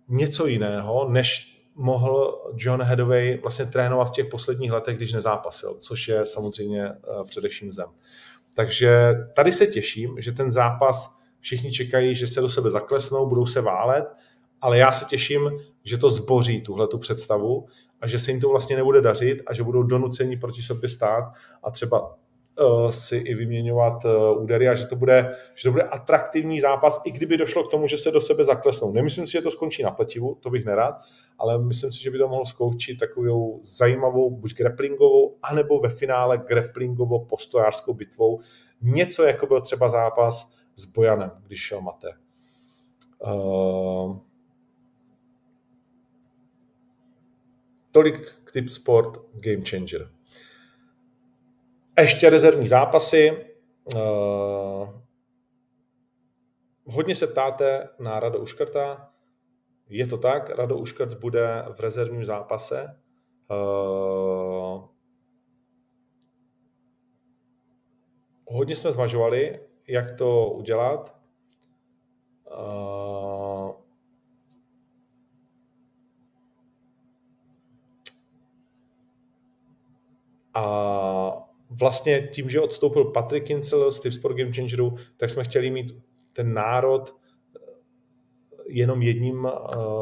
něco 0.08 0.48
jiného, 0.48 1.10
než 1.10 1.56
mohl 1.76 2.42
John 2.56 2.82
Hathaway 2.82 3.38
vlastně 3.42 3.66
trénovat 3.66 4.08
v 4.08 4.12
těch 4.12 4.26
posledních 4.26 4.72
letech, 4.72 4.98
když 4.98 5.14
nezápasil, 5.14 5.78
což 5.80 6.08
je 6.08 6.26
samozřejmě 6.26 6.86
uh, 6.86 7.28
především 7.28 7.72
zem. 7.72 7.88
Takže 8.56 9.14
tady 9.36 9.52
se 9.52 9.68
těším, 9.68 10.16
že 10.20 10.32
ten 10.32 10.52
zápas 10.52 11.20
všichni 11.40 11.72
čekají, 11.72 12.16
že 12.16 12.28
se 12.28 12.42
do 12.42 12.50
sebe 12.50 12.70
zaklesnou, 12.70 13.30
budou 13.30 13.46
se 13.46 13.62
válet, 13.62 14.06
ale 14.62 14.78
já 14.78 14.92
se 14.92 15.06
těším, 15.06 15.52
že 15.84 15.98
to 15.98 16.10
zboří 16.10 16.62
tuhle 16.62 16.88
tu 16.88 16.98
představu 16.98 17.68
a 18.02 18.08
že 18.08 18.20
se 18.20 18.32
jim 18.32 18.42
to 18.42 18.50
vlastně 18.50 18.76
nebude 18.76 19.02
dařit 19.02 19.42
a 19.48 19.54
že 19.54 19.64
budou 19.64 19.84
donuceni 19.84 20.38
proti 20.38 20.62
sobě 20.62 20.90
stát 20.90 21.24
a 21.64 21.72
třeba 21.72 22.18
si 22.90 23.18
i 23.18 23.36
vyměňovat 23.36 24.06
uh, 24.06 24.44
údery 24.44 24.70
a 24.70 24.76
že 24.76 24.86
to, 24.86 24.96
bude, 24.96 25.36
že 25.54 25.64
to 25.64 25.72
bude 25.72 25.84
atraktivní 25.84 26.60
zápas, 26.60 27.02
i 27.06 27.12
kdyby 27.12 27.38
došlo 27.38 27.64
k 27.64 27.72
tomu, 27.72 27.88
že 27.88 27.98
se 27.98 28.12
do 28.12 28.22
sebe 28.22 28.44
zaklesnou. 28.44 28.94
Nemyslím 28.94 29.28
si, 29.28 29.32
že 29.32 29.42
to 29.42 29.52
skončí 29.52 29.84
na 29.84 29.92
pletivu, 29.92 30.36
to 30.36 30.50
bych 30.50 30.66
nerad, 30.66 30.96
ale 31.38 31.64
myslím 31.64 31.92
si, 31.92 32.04
že 32.04 32.12
by 32.12 32.18
to 32.18 32.28
mohlo 32.28 32.46
skončit 32.46 32.96
takovou 32.96 33.60
zajímavou, 33.64 34.30
buď 34.30 34.54
grapplingovou, 34.54 35.38
anebo 35.42 35.80
ve 35.80 35.90
finále 35.90 36.38
grapplingovo 36.38 37.20
postojářskou 37.20 37.94
bitvou. 37.94 38.40
Něco 38.82 39.24
jako 39.24 39.48
byl 39.48 39.62
třeba 39.62 39.90
zápas 39.90 40.56
s 40.76 40.86
Bojanem, 40.86 41.32
když 41.48 41.60
šel 41.60 41.82
Mate. 41.82 42.10
Uh, 43.20 44.18
tolik 47.92 48.32
k 48.44 48.52
Tip 48.52 48.70
Sport 48.70 49.18
Game 49.34 49.64
Changer. 49.70 50.10
Ještě 52.00 52.30
rezervní 52.30 52.68
zápasy. 52.68 53.46
Uh, 53.96 54.90
hodně 56.86 57.16
se 57.16 57.28
ptáte 57.28 57.90
na 58.00 58.20
Rado 58.20 58.40
Uškrta. 58.40 59.12
Je 59.90 60.08
to 60.08 60.18
tak, 60.18 60.50
Rado 60.50 60.78
Uškrt 60.78 61.14
bude 61.14 61.66
v 61.74 61.80
rezervním 61.80 62.26
zápase. 62.26 63.02
Uh, 63.52 64.84
hodně 68.46 68.76
jsme 68.76 68.92
zvažovali, 68.92 69.60
jak 69.88 70.12
to 70.12 70.50
udělat. 70.50 71.20
Uh, 72.58 73.72
a 80.54 81.15
vlastně 81.80 82.30
tím, 82.32 82.50
že 82.50 82.62
odstoupil 82.62 83.06
Patrick 83.06 83.48
Kincel 83.48 83.92
z 83.92 84.00
Tipsport 84.00 84.38
Game 84.38 84.54
Changeru, 84.54 84.96
tak 85.18 85.30
jsme 85.30 85.44
chtěli 85.44 85.72
mít 85.72 85.96
ten 86.34 86.54
národ 86.54 87.16
eh, 87.56 87.60
jenom 88.68 89.02
jedním 89.02 89.46
eh, 89.46 89.52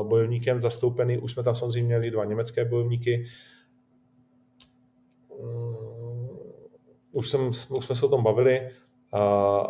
bojovníkem 0.04 0.62
zastoupený. 0.62 1.18
Už 1.18 1.32
jsme 1.32 1.44
tam 1.44 1.56
samozřejmě 1.56 1.88
měli 1.88 2.12
dva 2.12 2.26
německé 2.26 2.66
bojovníky. 2.66 3.26
Mm, 5.42 6.28
už, 7.12 7.30
jsem, 7.30 7.48
už 7.48 7.86
jsme 7.86 7.96
se 7.96 8.06
o 8.06 8.10
tom 8.10 8.24
bavili. 8.24 8.70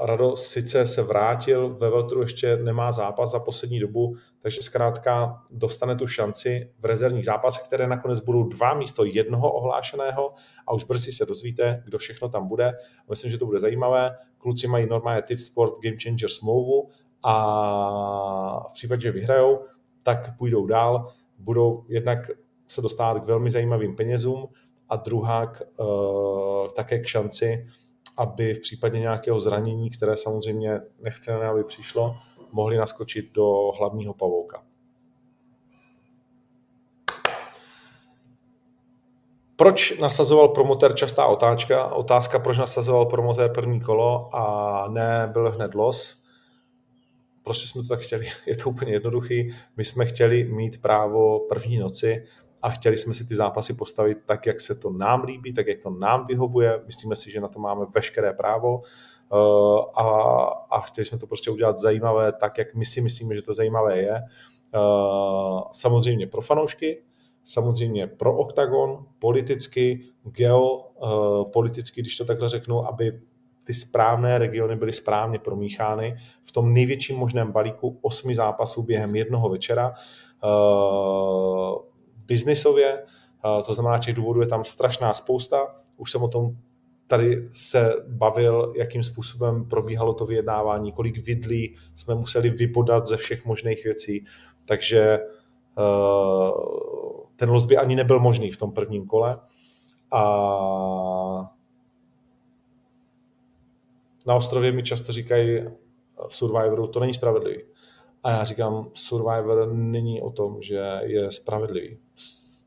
Rado 0.04 0.36
sice 0.36 0.88
se 0.88 1.04
vrátil, 1.04 1.70
ve 1.70 1.90
Veltru 1.90 2.22
ještě 2.22 2.58
nemá 2.58 2.92
zápas 2.92 3.32
za 3.32 3.40
poslední 3.40 3.80
dobu, 3.80 4.16
takže 4.40 4.62
zkrátka 4.62 5.44
dostane 5.52 5.96
tu 5.96 6.08
šanci 6.08 6.72
v 6.80 6.86
rezervních 6.86 7.26
zápasech, 7.26 7.64
které 7.64 7.88
nakonec 7.88 8.20
budou 8.20 8.44
dva 8.44 8.74
místo 8.74 9.06
jednoho 9.06 9.52
ohlášeného 9.52 10.34
a 10.68 10.74
už 10.74 10.84
brzy 10.84 11.12
se 11.12 11.26
dozvíte, 11.26 11.84
kdo 11.86 11.98
všechno 11.98 12.30
tam 12.30 12.48
bude. 12.48 12.72
Myslím, 13.10 13.32
že 13.32 13.38
to 13.38 13.46
bude 13.46 13.60
zajímavé. 13.60 14.18
Kluci 14.38 14.68
mají 14.68 14.90
normálně 14.90 15.22
Tip 15.22 15.40
Sport 15.40 15.74
Game 15.84 15.98
Changer 16.04 16.30
smlouvu 16.30 16.90
a 17.24 18.68
v 18.70 18.74
případě, 18.74 19.02
že 19.02 19.12
vyhrajou, 19.12 19.60
tak 20.04 20.38
půjdou 20.38 20.66
dál, 20.66 21.12
budou 21.38 21.86
jednak 21.88 22.32
se 22.68 22.82
dostávat 22.82 23.20
k 23.20 23.28
velmi 23.28 23.50
zajímavým 23.50 23.96
penězům 23.96 24.48
a 24.90 24.96
druhá 24.96 25.54
uh, 25.78 26.68
také 26.76 27.00
k 27.00 27.08
šanci, 27.08 27.68
aby 28.18 28.54
v 28.54 28.60
případě 28.60 29.00
nějakého 29.00 29.40
zranění, 29.40 29.90
které 29.90 30.18
samozřejmě 30.18 30.82
nechceme, 31.00 31.48
aby 31.48 31.64
přišlo, 31.64 32.16
mohli 32.54 32.78
naskočit 32.78 33.34
do 33.34 33.72
hlavního 33.80 34.14
pavouka. 34.14 34.64
Proč 39.56 40.00
nasazoval 40.00 40.48
promotér 40.48 40.96
častá 40.96 41.26
otáčka? 41.26 41.88
Otázka, 41.88 42.40
proč 42.40 42.58
nasazoval 42.58 43.06
promotér 43.06 43.52
první 43.54 43.82
kolo 43.82 44.36
a 44.36 44.88
ne 44.90 45.30
byl 45.34 45.52
hned 45.52 45.76
los. 45.76 46.24
Prostě 47.44 47.68
jsme 47.68 47.82
to 47.82 47.88
tak 47.88 48.00
chtěli, 48.00 48.30
je 48.46 48.58
to 48.58 48.70
úplně 48.70 48.92
jednoduchý. 48.92 49.56
My 49.78 49.84
jsme 49.84 50.06
chtěli 50.06 50.44
mít 50.44 50.82
právo 50.82 51.40
první 51.40 51.78
noci 51.78 52.26
a 52.64 52.70
chtěli 52.70 52.98
jsme 52.98 53.14
si 53.14 53.26
ty 53.26 53.36
zápasy 53.36 53.74
postavit 53.74 54.18
tak, 54.26 54.46
jak 54.46 54.62
se 54.62 54.76
to 54.76 54.90
nám 54.90 55.24
líbí, 55.24 55.54
tak, 55.54 55.68
jak 55.68 55.84
to 55.84 55.90
nám 55.90 56.26
vyhovuje. 56.26 56.82
Myslíme 56.86 57.16
si, 57.16 57.32
že 57.32 57.42
na 57.42 57.48
to 57.48 57.60
máme 57.60 57.86
veškeré 57.96 58.34
právo 58.34 58.82
eh, 58.84 59.38
a, 59.96 60.08
a 60.72 60.80
chtěli 60.80 61.06
jsme 61.06 61.18
to 61.18 61.28
prostě 61.28 61.52
udělat 61.52 61.78
zajímavé 61.78 62.34
tak, 62.34 62.58
jak 62.58 62.76
my 62.76 62.86
si 62.86 63.02
myslíme, 63.02 63.36
že 63.36 63.42
to 63.42 63.54
zajímavé 63.54 63.98
je. 63.98 64.16
Eh, 64.16 65.62
samozřejmě 65.72 66.28
pro 66.28 66.42
fanoušky, 66.42 67.04
samozřejmě 67.44 68.08
pro 68.08 68.38
OKTAGON, 68.38 69.06
politicky, 69.20 70.06
geopoliticky, 70.24 72.02
když 72.02 72.18
to 72.18 72.26
takhle 72.26 72.50
řeknu, 72.50 72.88
aby 72.88 73.22
ty 73.64 73.74
správné 73.74 74.38
regiony 74.38 74.76
byly 74.76 74.92
správně 74.92 75.40
promíchány 75.40 76.16
v 76.44 76.52
tom 76.52 76.74
největším 76.74 77.18
možném 77.18 77.52
balíku 77.52 78.00
osmi 78.02 78.36
zápasů 78.36 78.84
během 78.84 79.16
jednoho 79.16 79.50
večera. 79.50 79.94
Biznisově, 82.26 83.04
to 83.66 83.74
znamená, 83.74 83.98
těch 83.98 84.16
důvodů 84.16 84.42
je 84.42 84.48
tam 84.48 84.64
strašná 84.64 85.14
spousta. 85.14 85.76
Už 85.98 86.12
jsem 86.12 86.24
o 86.24 86.28
tom 86.28 86.58
tady 87.08 87.48
se 87.52 87.94
bavil, 88.08 88.74
jakým 88.78 89.04
způsobem 89.04 89.66
probíhalo 89.66 90.14
to 90.14 90.26
vyjednávání, 90.26 90.92
kolik 90.92 91.18
vidlí 91.26 91.76
jsme 91.96 92.16
museli 92.16 92.50
vypodat 92.50 93.08
ze 93.08 93.18
všech 93.18 93.46
možných 93.46 93.84
věcí. 93.84 94.26
Takže 94.66 95.20
ten 97.36 97.50
los 97.50 97.66
by 97.66 97.78
ani 97.78 97.96
nebyl 97.96 98.20
možný 98.20 98.52
v 98.52 98.58
tom 98.58 98.72
prvním 98.72 99.08
kole. 99.08 99.40
A 100.12 100.24
na 104.28 104.36
ostrově 104.36 104.72
mi 104.72 104.84
často 104.84 105.12
říkají 105.12 105.64
v 106.28 106.36
Survivoru, 106.36 106.88
to 106.88 107.00
není 107.00 107.14
spravedlivý. 107.14 107.64
A 108.24 108.32
já 108.32 108.44
říkám, 108.44 108.90
Survivor 108.94 109.74
není 109.74 110.22
o 110.22 110.32
tom, 110.32 110.62
že 110.62 111.00
je 111.04 111.32
spravedlivý. 111.32 111.98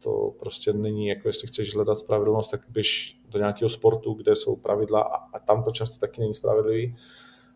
To 0.02 0.34
prostě 0.38 0.72
není, 0.72 1.06
jako 1.06 1.28
jestli 1.28 1.48
chceš 1.48 1.74
hledat 1.74 1.98
spravedlnost, 1.98 2.50
tak 2.50 2.60
běž 2.68 3.20
do 3.28 3.38
nějakého 3.38 3.68
sportu, 3.68 4.14
kde 4.14 4.36
jsou 4.36 4.56
pravidla 4.56 5.00
a, 5.00 5.16
a 5.16 5.38
tam 5.38 5.62
to 5.62 5.70
často 5.70 5.98
taky 5.98 6.20
není 6.20 6.34
spravedlivý. 6.34 6.94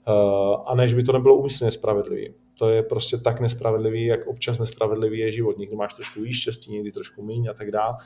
Uh, 0.08 0.62
a 0.66 0.74
než 0.74 0.94
by 0.94 1.02
to 1.02 1.12
nebylo 1.12 1.36
úmyslně 1.36 1.70
spravedlivý. 1.72 2.34
To 2.58 2.68
je 2.68 2.82
prostě 2.82 3.18
tak 3.18 3.40
nespravedlivý, 3.40 4.06
jak 4.06 4.26
občas 4.26 4.58
nespravedlivý 4.58 5.18
je 5.18 5.32
život. 5.32 5.58
Někdy 5.58 5.76
máš 5.76 5.94
trošku 5.94 6.20
víc 6.20 6.36
štěstí, 6.36 6.72
někdy 6.72 6.92
trošku 6.92 7.22
méně 7.22 7.50
a 7.50 7.54
tak 7.54 7.70
dále. 7.70 7.96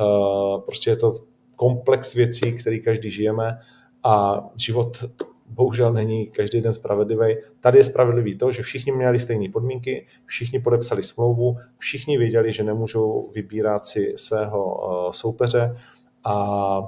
Uh, 0.00 0.60
prostě 0.60 0.90
je 0.90 0.96
to 0.96 1.14
komplex 1.56 2.14
věcí, 2.14 2.52
který 2.52 2.82
každý 2.82 3.10
žijeme 3.10 3.58
a 4.04 4.44
život 4.56 5.04
bohužel 5.48 5.92
není 5.92 6.26
každý 6.26 6.60
den 6.60 6.74
spravedlivý. 6.74 7.36
Tady 7.60 7.78
je 7.78 7.84
spravedlivý 7.84 8.38
to, 8.38 8.52
že 8.52 8.62
všichni 8.62 8.92
měli 8.92 9.18
stejné 9.18 9.48
podmínky, 9.52 10.06
všichni 10.24 10.60
podepsali 10.60 11.02
smlouvu, 11.02 11.56
všichni 11.76 12.18
věděli, 12.18 12.52
že 12.52 12.64
nemůžou 12.64 13.30
vybírat 13.34 13.84
si 13.84 14.12
svého 14.16 14.64
uh, 14.64 15.10
soupeře 15.10 15.76
a 16.24 16.78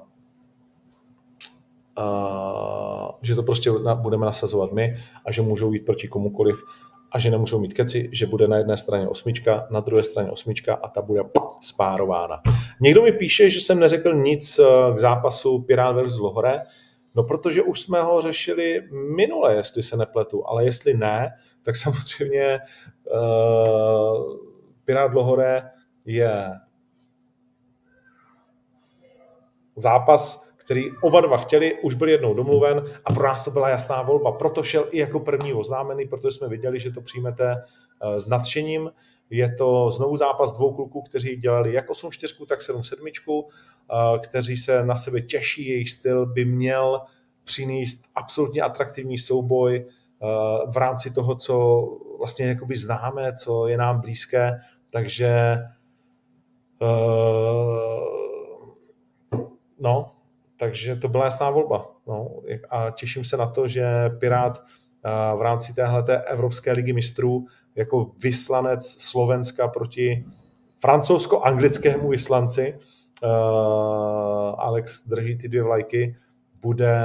uh, 1.99 3.11
že 3.23 3.35
to 3.35 3.43
prostě 3.43 3.71
budeme 3.95 4.27
nasazovat 4.27 4.73
my 4.73 4.97
a 5.25 5.33
že 5.33 5.43
můžou 5.43 5.73
jít 5.73 5.85
proti 5.85 6.09
komukoliv 6.09 6.63
a 7.13 7.19
že 7.19 7.31
nemůžou 7.31 7.59
mít 7.59 7.75
keci, 7.75 8.09
že 8.13 8.27
bude 8.27 8.49
na 8.49 8.57
jedné 8.57 8.77
straně 8.77 9.09
osmička, 9.09 9.67
na 9.71 9.81
druhé 9.81 10.03
straně 10.03 10.31
osmička 10.31 10.75
a 10.75 10.89
ta 10.89 11.03
bude 11.03 11.23
spárována. 11.61 12.41
Někdo 12.81 13.03
mi 13.03 13.13
píše, 13.13 13.51
že 13.51 13.61
jsem 13.61 13.79
neřekl 13.79 14.15
nic 14.15 14.59
eh, 14.59 14.95
k 14.95 14.99
zápasu 14.99 15.63
Pirát 15.63 15.97
versus 15.97 16.19
Lohore. 16.19 16.61
No 17.15 17.23
protože 17.23 17.63
už 17.63 17.81
jsme 17.81 18.03
ho 18.03 18.21
řešili 18.21 18.89
minule, 19.17 19.55
jestli 19.55 19.83
se 19.83 19.97
nepletu, 19.97 20.49
ale 20.49 20.65
jestli 20.65 20.95
ne, 20.95 21.35
tak 21.63 21.77
samozřejmě 21.83 22.61
uh, 23.15 24.49
Pirát 24.85 25.15
Lohore 25.15 25.71
je 26.05 26.51
zápas, 29.77 30.49
který 30.57 30.85
oba 31.03 31.21
dva 31.21 31.37
chtěli, 31.37 31.83
už 31.83 31.95
byl 31.95 32.09
jednou 32.09 32.35
domluven 32.35 32.85
a 33.05 33.13
pro 33.13 33.23
nás 33.23 33.45
to 33.45 33.51
byla 33.51 33.69
jasná 33.69 34.03
volba. 34.03 34.33
Proto 34.33 34.63
šel 34.63 34.87
i 34.91 34.99
jako 34.99 35.21
první 35.21 35.55
oznámený, 35.55 36.09
protože 36.09 36.31
jsme 36.31 36.49
viděli, 36.49 36.81
že 36.81 36.91
to 36.91 37.01
přijmete 37.01 37.55
uh, 38.05 38.17
s 38.17 38.27
nadšením. 38.27 38.91
Je 39.31 39.55
to 39.55 39.91
znovu 39.91 40.16
zápas 40.16 40.53
dvou 40.53 40.74
kluků, 40.74 41.03
kteří 41.03 41.37
dělali 41.37 41.72
jak 41.72 41.89
8-4, 41.89 42.47
tak 42.47 42.61
7-7, 42.61 43.49
eh, 43.93 44.18
kteří 44.18 44.57
se 44.57 44.85
na 44.85 44.97
sebe 44.97 45.20
těší, 45.20 45.68
jejich 45.68 45.91
styl 45.91 46.26
by 46.26 46.45
měl 46.45 47.01
přinést 47.45 48.03
absolutně 48.14 48.62
atraktivní 48.62 49.18
souboj 49.18 49.87
eh, 49.87 50.26
v 50.70 50.76
rámci 50.76 51.11
toho, 51.11 51.35
co 51.35 51.85
vlastně 52.18 52.47
jakoby 52.47 52.76
známe, 52.76 53.33
co 53.33 53.68
je 53.68 53.76
nám 53.76 54.01
blízké, 54.01 54.61
takže 54.93 55.29
eh, 56.83 56.89
no, 59.81 60.11
takže 60.57 60.97
to 60.97 61.09
byla 61.09 61.24
jasná 61.24 61.51
volba. 61.51 61.91
No, 62.07 62.29
a 62.70 62.91
těším 62.91 63.24
se 63.24 63.37
na 63.37 63.47
to, 63.47 63.68
že 63.68 64.11
Pirát 64.20 64.62
v 65.37 65.43
rámci 65.43 65.74
téhleté 65.74 66.22
Evropské 66.22 66.72
ligy 66.72 66.93
mistrů 66.93 67.47
jako 67.79 68.11
vyslanec 68.22 68.87
Slovenska 68.87 69.68
proti 69.68 70.26
francouzsko-anglickému 70.81 72.09
vyslanci. 72.09 72.79
Uh, 73.22 73.31
Alex 74.59 75.09
drží 75.09 75.39
ty 75.39 75.49
dvě 75.49 75.62
vlajky. 75.62 76.16
Bude, 76.61 76.97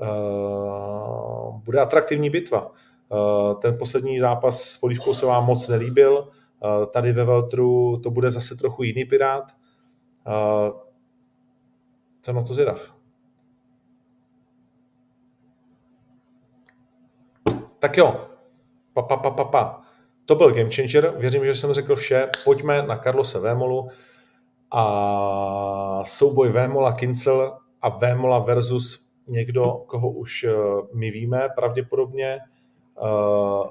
uh, 0.00 1.60
bude 1.60 1.80
atraktivní 1.80 2.30
bitva. 2.30 2.70
Uh, 3.08 3.54
ten 3.54 3.78
poslední 3.78 4.18
zápas 4.18 4.62
s 4.62 4.76
Polívkou 4.76 5.14
se 5.14 5.26
vám 5.26 5.46
moc 5.46 5.68
nelíbil. 5.68 6.18
Uh, 6.18 6.86
tady 6.86 7.12
ve 7.12 7.24
Veltru 7.24 7.96
to 8.02 8.10
bude 8.10 8.30
zase 8.30 8.56
trochu 8.56 8.82
jiný 8.82 9.04
pirát. 9.04 9.56
Uh, 10.26 10.80
jsem 12.22 12.36
na 12.36 12.42
to 12.42 12.54
zvědav. 12.54 12.94
Tak 17.78 17.96
jo, 17.96 18.27
pa, 19.02 19.16
pa, 19.16 19.16
pa, 19.16 19.30
pa, 19.30 19.44
pa. 19.44 19.80
To 20.26 20.34
byl 20.34 20.54
game 20.54 20.70
changer, 20.70 21.14
věřím, 21.18 21.46
že 21.46 21.54
jsem 21.54 21.72
řekl 21.72 21.96
vše. 21.96 22.28
Pojďme 22.44 22.82
na 22.82 22.98
Carlose 22.98 23.38
Vémolu 23.38 23.88
a 24.70 26.00
souboj 26.04 26.48
Vémola 26.48 26.92
Kincel 26.92 27.58
a 27.82 27.88
Vémola 27.88 28.38
versus 28.38 29.08
někdo, 29.28 29.84
koho 29.86 30.10
už 30.10 30.44
eh, 30.44 30.52
my 30.94 31.10
víme 31.10 31.48
pravděpodobně 31.54 32.38
eh, 32.38 32.40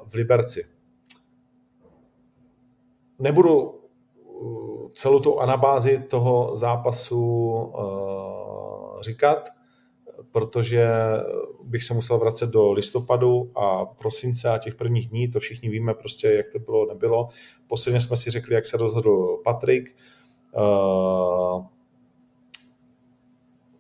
v 0.06 0.14
Liberci. 0.14 0.66
Nebudu 3.20 3.74
eh, 3.74 4.90
celou 4.94 5.20
tu 5.20 5.40
anabázi 5.40 6.00
toho 6.00 6.58
zápasu 6.58 7.74
říkat, 9.02 9.50
protože 10.32 10.88
bych 11.64 11.84
se 11.84 11.94
musel 11.94 12.18
vracet 12.18 12.50
do 12.50 12.72
listopadu 12.72 13.52
a 13.56 13.86
prosince 13.86 14.50
a 14.50 14.58
těch 14.58 14.76
prvních 14.76 15.10
dní, 15.10 15.28
to 15.28 15.40
všichni 15.40 15.70
víme 15.70 15.94
prostě, 15.94 16.28
jak 16.28 16.50
to 16.50 16.60
bylo, 16.60 16.86
nebylo. 16.86 17.28
Posledně 17.68 18.02
jsme 18.02 18.18
si 18.18 18.30
řekli, 18.30 18.56
jak 18.56 18.66
se 18.66 18.78
rozhodl 18.78 19.38
Patrik. 19.44 19.96
Uh, 20.58 21.66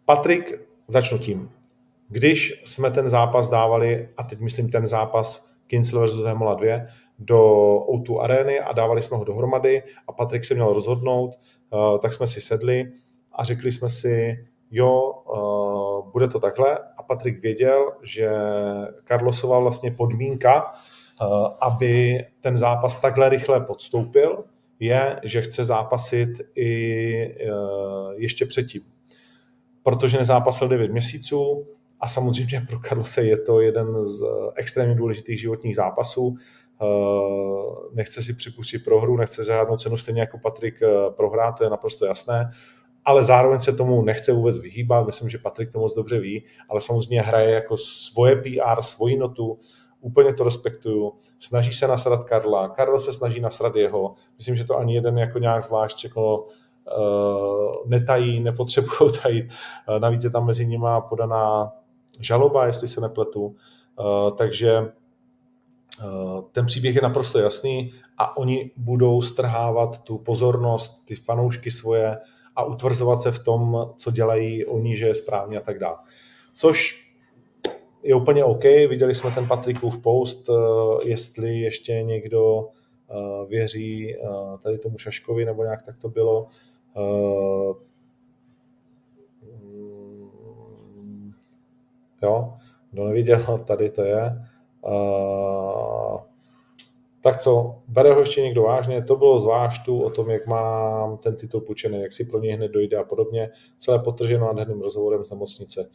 Patrik, 0.06 0.62
začnu 0.88 1.18
tím. 1.18 1.52
Když 2.10 2.62
jsme 2.66 2.92
ten 2.92 3.10
zápas 3.10 3.48
dávali, 3.48 4.10
a 4.18 4.24
teď 4.24 4.40
myslím 4.40 4.70
ten 4.70 4.88
zápas 4.88 5.52
Kinsel 5.68 6.08
vs. 6.08 6.26
Hemola 6.26 6.54
2, 6.54 6.80
do 7.20 7.40
O2 7.94 8.20
arény 8.20 8.60
a 8.60 8.74
dávali 8.74 9.02
jsme 9.02 9.18
ho 9.18 9.24
dohromady 9.24 9.84
a 10.08 10.12
Patrik 10.12 10.46
se 10.46 10.54
měl 10.54 10.74
rozhodnout, 10.74 11.40
uh, 11.70 12.00
tak 12.00 12.14
jsme 12.14 12.28
si 12.28 12.42
sedli 12.42 12.92
a 13.32 13.44
řekli 13.44 13.72
jsme 13.72 13.90
si, 13.90 14.46
jo, 14.72 15.12
uh, 15.12 15.57
bude 16.14 16.28
to 16.28 16.40
takhle. 16.40 16.78
A 16.98 17.04
Patrik 17.04 17.42
věděl, 17.42 17.92
že 18.04 18.30
Carlosová 19.04 19.60
vlastně 19.60 19.92
podmínka, 19.92 20.74
uh, 21.22 21.48
aby 21.62 22.26
ten 22.42 22.58
zápas 22.58 23.02
takhle 23.02 23.30
rychle 23.30 23.60
podstoupil, 23.60 24.44
je, 24.80 25.20
že 25.24 25.42
chce 25.42 25.66
zápasit 25.66 26.30
i 26.56 27.36
uh, 27.52 28.14
ještě 28.16 28.46
předtím. 28.46 28.82
Protože 29.84 30.18
nezápasil 30.18 30.68
9 30.68 30.92
měsíců 30.92 31.68
a 32.00 32.08
samozřejmě 32.08 32.66
pro 32.70 32.80
Carlose 32.80 33.24
je 33.24 33.38
to 33.38 33.62
jeden 33.62 34.06
z 34.06 34.26
extrémně 34.56 34.96
důležitých 34.96 35.40
životních 35.40 35.76
zápasů. 35.76 36.38
Nechce 37.94 38.22
si 38.22 38.34
připustit 38.34 38.80
prohru, 38.80 39.18
nechce 39.18 39.46
žádnou 39.46 39.78
cenu 39.78 39.98
stejně 39.98 40.22
jako 40.22 40.38
Patrik 40.38 40.80
prohrát, 41.10 41.58
to 41.58 41.64
je 41.64 41.70
naprosto 41.70 42.06
jasné 42.06 42.52
ale 43.08 43.24
zároveň 43.24 43.60
se 43.60 43.74
tomu 43.74 44.02
nechce 44.02 44.34
vůbec 44.34 44.58
vyhýbat. 44.58 45.06
Myslím, 45.06 45.30
že 45.30 45.38
Patrik 45.38 45.72
to 45.72 45.80
moc 45.80 45.96
dobře 45.96 46.20
ví, 46.20 46.44
ale 46.70 46.82
samozřejmě 46.82 47.22
hraje 47.22 47.52
jako 47.52 47.78
svoje 47.78 48.36
PR, 48.36 48.82
svoji 48.82 49.18
notu, 49.18 49.60
úplně 50.02 50.34
to 50.34 50.44
respektuju. 50.44 51.14
Snaží 51.40 51.74
se 51.74 51.88
nasrat 51.88 52.24
Karla, 52.24 52.70
Karl 52.70 53.00
se 53.00 53.14
snaží 53.14 53.40
nasrat 53.40 53.76
jeho. 53.76 54.16
Myslím, 54.38 54.56
že 54.56 54.64
to 54.64 54.78
ani 54.78 54.96
jeden 54.96 55.18
jako 55.18 55.40
nějak 55.40 55.64
zvlášť 55.64 56.04
jako, 56.04 56.46
uh, 56.98 57.90
netají, 57.90 58.40
nepotřebují 58.40 59.12
tajit. 59.24 59.46
Uh, 59.90 60.00
navíc 60.00 60.24
je 60.24 60.30
tam 60.30 60.46
mezi 60.46 60.66
nimi 60.66 60.88
podaná 61.10 61.72
žaloba, 62.20 62.66
jestli 62.66 62.88
se 62.88 63.02
nepletu. 63.02 63.46
Uh, 63.46 64.32
takže 64.38 64.92
ten 66.52 66.66
příběh 66.66 66.96
je 66.96 67.02
naprosto 67.02 67.40
jasný 67.40 67.92
a 68.18 68.38
oni 68.38 68.72
budou 68.78 69.22
strhávat 69.22 70.04
tu 70.04 70.18
pozornost, 70.18 71.06
ty 71.06 71.16
fanoušky 71.16 71.72
svoje 71.72 72.18
a 72.58 72.64
utvrzovat 72.64 73.22
se 73.22 73.32
v 73.32 73.40
tom, 73.40 73.94
co 73.98 74.12
dělají 74.12 74.66
oni, 74.66 74.98
že 74.98 75.08
je 75.08 75.16
správně 75.16 75.58
a 75.58 75.62
tak 75.62 75.80
dále. 75.80 75.98
Což 76.54 77.08
je 78.04 78.16
úplně 78.16 78.44
OK. 78.44 78.64
Viděli 78.64 79.16
jsme 79.16 79.32
ten 79.32 79.48
Patrikův 79.48 80.02
post, 80.02 80.50
eh, 80.50 80.54
jestli 81.10 81.60
ještě 81.60 82.04
někdo 82.04 82.68
eh, 83.10 83.46
věří 83.48 84.16
eh, 84.16 84.20
tady 84.64 84.78
tomu 84.78 84.98
Šaškovi, 84.98 85.46
nebo 85.46 85.64
nějak 85.64 85.82
tak 85.82 85.98
to 85.98 86.10
bylo. 86.10 86.48
Mm, 89.64 91.32
jo, 92.24 92.54
kdo 92.92 93.06
neviděl, 93.08 93.58
tady 93.68 93.90
to 93.90 94.02
je 94.04 94.48
tak 97.28 97.38
co, 97.38 97.76
bere 97.88 98.14
ho 98.14 98.20
ještě 98.20 98.42
někdo 98.42 98.64
vážně, 98.64 99.04
to 99.04 99.16
bylo 99.16 99.40
zvláštu 99.40 100.02
o 100.02 100.10
tom, 100.10 100.30
jak 100.30 100.48
mám 100.48 101.18
ten 101.18 101.36
titul 101.36 101.62
půjčený, 101.62 102.02
jak 102.02 102.14
si 102.14 102.26
pro 102.26 102.40
něj 102.40 102.52
hned 102.52 102.72
dojde 102.72 102.98
a 102.98 103.04
podobně, 103.04 103.50
celé 103.78 104.00
potrženo 104.00 104.46
nádherným 104.46 104.82
rozhovorem 104.82 105.24
z 105.24 105.32
nemocnice. 105.32 105.90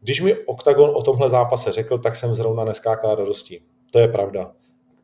Když 0.00 0.20
mi 0.20 0.34
Octagon 0.44 0.90
o 0.94 1.02
tomhle 1.02 1.30
zápase 1.30 1.72
řekl, 1.72 1.98
tak 1.98 2.16
jsem 2.16 2.34
zrovna 2.34 2.64
neskákal 2.64 3.14
radostí. 3.14 3.60
To 3.90 3.98
je 3.98 4.08
pravda. 4.08 4.52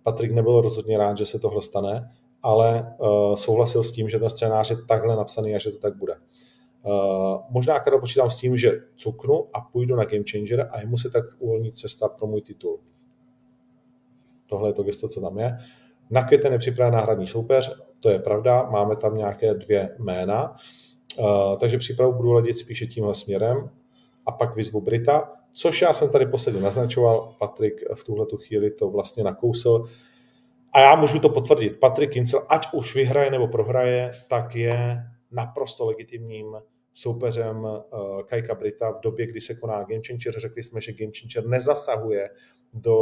Patrik 0.02 0.32
nebyl 0.32 0.60
rozhodně 0.60 0.98
rád, 0.98 1.18
že 1.18 1.26
se 1.26 1.38
tohle 1.38 1.62
stane 1.62 2.10
ale 2.42 2.96
uh, 2.98 3.34
souhlasil 3.34 3.82
s 3.82 3.92
tím, 3.92 4.08
že 4.08 4.18
ten 4.18 4.28
scénář 4.28 4.70
je 4.70 4.76
takhle 4.88 5.16
napsaný 5.16 5.54
a 5.54 5.58
že 5.58 5.70
to 5.70 5.78
tak 5.78 5.96
bude. 5.96 6.14
Uh, 6.84 7.40
možná 7.50 7.80
Karel 7.80 8.00
počítám 8.00 8.30
s 8.30 8.36
tím, 8.36 8.56
že 8.56 8.72
cuknu 8.96 9.46
a 9.52 9.60
půjdu 9.60 9.96
na 9.96 10.04
Game 10.04 10.24
Changer 10.30 10.68
a 10.70 10.80
jemu 10.80 10.96
se 10.96 11.10
tak 11.10 11.24
uvolní 11.38 11.72
cesta 11.72 12.08
pro 12.08 12.26
můj 12.26 12.42
titul. 12.42 12.80
Tohle 14.52 14.68
je 14.68 14.72
to 14.72 14.82
gesto, 14.82 15.08
co 15.08 15.20
tam 15.20 15.38
je. 15.38 15.58
Na 16.10 16.24
květen 16.24 16.52
je 16.52 16.58
připraven 16.58 16.94
náhradní 16.94 17.26
soupeř, 17.26 17.72
to 18.00 18.10
je 18.10 18.18
pravda, 18.18 18.62
máme 18.62 18.96
tam 18.96 19.16
nějaké 19.16 19.54
dvě 19.54 19.96
jména, 19.98 20.56
uh, 21.18 21.56
takže 21.56 21.78
přípravu 21.78 22.12
budu 22.12 22.32
ladit 22.32 22.58
spíše 22.58 22.86
tímhle 22.86 23.14
směrem 23.14 23.70
a 24.26 24.32
pak 24.32 24.56
vyzvu 24.56 24.80
Brita, 24.80 25.32
což 25.52 25.82
já 25.82 25.92
jsem 25.92 26.10
tady 26.10 26.26
posledně 26.26 26.60
naznačoval, 26.60 27.34
Patrik 27.38 27.80
v 27.94 28.04
tuhle 28.04 28.26
tu 28.26 28.36
chvíli 28.36 28.70
to 28.70 28.88
vlastně 28.90 29.24
nakousl, 29.24 29.84
a 30.72 30.80
já 30.80 30.96
můžu 30.96 31.18
to 31.18 31.28
potvrdit. 31.28 31.80
Patrik 31.80 32.12
Kincel, 32.12 32.46
ať 32.48 32.66
už 32.72 32.94
vyhraje 32.94 33.30
nebo 33.30 33.48
prohraje, 33.48 34.10
tak 34.28 34.56
je 34.56 34.96
naprosto 35.30 35.86
legitimním 35.86 36.56
soupeřem 36.94 37.64
uh, 37.64 37.78
Kajka 38.26 38.54
Brita 38.54 38.90
v 38.90 39.00
době, 39.00 39.26
kdy 39.26 39.40
se 39.40 39.54
koná 39.54 39.84
Game 39.84 40.02
Changer. 40.06 40.40
Řekli 40.40 40.62
jsme, 40.62 40.80
že 40.80 40.92
Game 40.92 41.12
Changer 41.20 41.50
nezasahuje 41.50 42.30
do 42.74 42.96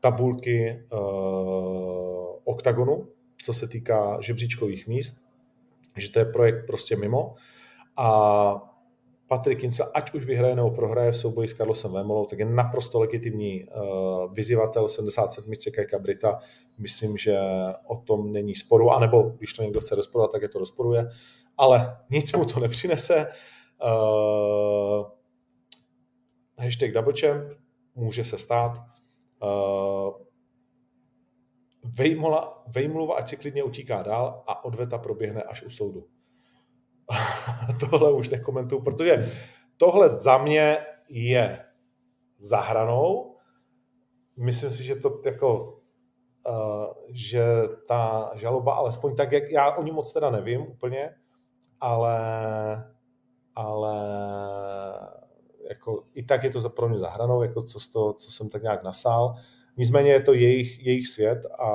tabulky 0.00 0.82
uh, 0.92 0.98
OKTAGONu, 2.44 3.08
co 3.42 3.54
se 3.54 3.68
týká 3.68 4.20
žebříčkových 4.20 4.88
míst, 4.88 5.16
že 5.96 6.10
to 6.10 6.18
je 6.18 6.24
projekt 6.24 6.66
prostě 6.66 6.96
mimo. 6.96 7.34
A 7.96 8.70
Patrik 9.30 9.64
Ince, 9.64 9.84
ať 9.94 10.14
už 10.14 10.26
vyhraje 10.26 10.56
nebo 10.56 10.70
prohraje 10.70 11.12
v 11.12 11.16
souboji 11.16 11.48
s 11.48 11.54
Carlosem 11.54 11.92
Vémolou, 11.92 12.26
tak 12.26 12.38
je 12.38 12.44
naprosto 12.44 13.00
legitimní 13.00 13.64
uh, 13.64 14.32
vyzývatel 14.32 14.88
77. 14.88 15.52
Kajka 15.74 15.98
Brita. 15.98 16.38
Myslím, 16.78 17.16
že 17.16 17.38
o 17.86 17.96
tom 17.96 18.32
není 18.32 18.54
sporu, 18.54 18.90
anebo 18.90 19.22
když 19.22 19.52
to 19.52 19.62
někdo 19.62 19.80
chce 19.80 19.94
rozporovat, 19.94 20.32
tak 20.32 20.42
je 20.42 20.48
to 20.48 20.58
rozporuje. 20.58 21.08
Ale 21.58 21.96
nic 22.10 22.32
mu 22.32 22.44
to 22.44 22.60
nepřinese. 22.60 23.26
Uh, 23.84 25.06
hashtag 26.58 26.90
double 26.90 27.14
champ 27.20 27.52
může 27.94 28.24
se 28.24 28.38
stát. 28.38 28.72
Uh, 29.42 30.12
Vejmola, 31.84 32.62
Vejmluva, 32.74 33.16
ať 33.16 33.28
si 33.28 33.36
klidně 33.36 33.64
utíká 33.64 34.02
dál 34.02 34.44
a 34.46 34.64
odveta 34.64 34.98
proběhne 34.98 35.42
až 35.42 35.62
u 35.62 35.70
soudu. 35.70 36.06
tohle 37.90 38.12
už 38.12 38.28
nekomentuju, 38.28 38.82
protože 38.82 39.32
tohle 39.76 40.08
za 40.08 40.38
mě 40.38 40.78
je 41.08 41.64
zahranou. 42.38 43.36
Myslím 44.36 44.70
si, 44.70 44.84
že 44.84 44.96
to 44.96 45.20
jako 45.26 45.76
Uh, 46.48 46.86
že 47.08 47.44
ta 47.88 48.30
žaloba, 48.34 48.74
alespoň 48.74 49.16
tak, 49.16 49.32
jak 49.32 49.50
já 49.50 49.76
o 49.76 49.82
ní 49.82 49.90
moc 49.90 50.12
teda 50.12 50.30
nevím 50.30 50.60
úplně, 50.60 51.14
ale, 51.80 52.16
ale 53.54 53.96
jako 55.70 56.04
i 56.14 56.22
tak 56.22 56.44
je 56.44 56.50
to 56.50 56.70
pro 56.70 56.88
mě 56.88 56.98
zahranou, 56.98 57.42
jako 57.42 57.62
co, 57.62 57.78
to, 57.92 58.12
co 58.12 58.30
jsem 58.30 58.48
tak 58.48 58.62
nějak 58.62 58.82
nasál. 58.82 59.34
Nicméně 59.76 60.10
je 60.10 60.20
to 60.20 60.32
jejich, 60.32 60.86
jejich 60.86 61.08
svět 61.08 61.46
a, 61.58 61.68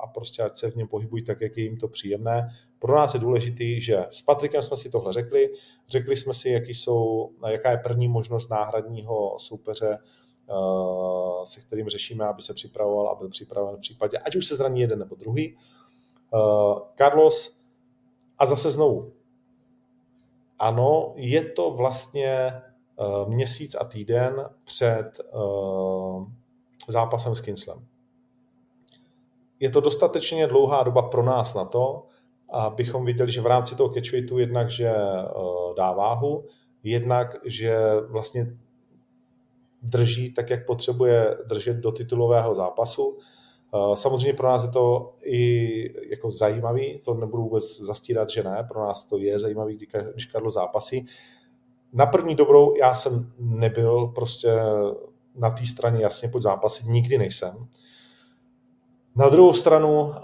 a 0.00 0.06
prostě 0.06 0.42
ať 0.42 0.56
se 0.56 0.70
v 0.70 0.76
něm 0.76 0.88
pohybují 0.88 1.24
tak, 1.24 1.40
jak 1.40 1.56
je 1.56 1.64
jim 1.64 1.76
to 1.76 1.88
příjemné. 1.88 2.48
Pro 2.78 2.96
nás 2.96 3.14
je 3.14 3.20
důležitý, 3.20 3.80
že 3.80 4.06
s 4.10 4.22
Patrikem 4.22 4.62
jsme 4.62 4.76
si 4.76 4.90
tohle 4.90 5.12
řekli, 5.12 5.52
řekli 5.88 6.16
jsme 6.16 6.34
si, 6.34 6.48
jaký 6.48 6.74
jsou, 6.74 7.30
jaká 7.48 7.70
je 7.70 7.76
první 7.76 8.08
možnost 8.08 8.50
náhradního 8.50 9.38
soupeře, 9.38 9.98
uh, 10.46 11.44
se 11.44 11.60
kterým 11.60 11.88
řešíme, 11.88 12.24
aby 12.24 12.42
se 12.42 12.54
připravoval 12.54 13.08
a 13.08 13.14
byl 13.14 13.28
připraven 13.28 13.76
v 13.76 13.80
případě, 13.80 14.18
ať 14.18 14.36
už 14.36 14.46
se 14.46 14.56
zraní 14.56 14.80
jeden 14.80 14.98
nebo 14.98 15.14
druhý. 15.14 15.56
Uh, 16.30 16.78
Carlos, 16.98 17.58
a 18.38 18.46
zase 18.46 18.70
znovu, 18.70 19.12
ano, 20.58 21.12
je 21.16 21.44
to 21.44 21.70
vlastně 21.70 22.52
měsíc 23.26 23.76
a 23.80 23.84
týden 23.84 24.48
před 24.64 25.20
uh, 25.32 26.26
zápasem 26.88 27.34
s 27.34 27.40
Kinslem. 27.40 27.78
Je 29.60 29.70
to 29.70 29.80
dostatečně 29.80 30.46
dlouhá 30.46 30.82
doba 30.82 31.02
pro 31.02 31.22
nás 31.22 31.54
na 31.54 31.64
to, 31.64 32.06
abychom 32.52 33.04
viděli, 33.04 33.32
že 33.32 33.40
v 33.40 33.46
rámci 33.46 33.76
toho 33.76 33.94
catchweightu 33.94 34.38
jednak, 34.38 34.70
že 34.70 34.88
eh, 34.88 35.24
dá 35.76 35.92
váhu, 35.92 36.44
jednak, 36.82 37.36
že 37.44 37.76
vlastně 38.08 38.56
drží 39.82 40.34
tak, 40.34 40.50
jak 40.50 40.66
potřebuje 40.66 41.36
držet 41.46 41.76
do 41.76 41.92
titulového 41.92 42.54
zápasu. 42.54 43.18
Eh, 43.74 43.96
samozřejmě 43.96 44.32
pro 44.32 44.48
nás 44.48 44.64
je 44.64 44.70
to 44.70 45.14
i 45.22 46.10
jako 46.10 46.30
zajímavý, 46.30 46.98
to 47.04 47.14
nebudu 47.14 47.42
vůbec 47.42 47.80
zastírat, 47.80 48.30
že 48.30 48.42
ne, 48.42 48.66
pro 48.68 48.86
nás 48.86 49.04
to 49.04 49.18
je 49.18 49.38
zajímavý, 49.38 49.78
když 50.14 50.26
Karlo 50.26 50.50
zápasí. 50.50 51.06
Na 51.92 52.06
první 52.06 52.34
dobrou 52.34 52.74
já 52.76 52.94
jsem 52.94 53.32
nebyl 53.38 54.06
prostě 54.06 54.58
na 55.34 55.50
té 55.50 55.66
straně 55.66 56.02
jasně 56.02 56.28
pod 56.28 56.42
zápasy, 56.42 56.84
nikdy 56.88 57.18
nejsem. 57.18 57.68
Na 59.16 59.28
druhou 59.28 59.52
stranu, 59.52 60.02
uh, 60.02 60.14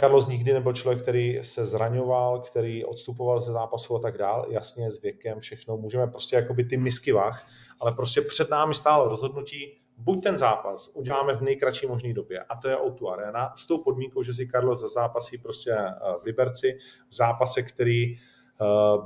Carlos 0.00 0.26
nikdy 0.26 0.52
nebyl 0.52 0.72
člověk, 0.72 1.02
který 1.02 1.38
se 1.42 1.66
zraňoval, 1.66 2.40
který 2.40 2.84
odstupoval 2.84 3.40
ze 3.40 3.52
zápasu 3.52 3.96
a 3.96 3.98
tak 3.98 4.18
dál. 4.18 4.46
Jasně, 4.48 4.90
s 4.90 5.02
věkem 5.02 5.40
všechno. 5.40 5.76
Můžeme 5.76 6.06
prostě 6.06 6.36
jakoby 6.36 6.64
ty 6.64 6.76
misky 6.76 7.12
vah, 7.12 7.46
ale 7.80 7.92
prostě 7.92 8.20
před 8.20 8.50
námi 8.50 8.74
stálo 8.74 9.08
rozhodnutí, 9.08 9.80
buď 9.96 10.22
ten 10.22 10.38
zápas 10.38 10.90
uděláme 10.94 11.34
v 11.34 11.40
nejkratší 11.40 11.86
možné 11.86 12.14
době, 12.14 12.40
a 12.40 12.56
to 12.56 12.68
je 12.68 12.76
O2 12.76 13.12
Arena, 13.12 13.52
s 13.54 13.66
tou 13.66 13.78
podmínkou, 13.78 14.22
že 14.22 14.34
si 14.34 14.48
Carlos 14.48 14.80
za 14.80 14.88
zápasí 14.88 15.38
prostě 15.38 15.76
v 16.20 16.24
Liberci, 16.24 16.78
v 17.08 17.14
zápase, 17.14 17.62
který 17.62 18.18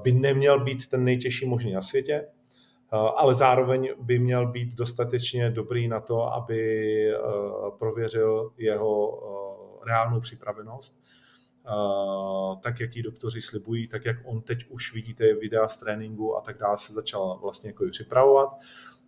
by 0.02 0.12
neměl 0.12 0.64
být 0.64 0.86
ten 0.86 1.04
nejtěžší 1.04 1.46
možný 1.46 1.72
na 1.72 1.80
světě, 1.80 2.26
ale 3.16 3.34
zároveň 3.34 3.88
by 3.98 4.18
měl 4.18 4.46
být 4.46 4.74
dostatečně 4.74 5.50
dobrý 5.50 5.88
na 5.88 6.00
to, 6.00 6.34
aby 6.34 6.60
eh, 7.14 7.18
prověřil 7.78 8.50
jeho 8.58 9.20
eh, 9.22 9.90
reálnou 9.90 10.20
připravenost, 10.20 10.94
eh, 11.66 12.56
tak, 12.62 12.80
jak 12.80 12.96
ji 12.96 13.02
doktoři 13.02 13.42
slibují, 13.42 13.88
tak, 13.88 14.04
jak 14.04 14.16
on 14.24 14.42
teď 14.42 14.64
už 14.68 14.94
vidíte 14.94 15.34
videa 15.34 15.68
z 15.68 15.76
tréninku 15.76 16.36
a 16.36 16.40
tak 16.40 16.58
dále 16.58 16.78
se 16.78 16.92
začal 16.92 17.38
vlastně 17.42 17.70
jako 17.70 17.84
připravovat. 17.90 18.48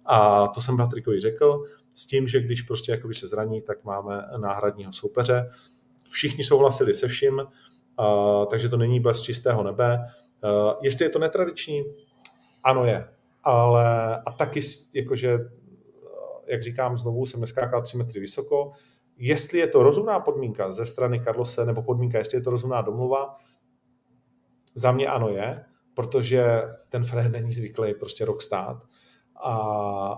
A 0.05 0.49
to 0.49 0.61
jsem 0.61 0.77
Patrikovi 0.77 1.21
řekl, 1.21 1.65
s 1.95 2.07
tím, 2.07 2.29
že 2.29 2.41
když 2.41 2.63
prostě 2.63 2.93
jakoby 2.93 3.15
se 3.15 3.29
zraní, 3.29 3.63
tak 3.63 3.85
máme 3.85 4.23
náhradního 4.37 4.93
soupeře. 4.93 5.51
Všichni 6.11 6.45
souhlasili 6.45 6.95
se 6.95 7.09
vším, 7.09 7.43
takže 8.51 8.69
to 8.69 8.77
není 8.77 9.01
bez 9.01 9.23
čistého 9.23 9.63
nebe. 9.63 9.99
Jestli 10.83 11.05
je 11.05 11.11
to 11.11 11.19
netradiční, 11.19 11.85
ano 12.65 12.85
je 12.85 13.09
ale 13.47 14.17
a 14.27 14.33
taky 14.33 14.61
jakože, 14.95 15.39
jak 16.47 16.63
říkám 16.63 16.99
znovu, 16.99 17.27
jsem 17.27 17.41
neskákal 17.41 17.83
3 17.83 17.97
metry 17.97 18.21
vysoko. 18.21 18.73
Jestli 19.19 19.59
je 19.59 19.69
to 19.69 19.83
rozumná 19.83 20.21
podmínka 20.21 20.73
ze 20.73 20.87
strany 20.87 21.21
Karlose, 21.21 21.67
nebo 21.67 21.83
podmínka, 21.83 22.19
jestli 22.19 22.39
je 22.39 22.43
to 22.43 22.51
rozumná 22.51 22.83
domluva, 22.83 23.37
za 24.75 24.93
mě 24.93 25.07
ano 25.07 25.29
je, 25.29 25.65
protože 25.95 26.63
ten 26.89 27.05
Fred 27.05 27.33
není 27.33 27.53
zvyklý 27.53 27.95
prostě 27.95 28.25
rok 28.25 28.43
stát 28.43 28.83
a, 29.37 29.55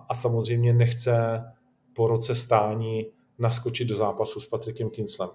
a 0.08 0.14
samozřejmě 0.14 0.72
nechce 0.72 1.44
po 1.92 2.06
roce 2.06 2.34
stání 2.34 3.12
naskočit 3.38 3.88
do 3.88 3.96
zápasu 3.96 4.40
s 4.40 4.46
Patrikem 4.46 4.90
Kinslem. 4.90 5.28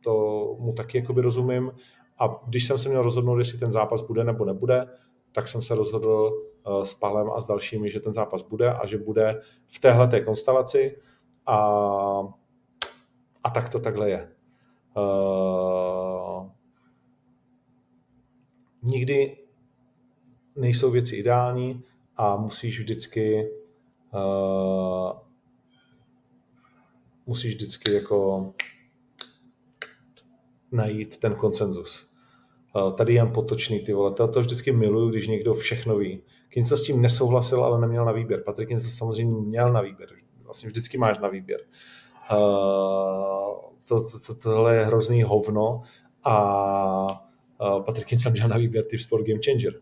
To 0.00 0.56
mu 0.58 0.72
taky 0.72 0.98
jakoby 0.98 1.20
rozumím. 1.20 1.72
A 2.18 2.40
když 2.46 2.66
jsem 2.66 2.78
se 2.78 2.88
měl 2.88 3.02
rozhodnout, 3.02 3.38
jestli 3.38 3.58
ten 3.58 3.72
zápas 3.72 4.02
bude 4.02 4.24
nebo 4.24 4.44
nebude, 4.44 4.86
tak 5.32 5.48
jsem 5.48 5.62
se 5.62 5.74
rozhodl 5.74 6.32
Eh, 6.68 6.84
s 6.84 6.94
Palem 6.94 7.30
a 7.30 7.40
s 7.40 7.46
dalšími, 7.46 7.90
že 7.90 8.00
ten 8.00 8.14
zápas 8.14 8.42
bude 8.42 8.72
a 8.72 8.86
že 8.86 8.98
bude 8.98 9.40
v 9.66 9.78
téhle 9.80 10.08
té 10.08 10.20
konstelaci 10.20 10.96
a, 11.46 11.58
a 13.44 13.50
tak 13.54 13.68
to 13.68 13.78
takhle 13.78 14.10
je. 14.10 14.32
Uh, 14.96 16.50
nikdy 18.82 19.36
nejsou 20.56 20.90
věci 20.90 21.16
ideální 21.16 21.84
a 22.16 22.36
musíš 22.36 22.78
vždycky 22.78 23.50
uh, 24.14 25.12
musíš 27.26 27.54
vždycky 27.54 27.92
jako 27.92 28.52
najít 30.72 31.16
ten 31.16 31.34
konsenzus. 31.34 32.10
Tady 32.94 33.14
jen 33.14 33.32
potočný 33.32 33.80
ty 33.80 33.92
vole, 33.92 34.12
to, 34.12 34.28
to 34.28 34.40
vždycky 34.40 34.72
miluju, 34.72 35.10
když 35.10 35.28
někdo 35.28 35.54
všechno 35.54 35.96
ví. 35.96 36.22
Kinsa 36.48 36.76
s 36.76 36.82
tím 36.82 37.02
nesouhlasil, 37.02 37.64
ale 37.64 37.80
neměl 37.80 38.04
na 38.04 38.12
výběr. 38.12 38.42
Patrik 38.42 38.68
Kinsa 38.68 38.90
samozřejmě 38.90 39.34
měl 39.34 39.72
na 39.72 39.80
výběr. 39.80 40.08
Vlastně 40.44 40.68
vždycky 40.68 40.98
máš 40.98 41.18
na 41.18 41.28
výběr. 41.28 41.60
To, 43.88 44.08
to, 44.10 44.18
to, 44.26 44.34
tohle 44.34 44.76
je 44.76 44.84
hrozný 44.84 45.22
hovno 45.22 45.82
a 46.24 47.24
Patrik 47.86 48.06
Kinsa 48.06 48.30
měl 48.30 48.48
na 48.48 48.56
výběr 48.56 48.84
Tip 48.84 49.00
Sport 49.00 49.26
Game 49.26 49.40
Changer. 49.44 49.80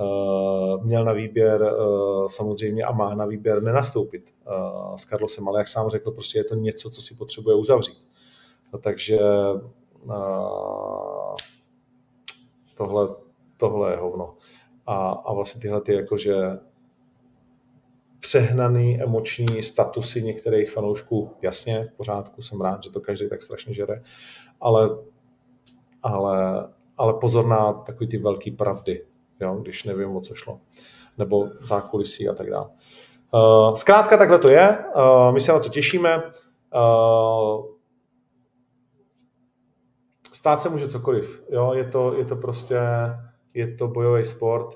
Uh, 0.00 0.84
měl 0.84 1.04
na 1.04 1.12
výběr 1.12 1.62
uh, 1.62 2.26
samozřejmě 2.26 2.84
a 2.84 2.92
má 2.92 3.14
na 3.14 3.26
výběr 3.26 3.62
nenastoupit 3.62 4.34
uh, 4.46 4.94
s 4.94 5.00
Carlosem, 5.00 5.48
ale 5.48 5.60
jak 5.60 5.68
sám 5.68 5.90
řekl, 5.90 6.10
prostě 6.10 6.38
je 6.38 6.44
to 6.44 6.54
něco, 6.54 6.90
co 6.90 7.02
si 7.02 7.14
potřebuje 7.14 7.56
uzavřít. 7.56 8.08
No, 8.72 8.78
takže 8.78 9.18
tohle, 12.76 13.08
tohle 13.56 13.90
je 13.90 13.96
hovno. 13.96 14.36
A, 14.86 15.10
a 15.10 15.32
vlastně 15.32 15.60
tyhle 15.60 15.80
ty 15.80 15.94
jakože 15.94 16.36
přehnaný 18.20 19.02
emoční 19.02 19.62
statusy 19.62 20.22
některých 20.22 20.70
fanoušků, 20.70 21.30
jasně, 21.42 21.84
v 21.84 21.92
pořádku, 21.92 22.42
jsem 22.42 22.60
rád, 22.60 22.84
že 22.84 22.90
to 22.90 23.00
každý 23.00 23.28
tak 23.28 23.42
strašně 23.42 23.74
žere, 23.74 24.02
ale, 24.60 24.88
ale, 26.02 26.68
ale 26.96 27.14
pozor 27.14 27.46
na 27.46 27.72
takový 27.72 28.08
ty 28.08 28.18
velké 28.18 28.50
pravdy, 28.50 29.06
jo, 29.40 29.54
když 29.54 29.84
nevím, 29.84 30.16
o 30.16 30.20
co 30.20 30.34
šlo, 30.34 30.60
nebo 31.18 31.48
zákulisí 31.60 32.28
a 32.28 32.34
tak 32.34 32.50
dále. 32.50 32.68
Uh, 33.34 33.74
zkrátka 33.74 34.16
takhle 34.16 34.38
to 34.38 34.48
je, 34.48 34.78
uh, 34.96 35.32
my 35.32 35.40
se 35.40 35.52
na 35.52 35.60
to 35.60 35.68
těšíme. 35.68 36.22
Uh, 36.74 37.79
stát 40.40 40.62
se 40.62 40.68
může 40.68 40.88
cokoliv, 40.88 41.42
jo, 41.50 41.72
je 41.74 41.84
to, 41.84 42.14
je 42.18 42.24
to 42.24 42.36
prostě, 42.36 42.78
je 43.54 43.74
to 43.74 43.88
bojový 43.88 44.24
sport, 44.24 44.74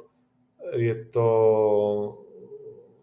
je 0.72 1.04
to 1.04 2.18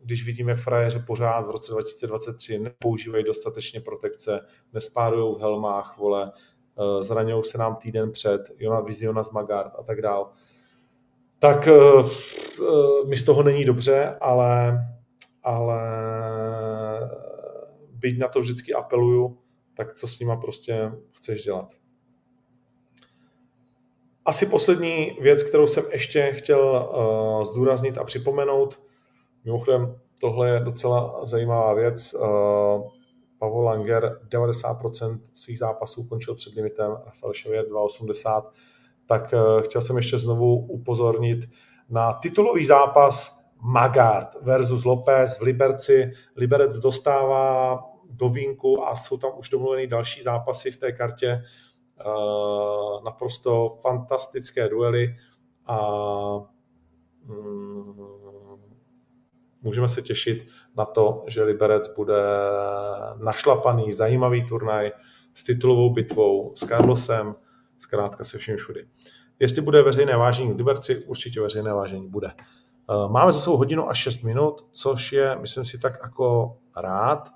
když 0.04 0.26
vidím, 0.26 0.50
jak 0.50 0.60
frajeři 0.60 1.00
pořád 1.00 1.48
v 1.48 1.50
roce 1.50 1.72
2023 1.72 2.60
nepoužívají 2.60 3.24
dostatečně 3.24 3.82
protekce, 3.82 4.46
nespárují 4.74 5.36
v 5.36 5.42
helmách, 5.42 5.98
vole, 5.98 6.32
eh, 6.36 7.04
zraňují 7.04 7.44
se 7.44 7.58
nám 7.58 7.76
týden 7.76 8.12
před, 8.12 8.42
Jonas 8.58 9.02
Jonas 9.02 9.32
Magard 9.32 9.74
a 9.80 9.84
tak 9.84 10.02
dál, 10.02 10.32
tak 11.40 11.68
uh, 11.68 12.10
uh, 12.60 13.08
mi 13.08 13.18
z 13.18 13.24
toho 13.24 13.44
není 13.44 13.66
dobře, 13.66 14.18
ale, 14.22 14.80
ale 15.44 15.82
byť 17.92 18.20
na 18.20 18.28
to 18.28 18.40
vždycky 18.40 18.74
apeluju, 18.74 19.38
tak 19.74 19.94
co 19.94 20.08
s 20.08 20.20
nima 20.20 20.36
prostě 20.36 20.92
chceš 21.12 21.44
dělat. 21.44 21.81
Asi 24.26 24.46
poslední 24.46 25.18
věc, 25.22 25.44
kterou 25.44 25.68
jsem 25.68 25.84
ještě 25.92 26.32
chtěl 26.34 26.90
uh, 26.96 27.44
zdůraznit 27.44 27.98
a 27.98 28.04
připomenout, 28.04 28.80
Mimochodem, 29.46 29.96
tohle 30.20 30.50
je 30.50 30.60
docela 30.60 31.26
zajímavá 31.26 31.74
věc. 31.74 32.14
Uh, 32.14 32.22
Pavel 33.40 33.64
Langer 33.64 34.20
90% 34.30 35.20
svých 35.34 35.60
zápasů 35.60 36.04
končil 36.04 36.36
před 36.36 36.54
limitem, 36.54 36.92
Rafael 37.06 37.34
Ševier 37.34 37.66
2,80. 37.66 38.44
Tak 39.06 39.34
uh, 39.34 39.62
chtěl 39.62 39.82
jsem 39.82 39.98
ještě 39.98 40.18
znovu 40.18 40.66
upozornit 40.66 41.40
na 41.90 42.14
titulový 42.14 42.66
zápas 42.66 43.42
Magard 43.62 44.28
versus 44.42 44.86
Lopez 44.86 45.38
v 45.38 45.42
Liberci. 45.42 46.12
Liberec 46.36 46.76
dostává 46.76 47.80
do 48.10 48.30
vínku 48.30 48.88
a 48.88 48.96
jsou 48.96 49.18
tam 49.18 49.32
už 49.38 49.50
domluvený 49.50 49.88
další 49.88 50.22
zápasy 50.22 50.72
v 50.72 50.78
té 50.78 50.92
kartě. 50.92 51.34
Uh, 51.34 51.71
naprosto 53.04 53.70
fantastické 53.82 54.70
duely 54.70 55.16
a 55.66 55.80
mm, 57.26 57.94
můžeme 59.62 59.88
se 59.88 60.02
těšit 60.02 60.48
na 60.78 60.86
to, 60.86 61.24
že 61.28 61.44
Liberec 61.44 61.96
bude 61.96 62.24
našlapaný, 63.24 63.92
zajímavý 63.92 64.48
turnaj 64.48 64.92
s 65.34 65.44
titulovou 65.44 65.94
bitvou, 65.94 66.52
s 66.56 66.60
Carlosem, 66.60 67.36
zkrátka 67.78 68.24
se 68.24 68.38
vším 68.38 68.58
všudy. 68.58 68.88
Jestli 69.40 69.62
bude 69.62 69.82
veřejné 69.82 70.18
vážení 70.18 70.54
v 70.54 70.58
Liberci, 70.58 71.06
určitě 71.06 71.42
veřejné 71.42 71.74
vážení 71.74 72.10
bude. 72.10 72.32
Eh, 72.92 73.08
máme 73.08 73.32
za 73.32 73.40
svou 73.40 73.58
hodinu 73.58 73.90
až 73.90 73.98
6 73.98 74.24
minut, 74.24 74.66
což 74.72 75.12
je, 75.12 75.36
myslím 75.36 75.66
si, 75.66 75.80
tak 75.80 76.00
jako 76.04 76.58
rád. 76.78 77.30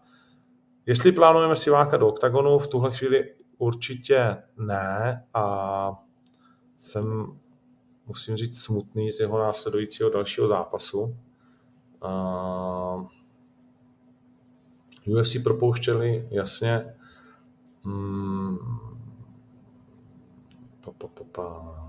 Jestli 0.85 1.11
plánujeme 1.11 1.55
si 1.55 1.69
váka 1.69 1.97
do 1.97 2.07
oktagonu, 2.07 2.59
v 2.59 2.67
tuhle 2.67 2.91
chvíli 2.91 3.33
určitě 3.57 4.43
ne 4.57 5.25
a 5.33 6.03
jsem, 6.77 7.39
musím 8.05 8.37
říct, 8.37 8.61
smutný 8.61 9.11
z 9.11 9.19
jeho 9.19 9.39
následujícího 9.39 10.09
dalšího 10.09 10.47
zápasu. 10.47 11.17
Uh, 12.03 13.07
UFC 15.05 15.43
propouštěli, 15.43 16.27
jasně. 16.31 16.95
Hmm. 17.83 18.57
Pa, 20.81 20.91
pa, 20.91 21.07
pa, 21.07 21.23
pa. 21.31 21.84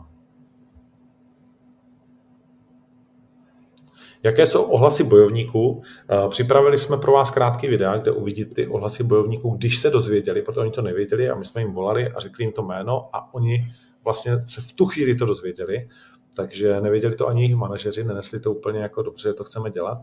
Jaké 4.27 4.47
jsou 4.47 4.62
ohlasy 4.62 5.05
bojovníků? 5.05 5.83
Připravili 6.29 6.79
jsme 6.79 6.97
pro 6.97 7.12
vás 7.12 7.31
krátký 7.31 7.68
videa, 7.68 7.97
kde 7.97 8.11
uvidíte 8.11 8.55
ty 8.55 8.66
ohlasy 8.66 9.05
bojovníků, 9.05 9.51
když 9.51 9.79
se 9.79 9.91
dozvěděli, 9.91 10.43
protože 10.43 10.61
oni 10.61 10.70
to 10.70 10.83
nevěděli 10.83 11.31
a 11.31 11.35
my 11.35 11.45
jsme 11.45 11.61
jim 11.61 11.72
volali 11.72 12.09
a 12.09 12.20
řekli 12.20 12.45
jim 12.45 12.53
to 12.53 12.62
jméno 12.62 13.09
a 13.12 13.35
oni 13.35 13.64
vlastně 14.05 14.39
se 14.39 14.61
v 14.61 14.72
tu 14.72 14.87
chvíli 14.87 15.14
to 15.14 15.27
dozvěděli 15.27 15.89
takže 16.37 16.81
nevěděli 16.81 17.16
to 17.16 17.29
ani 17.29 17.43
jejich 17.43 17.57
manažeři, 17.57 18.05
nenesli 18.05 18.41
to 18.41 18.53
úplně 18.53 18.81
jako 18.81 19.03
dobře, 19.03 19.29
že 19.29 19.35
to 19.35 19.45
chceme 19.45 19.70
dělat, 19.70 19.99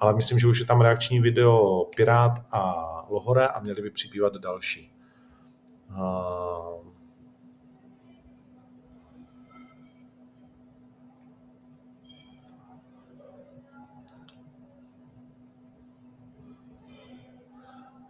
ale 0.00 0.14
myslím, 0.14 0.38
že 0.38 0.46
už 0.46 0.60
je 0.60 0.66
tam 0.66 0.80
reakční 0.80 1.20
video 1.20 1.84
Pirát 1.96 2.32
a 2.52 2.84
Lohore 3.10 3.48
a 3.48 3.60
měli 3.60 3.82
by 3.82 3.90
přibývat 3.90 4.36
další. 4.36 4.92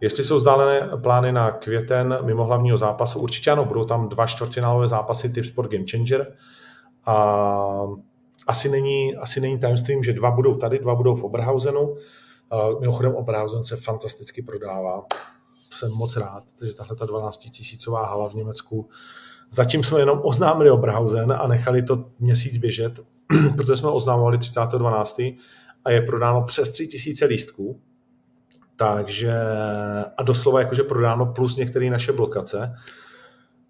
Jestli 0.01 0.23
jsou 0.23 0.37
vzdálené 0.37 0.89
plány 1.03 1.31
na 1.31 1.51
květen 1.51 2.17
mimo 2.21 2.45
hlavního 2.45 2.77
zápasu, 2.77 3.19
určitě 3.19 3.51
ano, 3.51 3.65
budou 3.65 3.85
tam 3.85 4.09
dva 4.09 4.27
čtvrtfinálové 4.27 4.87
zápasy 4.87 5.29
typ 5.29 5.45
Sport 5.45 5.71
Game 5.71 5.85
Changer. 5.91 6.33
A 7.05 7.87
asi 8.47 8.69
není, 8.69 9.15
asi 9.15 9.41
není 9.41 9.59
tajemstvím, 9.59 10.03
že 10.03 10.13
dva 10.13 10.31
budou 10.31 10.55
tady, 10.55 10.79
dva 10.79 10.95
budou 10.95 11.15
v 11.15 11.23
Oberhausenu. 11.23 11.95
Mimochodem 12.79 13.15
Oberhausen 13.15 13.63
se 13.63 13.75
fantasticky 13.75 14.41
prodává. 14.41 15.05
Jsem 15.71 15.91
moc 15.91 16.17
rád, 16.17 16.43
že 16.65 16.73
tahle 16.73 16.95
ta 16.95 17.05
12 17.05 17.37
tisícová 17.37 18.05
hala 18.05 18.29
v 18.29 18.33
Německu 18.33 18.89
Zatím 19.51 19.83
jsme 19.83 19.99
jenom 19.99 20.21
oznámili 20.23 20.71
Oberhausen 20.71 21.31
a 21.31 21.47
nechali 21.47 21.83
to 21.83 22.05
měsíc 22.19 22.57
běžet, 22.57 22.99
protože 23.55 23.75
jsme 23.75 23.89
oznámovali 23.89 24.37
30.12. 24.37 25.37
a 25.85 25.91
je 25.91 26.01
prodáno 26.01 26.43
přes 26.43 26.69
3000 26.69 27.25
lístků. 27.25 27.81
Takže 28.79 29.33
a 30.17 30.23
doslova 30.23 30.59
jakože 30.59 30.83
prodáno 30.83 31.25
plus 31.25 31.55
některé 31.55 31.89
naše 31.89 32.11
blokace. 32.11 32.75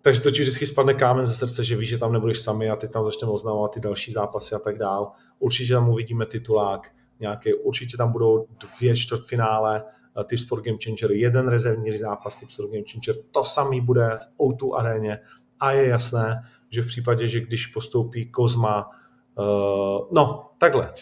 Takže 0.01 0.21
to 0.21 0.31
ti 0.31 0.41
vždycky 0.41 0.65
spadne 0.65 0.93
kámen 0.93 1.25
ze 1.25 1.33
srdce, 1.33 1.63
že 1.63 1.75
víš, 1.75 1.89
že 1.89 1.97
tam 1.97 2.13
nebudeš 2.13 2.41
sami 2.41 2.69
a 2.69 2.75
ty 2.75 2.87
tam 2.87 3.05
začneme 3.05 3.31
oznámovat 3.31 3.73
ty 3.73 3.79
další 3.79 4.11
zápasy 4.11 4.55
a 4.55 4.59
tak 4.59 4.77
dál. 4.77 5.11
Určitě 5.39 5.73
tam 5.73 5.89
uvidíme 5.89 6.25
titulák 6.25 6.91
nějaký, 7.19 7.53
určitě 7.53 7.97
tam 7.97 8.11
budou 8.11 8.47
dvě 8.59 8.95
čtvrtfinále 8.95 9.83
eh, 10.19 10.23
Typ 10.23 10.39
Sport 10.39 10.65
Game 10.65 10.77
Changer, 10.83 11.11
jeden 11.11 11.47
rezervní 11.47 11.97
zápas 11.97 12.39
Typ 12.39 12.49
Sport 12.49 12.69
Game 12.69 12.83
Changer, 12.91 13.23
to 13.31 13.43
samý 13.43 13.81
bude 13.81 14.19
v 14.21 14.39
O2 14.39 14.75
aréně 14.75 15.19
a 15.59 15.71
je 15.71 15.87
jasné, 15.87 16.43
že 16.69 16.81
v 16.81 16.87
případě, 16.87 17.27
že 17.27 17.39
když 17.39 17.67
postoupí 17.67 18.31
Kozma, 18.31 18.89
uh, 19.35 20.07
no, 20.11 20.49
takhle, 20.57 20.93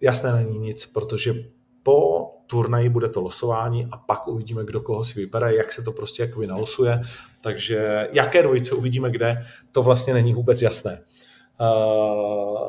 jasné 0.00 0.32
není 0.34 0.58
nic, 0.58 0.86
protože 0.86 1.34
po 1.82 2.26
turnaji 2.52 2.88
bude 2.88 3.08
to 3.08 3.20
losování 3.20 3.88
a 3.92 3.96
pak 3.96 4.28
uvidíme, 4.28 4.64
kdo 4.64 4.80
koho 4.80 5.04
si 5.04 5.20
vybere, 5.20 5.54
jak 5.54 5.72
se 5.72 5.82
to 5.82 5.92
prostě 5.92 6.22
jakoby 6.22 6.46
nalosuje. 6.46 7.00
Takže 7.42 8.08
jaké 8.12 8.42
dvojice 8.42 8.74
uvidíme 8.74 9.10
kde, 9.10 9.42
to 9.72 9.82
vlastně 9.82 10.14
není 10.14 10.34
vůbec 10.34 10.62
jasné. 10.62 11.02
Uh, 11.60 12.68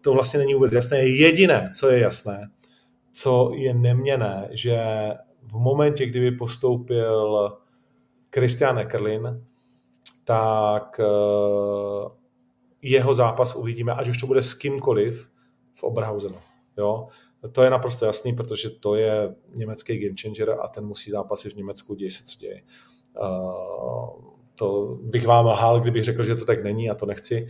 to 0.00 0.12
vlastně 0.12 0.38
není 0.38 0.54
vůbec 0.54 0.72
jasné. 0.72 0.98
Jediné, 0.98 1.70
co 1.74 1.90
je 1.90 1.98
jasné, 1.98 2.50
co 3.12 3.50
je 3.54 3.74
neměné, 3.74 4.48
že 4.50 4.78
v 5.42 5.54
momentě, 5.54 6.06
kdyby 6.06 6.30
postoupil 6.30 7.52
Christian 8.34 8.78
Eckerlin, 8.78 9.44
tak 10.24 11.00
uh, 11.00 12.12
jeho 12.82 13.14
zápas 13.14 13.56
uvidíme, 13.56 13.92
ať 13.92 14.08
už 14.08 14.18
to 14.18 14.26
bude 14.26 14.42
s 14.42 14.54
kýmkoliv 14.54 15.28
v 15.74 15.82
Oberhausenu. 15.82 16.38
Jo? 16.78 17.08
To 17.52 17.62
je 17.62 17.70
naprosto 17.70 18.06
jasný, 18.06 18.32
protože 18.32 18.70
to 18.70 18.94
je 18.94 19.34
německý 19.54 19.98
game 19.98 20.14
changer 20.20 20.56
a 20.62 20.68
ten 20.68 20.86
musí 20.86 21.10
zápasy 21.10 21.50
v 21.50 21.56
Německu, 21.56 21.94
děje 21.94 22.10
se, 22.10 22.24
co 22.24 22.38
děje. 22.38 22.62
Uh, 23.20 24.34
to 24.54 24.98
bych 25.02 25.26
vám 25.26 25.46
lhal, 25.46 25.80
kdybych 25.80 26.04
řekl, 26.04 26.22
že 26.22 26.34
to 26.34 26.44
tak 26.44 26.64
není 26.64 26.90
a 26.90 26.94
to 26.94 27.06
nechci. 27.06 27.46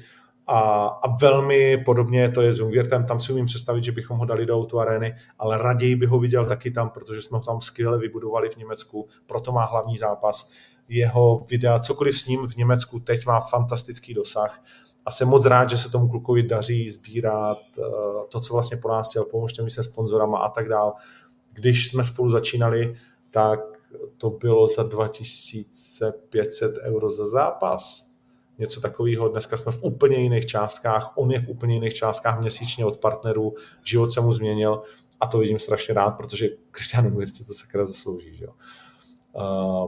A, 0.46 0.84
a 0.84 1.16
velmi 1.16 1.78
podobně 1.84 2.30
to 2.30 2.42
je 2.42 2.52
s 2.52 2.58
Jungwirtem, 2.58 3.06
tam 3.06 3.20
si 3.20 3.32
umím 3.32 3.46
představit, 3.46 3.84
že 3.84 3.92
bychom 3.92 4.18
ho 4.18 4.24
dali 4.24 4.46
do 4.46 4.56
auto 4.56 4.78
arény, 4.78 5.14
ale 5.38 5.58
raději 5.58 5.96
bych 5.96 6.08
ho 6.08 6.18
viděl 6.18 6.46
taky 6.46 6.70
tam, 6.70 6.90
protože 6.90 7.22
jsme 7.22 7.38
ho 7.38 7.44
tam 7.44 7.60
skvěle 7.60 7.98
vybudovali 7.98 8.48
v 8.50 8.56
Německu, 8.56 9.08
proto 9.26 9.52
má 9.52 9.64
hlavní 9.64 9.96
zápas. 9.96 10.50
Jeho 10.88 11.44
videa, 11.50 11.78
cokoliv 11.78 12.18
s 12.18 12.26
ním 12.26 12.46
v 12.46 12.56
Německu 12.56 13.00
teď 13.00 13.26
má 13.26 13.40
fantastický 13.40 14.14
dosah 14.14 14.62
a 15.06 15.10
jsem 15.10 15.28
moc 15.28 15.46
rád, 15.46 15.70
že 15.70 15.78
se 15.78 15.90
tomu 15.90 16.08
klukovi 16.08 16.42
daří 16.42 16.90
sbírat 16.90 17.58
eh, 17.78 17.82
to, 18.28 18.40
co 18.40 18.54
vlastně 18.54 18.76
po 18.76 18.88
nás 18.88 19.08
chtěl, 19.08 19.24
pomůžte 19.24 19.62
mi 19.62 19.70
se 19.70 19.82
sponzorama 19.82 20.38
a 20.38 20.48
tak 20.48 20.68
dál. 20.68 20.94
Když 21.52 21.88
jsme 21.88 22.04
spolu 22.04 22.30
začínali, 22.30 22.94
tak 23.30 23.60
to 24.18 24.30
bylo 24.30 24.68
za 24.68 24.82
2500 24.82 26.78
euro 26.82 27.10
za 27.10 27.26
zápas. 27.26 28.06
Něco 28.58 28.80
takového. 28.80 29.28
Dneska 29.28 29.56
jsme 29.56 29.72
v 29.72 29.82
úplně 29.82 30.16
jiných 30.16 30.46
částkách, 30.46 31.12
on 31.16 31.30
je 31.30 31.40
v 31.40 31.48
úplně 31.48 31.74
jiných 31.74 31.94
částkách 31.94 32.40
měsíčně 32.40 32.84
od 32.84 32.98
partnerů, 32.98 33.54
život 33.84 34.12
se 34.12 34.20
mu 34.20 34.32
změnil 34.32 34.82
a 35.20 35.26
to 35.26 35.38
vidím 35.38 35.58
strašně 35.58 35.94
rád, 35.94 36.10
protože 36.10 36.48
Kristianu 36.70 37.10
Muirci 37.10 37.44
to 37.44 37.54
sakra 37.54 37.84
zaslouží. 37.84 38.34
Že 38.34 38.44
jo. 38.44 38.52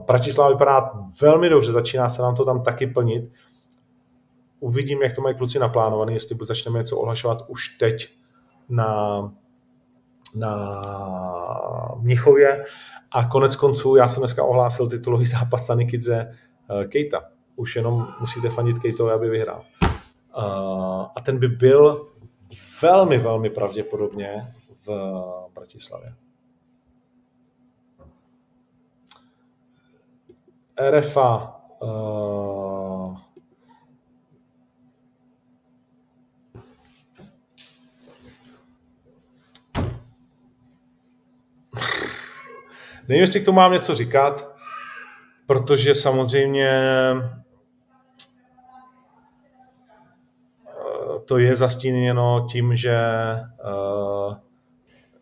Bratislava 0.07 0.51
vypadá 0.51 0.91
velmi 1.23 1.49
dobře, 1.49 1.73
začíná 1.73 2.09
se 2.09 2.23
nám 2.23 2.35
to 2.35 2.45
tam 2.45 2.63
taky 2.63 2.87
plnit. 2.87 3.33
Uvidím, 4.61 5.03
jak 5.03 5.13
to 5.13 5.23
mají 5.23 5.37
kluci 5.37 5.59
naplánované, 5.59 6.13
jestli 6.13 6.37
začneme 6.41 6.79
něco 6.79 6.97
ohlašovat 6.97 7.45
už 7.49 7.69
teď 7.69 8.09
na, 8.69 9.21
na 10.37 10.83
Mnichově. 12.01 12.65
A 13.11 13.25
konec 13.25 13.57
konců, 13.57 13.97
já 13.97 14.09
jsem 14.09 14.21
dneska 14.21 14.45
ohlásil 14.45 14.89
titulový 14.89 15.27
zápas 15.41 15.67
Sanikidze 15.67 16.27
uh, 16.71 16.85
Kejta. 16.85 17.21
Už 17.57 17.77
jenom 17.77 18.09
musíte 18.21 18.51
fandit 18.51 18.79
Kejtovi, 18.79 19.13
aby 19.13 19.29
vyhrál. 19.29 19.63
Uh, 19.83 21.07
a 21.17 21.21
ten 21.25 21.39
by 21.39 21.49
byl 21.49 22.09
velmi, 22.83 23.19
velmi 23.19 23.51
pravděpodobně 23.51 24.55
v 24.87 24.89
Bratislavě. 25.55 26.15
RFA 30.91 31.61
uh, 31.83 33.17
Nevím, 43.09 43.21
jestli 43.21 43.41
k 43.41 43.45
tomu 43.45 43.57
mám 43.57 43.73
něco 43.73 43.95
říkat, 43.95 44.57
protože 45.47 45.95
samozřejmě 45.95 46.69
eh, 46.69 47.45
to 51.25 51.39
je 51.39 51.55
zastíněno 51.55 52.47
tím, 52.51 52.77
že 52.77 52.99
uh, 53.65 54.35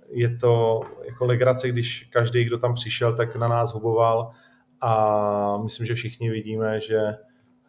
je 0.09 0.36
to 0.36 0.81
jako 1.05 1.24
legrace, 1.24 1.69
když 1.69 2.09
každý, 2.12 2.44
kdo 2.44 2.59
tam 2.59 2.74
přišel, 2.74 3.16
tak 3.16 3.36
na 3.36 3.48
nás 3.48 3.73
huboval. 3.73 4.31
A 4.81 5.59
myslím, 5.59 5.86
že 5.86 5.94
všichni 5.94 6.31
vidíme, 6.31 6.81
že 6.81 7.15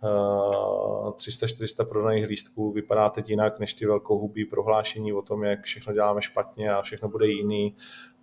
300-400 0.02 1.82
eh, 1.82 1.86
prodaných 1.86 2.26
lístků 2.26 2.72
vypadá 2.72 3.10
teď 3.10 3.30
jinak 3.30 3.60
než 3.60 3.74
ty 3.74 3.86
velkohubí 3.86 4.46
prohlášení 4.46 5.14
o 5.14 5.22
tom, 5.22 5.44
jak 5.44 5.64
všechno 5.64 5.94
děláme 5.94 6.22
špatně 6.22 6.72
a 6.72 6.82
všechno 6.82 7.10
bude 7.10 7.28
jiný 7.28 7.76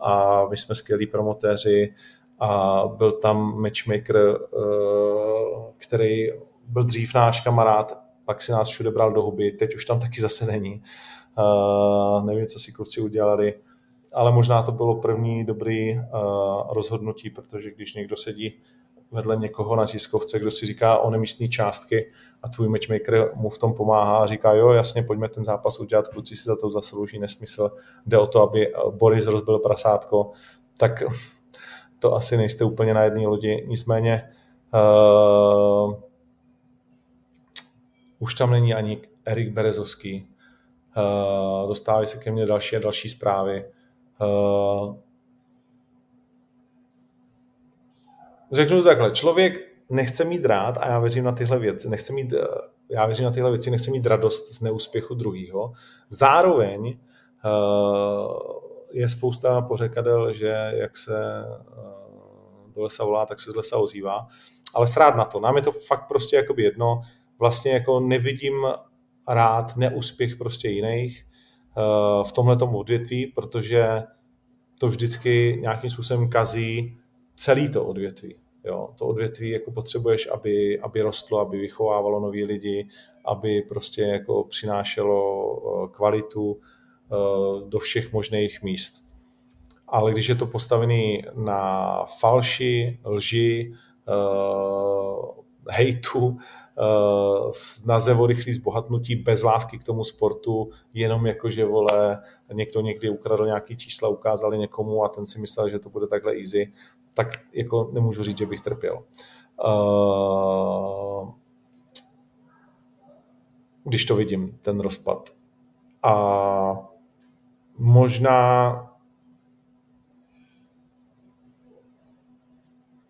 a 0.03 0.47
my 0.51 0.57
jsme 0.57 0.75
skvělí 0.75 1.07
promotéři 1.07 1.95
a 2.39 2.83
byl 2.97 3.13
tam 3.13 3.61
matchmaker, 3.61 4.17
eh, 4.17 5.73
který 5.79 6.29
byl 6.69 6.85
dřív 6.85 7.15
náš 7.15 7.41
kamarád, 7.41 7.99
pak 8.25 8.43
si 8.43 8.53
nás 8.53 8.69
všude 8.69 8.91
bral 8.91 9.13
do 9.13 9.23
huby, 9.23 9.53
teď 9.53 9.75
už 9.75 9.85
tam 9.85 10.01
taky 10.01 10.21
zase 10.21 10.47
není. 10.47 10.83
Uh, 11.39 12.27
nevím, 12.27 12.47
co 12.47 12.59
si 12.59 12.73
kluci 12.73 13.01
udělali 13.01 13.55
ale 14.13 14.33
možná 14.33 14.63
to 14.63 14.73
bylo 14.73 15.01
první 15.01 15.45
dobrý 15.45 15.95
uh, 15.95 16.03
rozhodnutí, 16.73 17.31
protože 17.31 17.71
když 17.71 17.95
někdo 17.95 18.17
sedí 18.17 18.55
vedle 19.13 19.37
někoho 19.37 19.77
na 19.77 19.87
tiskovce, 19.87 20.39
kdo 20.39 20.51
si 20.51 20.67
říká 20.67 20.99
o 20.99 21.11
nemístní 21.11 21.49
částky 21.49 22.13
a 22.43 22.49
tvůj 22.49 22.69
matchmaker 22.69 23.31
mu 23.35 23.49
v 23.49 23.59
tom 23.59 23.75
pomáhá 23.75 24.19
a 24.19 24.27
říká, 24.27 24.53
jo, 24.53 24.71
jasně, 24.71 25.03
pojďme 25.03 25.29
ten 25.29 25.45
zápas 25.45 25.81
udělat, 25.81 26.09
kluci 26.09 26.37
si 26.37 26.45
za 26.45 26.57
to 26.57 26.71
zaslouží 26.71 27.19
nesmysl, 27.19 27.71
jde 28.07 28.19
o 28.19 28.27
to, 28.27 28.43
aby 28.43 28.73
Boris 28.91 29.27
rozbil 29.27 29.59
prasátko, 29.59 30.33
tak 30.79 31.03
to 31.99 32.15
asi 32.15 32.37
nejste 32.37 32.65
úplně 32.65 32.95
na 32.95 33.03
jedné 33.03 33.27
lodi. 33.27 33.67
Nicméně 33.69 34.29
uh, 34.75 35.95
už 38.19 38.35
tam 38.35 38.51
není 38.51 38.75
ani 38.75 39.01
Erik 39.25 39.53
Berezovský. 39.53 40.29
Uh, 40.97 41.69
dostávají 41.69 42.07
se 42.07 42.19
ke 42.19 42.31
mně 42.31 42.47
další 42.47 42.77
a 42.77 42.81
další 42.81 43.09
zprávy. 43.09 43.65
Uh, 44.21 44.97
řeknu 48.53 48.83
to 48.83 48.89
takhle, 48.89 49.11
člověk 49.11 49.73
nechce 49.91 50.25
mít 50.25 50.45
rád, 50.45 50.79
a 50.81 50.89
já 50.89 50.99
věřím 51.01 51.25
na 51.25 51.33
tyhle 51.33 51.59
věci, 51.59 51.89
nechce 51.89 52.13
mít, 52.13 52.33
eh, 52.33 52.47
já 52.89 53.07
věřím 53.07 53.25
na 53.25 53.31
tyhle 53.31 53.51
věci, 53.51 53.71
nechce 53.71 53.91
mít 53.91 54.07
radost 54.07 54.53
z 54.53 54.61
neúspěchu 54.61 55.15
druhého. 55.15 55.73
Zároveň 56.09 56.99
uh, 57.45 58.43
je 58.93 59.09
spousta 59.09 59.61
pořekadel, 59.61 60.33
že 60.33 60.73
jak 60.75 60.97
se 60.97 61.45
uh, 61.77 62.73
do 62.73 62.83
lesa 62.83 63.05
volá, 63.05 63.27
tak 63.27 63.41
se 63.41 63.51
z 63.51 63.55
lesa 63.55 63.77
ozývá. 63.77 64.27
Ale 64.75 64.87
srát 64.87 65.17
na 65.17 65.25
to. 65.25 65.41
Nám 65.41 65.57
je 65.57 65.63
to 65.63 65.73
fakt 65.73 66.09
prostě 66.09 66.37
jakoby 66.37 66.63
jedno. 66.63 67.01
Vlastně 67.39 67.73
jako 67.73 68.01
nevidím 68.01 68.55
rád 69.29 69.77
neúspěch 69.77 70.37
prostě 70.37 70.69
jiných 70.69 71.27
v 72.23 72.33
tomhle 72.33 72.57
odvětví, 72.57 73.27
protože 73.27 74.03
to 74.81 74.89
vždycky 74.89 75.59
nějakým 75.61 75.91
způsobem 75.91 76.31
kazí 76.31 76.99
celý 77.35 77.71
to 77.71 77.85
odvětví. 77.85 78.42
Jo, 78.65 78.89
to 78.99 79.07
odvětví 79.07 79.51
jako 79.51 79.71
potřebuješ, 79.71 80.29
aby, 80.33 80.81
aby 80.81 81.03
rostlo, 81.03 81.41
aby 81.41 81.59
vychovávalo 81.59 82.21
nový 82.21 82.45
lidi, 82.45 82.89
aby 83.25 83.63
prostě 83.63 84.03
jako 84.03 84.45
přinášelo 84.45 85.85
eh, 85.85 85.89
kvalitu 85.93 86.61
eh, 86.61 87.69
do 87.69 87.79
všech 87.79 88.13
možných 88.13 88.63
míst. 88.63 89.03
Ale 89.89 90.13
když 90.13 90.29
je 90.29 90.35
to 90.35 90.47
postavený 90.47 91.23
na 91.35 92.05
falši, 92.21 93.01
lži, 93.05 93.73
hejtu, 95.69 96.39
snaze 97.51 98.15
o 98.15 98.27
rychlý 98.27 98.53
zbohatnutí 98.53 99.17
bez 99.17 99.43
lásky 99.43 99.79
k 99.79 99.85
tomu 99.85 100.05
sportu, 100.05 100.71
jenom 100.95 101.27
jako, 101.27 101.51
že 101.51 101.65
vole, 101.65 102.23
někdo 102.53 102.81
někdy 102.81 103.11
ukradl 103.11 103.45
nějaký 103.47 103.77
čísla, 103.77 104.09
ukázali 104.09 104.59
někomu 104.59 105.05
a 105.05 105.09
ten 105.09 105.27
si 105.27 105.41
myslel, 105.41 105.69
že 105.69 105.79
to 105.79 105.91
bude 105.91 106.07
takhle 106.07 106.37
easy, 106.37 106.73
tak 107.15 107.29
jako 107.53 107.91
nemůžu 107.93 108.23
říct, 108.23 108.39
že 108.39 108.47
bych 108.47 108.61
trpěl. 108.61 109.05
Uh, 109.65 111.31
když 113.85 114.05
to 114.05 114.17
vidím, 114.17 114.59
ten 114.63 114.81
rozpad. 114.81 115.31
A 116.03 116.89
možná 117.79 118.77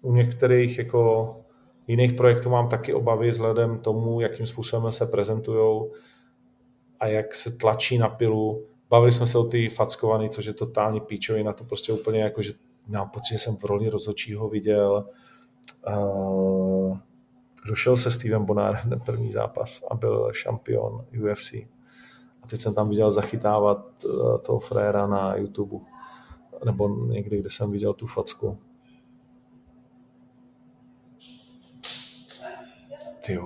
u 0.03 0.13
některých 0.13 0.79
jako 0.79 1.37
jiných 1.87 2.13
projektů 2.13 2.51
mám 2.51 2.69
taky 2.69 2.95
obavy 2.95 3.29
vzhledem 3.29 3.79
tomu, 3.79 4.21
jakým 4.21 4.47
způsobem 4.47 4.93
se 4.93 5.07
prezentují 5.07 5.91
a 7.01 7.07
jak 7.07 7.35
se 7.35 7.59
tlačí 7.59 7.99
na 7.99 8.09
pilu. 8.09 8.67
Bavili 8.91 9.13
jsme 9.13 9.27
se 9.27 9.39
o 9.39 9.45
ty 9.45 9.69
fackovaný, 9.69 10.29
což 10.29 10.45
je 10.45 10.53
totální 10.53 11.01
píčovina, 11.01 11.53
to 11.53 11.65
prostě 11.65 11.93
úplně 11.93 12.23
jako, 12.23 12.43
že 12.43 12.53
mám 12.87 13.09
pocit, 13.09 13.35
že 13.35 13.39
jsem 13.39 13.57
v 13.57 13.65
roli 13.65 13.89
rozhodčího 13.89 14.49
viděl. 14.49 15.09
Uh, 15.89 16.99
došel 17.67 17.97
se 17.97 18.11
Stevem 18.11 18.45
Bonárem 18.45 18.89
ten 18.89 19.01
první 19.01 19.33
zápas 19.33 19.83
a 19.91 19.95
byl 19.95 20.33
šampion 20.33 21.07
UFC. 21.23 21.53
A 22.43 22.47
teď 22.47 22.61
jsem 22.61 22.75
tam 22.75 22.89
viděl 22.89 23.11
zachytávat 23.11 24.05
uh, 24.05 24.39
toho 24.39 24.59
fréra 24.59 25.07
na 25.07 25.37
YouTube. 25.37 25.85
Nebo 26.65 26.89
někdy, 26.89 27.39
kde 27.39 27.51
jsem 27.51 27.71
viděl 27.71 27.95
tu 27.95 28.07
facku. 28.07 28.59
Ty 33.27 33.39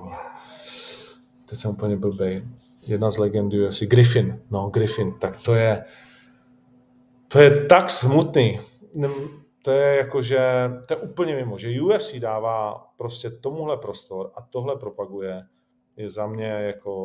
Teď 1.47 1.59
jsem 1.59 1.71
úplně 1.71 1.97
blbej. 1.97 2.49
Jedna 2.87 3.11
z 3.11 3.19
legend 3.19 3.55
UFC. 3.55 3.83
Griffin. 3.83 4.41
No, 4.51 4.71
Griffin. 4.71 5.15
Tak 5.19 5.43
to 5.43 5.55
je 5.55 5.85
to 7.29 7.39
je 7.39 7.67
tak 7.67 7.91
smutný 7.91 8.61
to 9.63 9.71
je 9.71 9.97
jako, 9.97 10.23
že 10.23 10.71
to 10.87 10.95
je 10.95 10.97
úplně 10.97 11.35
mimo, 11.35 11.59
že 11.59 11.83
UFC 11.83 12.15
dává 12.15 12.87
prostě 12.97 13.31
tomuhle 13.31 13.77
prostor 13.77 14.33
a 14.35 14.43
tohle 14.43 14.77
propaguje, 14.77 15.47
je 15.97 16.11
za 16.11 16.27
mě 16.27 16.47
jako 16.47 17.03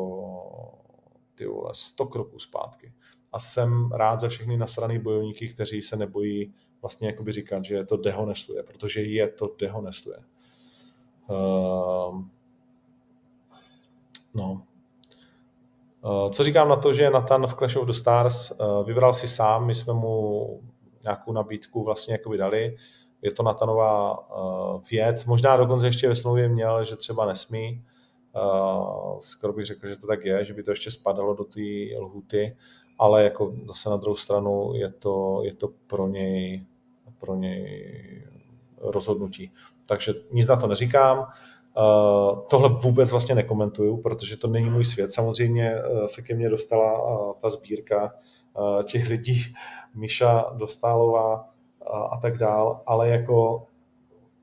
ty 1.34 1.46
vole, 1.46 1.70
100 1.72 2.06
kroků 2.06 2.38
zpátky. 2.38 2.92
A 3.32 3.38
jsem 3.38 3.92
rád 3.92 4.20
za 4.20 4.28
všechny 4.28 4.56
nasraný 4.56 4.98
bojovníky, 4.98 5.48
kteří 5.48 5.82
se 5.82 5.96
nebojí 5.96 6.54
vlastně 6.82 7.08
jakoby 7.08 7.32
říkat, 7.32 7.64
že 7.64 7.84
to 7.84 7.96
dehonestuje, 7.96 8.62
protože 8.62 9.02
je 9.02 9.28
to 9.28 9.54
dehonestuje. 9.58 10.18
Uh, 11.28 12.22
no. 14.34 14.66
Uh, 16.04 16.30
co 16.30 16.42
říkám 16.42 16.68
na 16.68 16.76
to, 16.76 16.92
že 16.92 17.10
Nathan 17.10 17.46
v 17.46 17.54
Clash 17.54 17.76
of 17.76 17.86
the 17.86 17.92
Stars 17.92 18.50
uh, 18.50 18.86
vybral 18.86 19.14
si 19.14 19.28
sám, 19.28 19.66
my 19.66 19.74
jsme 19.74 19.92
mu 19.92 20.60
nějakou 21.02 21.32
nabídku 21.32 21.84
vlastně 21.84 22.14
jakoby 22.14 22.38
dali. 22.38 22.76
Je 23.22 23.32
to 23.32 23.42
Natanová 23.42 24.18
uh, 24.18 24.80
věc. 24.90 25.24
Možná 25.24 25.56
dokonce 25.56 25.86
ještě 25.86 26.08
ve 26.08 26.14
smlouvě 26.14 26.48
měl, 26.48 26.84
že 26.84 26.96
třeba 26.96 27.26
nesmí. 27.26 27.84
Uh, 28.36 29.18
skoro 29.18 29.52
bych 29.52 29.66
řekl, 29.66 29.88
že 29.88 29.96
to 29.96 30.06
tak 30.06 30.24
je, 30.24 30.44
že 30.44 30.54
by 30.54 30.62
to 30.62 30.70
ještě 30.70 30.90
spadalo 30.90 31.34
do 31.34 31.44
té 31.44 31.60
lhuty, 31.98 32.56
ale 32.98 33.24
jako 33.24 33.54
zase 33.66 33.90
na 33.90 33.96
druhou 33.96 34.16
stranu 34.16 34.72
je 34.74 34.90
to, 34.90 35.40
je 35.44 35.54
to 35.54 35.68
pro 35.86 36.08
něj, 36.08 36.64
pro 37.20 37.34
něj 37.34 38.24
rozhodnutí. 38.78 39.52
Takže 39.86 40.14
nic 40.32 40.46
na 40.46 40.56
to 40.56 40.66
neříkám. 40.66 41.18
Uh, 41.18 42.38
tohle 42.50 42.68
vůbec 42.82 43.10
vlastně 43.10 43.34
nekomentuju, 43.34 43.96
protože 43.96 44.36
to 44.36 44.48
není 44.48 44.70
můj 44.70 44.84
svět. 44.84 45.12
Samozřejmě 45.12 45.74
se 46.06 46.22
ke 46.22 46.34
mně 46.34 46.48
dostala 46.48 47.02
uh, 47.02 47.32
ta 47.40 47.50
sbírka 47.50 48.14
těch 48.84 49.08
lidí, 49.08 49.54
Miša 49.94 50.46
Dostálová 50.56 51.48
a 52.10 52.16
tak 52.16 52.38
dál, 52.38 52.80
ale 52.86 53.08
jako 53.08 53.66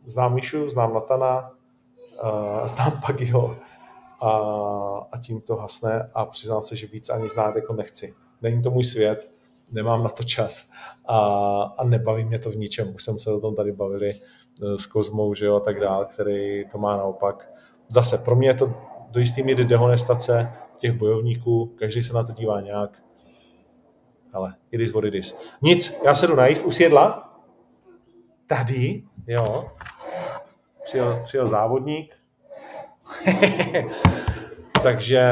znám 0.05 0.33
Mišu, 0.33 0.69
znám 0.69 0.93
Natana, 0.93 1.51
znám 2.63 3.01
Pagiho 3.05 3.55
a, 4.21 4.29
a 5.11 5.17
tím 5.17 5.41
to 5.41 5.55
hasne 5.55 6.09
a 6.13 6.25
přiznám 6.25 6.61
se, 6.61 6.75
že 6.75 6.87
víc 6.87 7.09
ani 7.09 7.29
znát 7.29 7.55
jako 7.55 7.73
nechci. 7.73 8.13
Není 8.41 8.61
to 8.61 8.71
můj 8.71 8.83
svět, 8.83 9.31
nemám 9.71 10.03
na 10.03 10.09
to 10.09 10.23
čas 10.23 10.71
a, 11.05 11.17
a 11.77 11.83
nebaví 11.83 12.25
mě 12.25 12.39
to 12.39 12.51
v 12.51 12.55
ničem. 12.55 12.95
Už 12.95 13.03
jsem 13.03 13.19
se 13.19 13.33
o 13.33 13.39
tom 13.39 13.55
tady 13.55 13.71
bavili 13.71 14.13
s 14.61 14.85
Kozmou, 14.85 15.33
že 15.33 15.45
jo, 15.45 15.55
a 15.55 15.59
tak 15.59 15.79
dál, 15.79 16.05
který 16.05 16.69
to 16.69 16.77
má 16.77 16.97
naopak. 16.97 17.51
Zase, 17.87 18.17
pro 18.17 18.35
mě 18.35 18.49
je 18.49 18.53
to 18.53 18.73
do 19.09 19.19
jistý 19.19 19.43
míry 19.43 19.65
dehonestace 19.65 20.53
těch 20.79 20.91
bojovníků, 20.91 21.75
každý 21.79 22.03
se 22.03 22.13
na 22.13 22.23
to 22.23 22.31
dívá 22.31 22.61
nějak. 22.61 23.03
Ale 24.33 24.55
it 24.71 24.81
is 24.81 24.93
what 24.93 25.03
it 25.03 25.13
is. 25.13 25.37
Nic, 25.61 26.01
já 26.05 26.15
se 26.15 26.27
jdu 26.27 26.35
najíst, 26.35 26.65
už 26.65 26.79
jedla? 26.79 27.33
Tady, 28.47 29.03
jo. 29.27 29.71
Přijel, 30.83 31.21
přijel 31.23 31.47
závodník. 31.47 32.15
Takže 34.83 35.23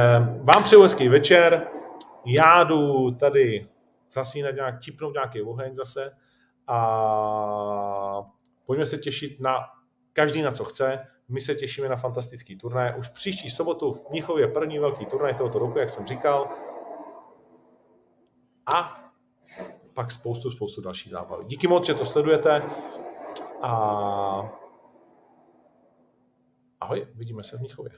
vám 0.41 0.64
přeju 0.64 0.82
hezký 0.82 1.07
večer. 1.07 1.68
Já 2.26 2.64
jdu 2.64 3.11
tady 3.11 3.68
zasínat 4.11 4.56
nějak, 4.56 4.76
tipnout 4.86 5.14
nějaký 5.14 5.41
oheň 5.41 5.76
zase 5.76 6.11
a 6.68 8.24
pojďme 8.65 8.86
se 8.86 8.98
těšit 8.98 9.40
na 9.40 9.60
každý 10.14 10.41
na 10.41 10.52
co 10.52 10.64
chce. 10.64 10.99
My 11.30 11.41
se 11.41 11.56
těšíme 11.56 11.90
na 11.90 11.95
fantastický 11.95 12.57
turnaj. 12.57 12.94
Už 12.98 13.10
příští 13.10 13.49
sobotu 13.49 13.91
v 13.91 14.10
Mnichově 14.10 14.48
první 14.48 14.80
velký 14.80 15.06
turnaj 15.06 15.34
tohoto 15.34 15.60
roku, 15.60 15.80
jak 15.80 15.90
jsem 15.90 16.06
říkal. 16.06 16.49
A 18.73 19.03
pak 19.94 20.11
spoustu, 20.11 20.52
spoustu 20.52 20.81
další 20.81 21.10
zábavy. 21.10 21.45
Díky 21.45 21.68
moc, 21.68 21.85
že 21.85 21.94
to 21.94 22.06
sledujete 22.06 22.64
a 23.61 23.72
ahoj, 26.81 27.07
vidíme 27.15 27.44
se 27.44 27.57
v 27.57 27.60
Mnichově. 27.60 27.91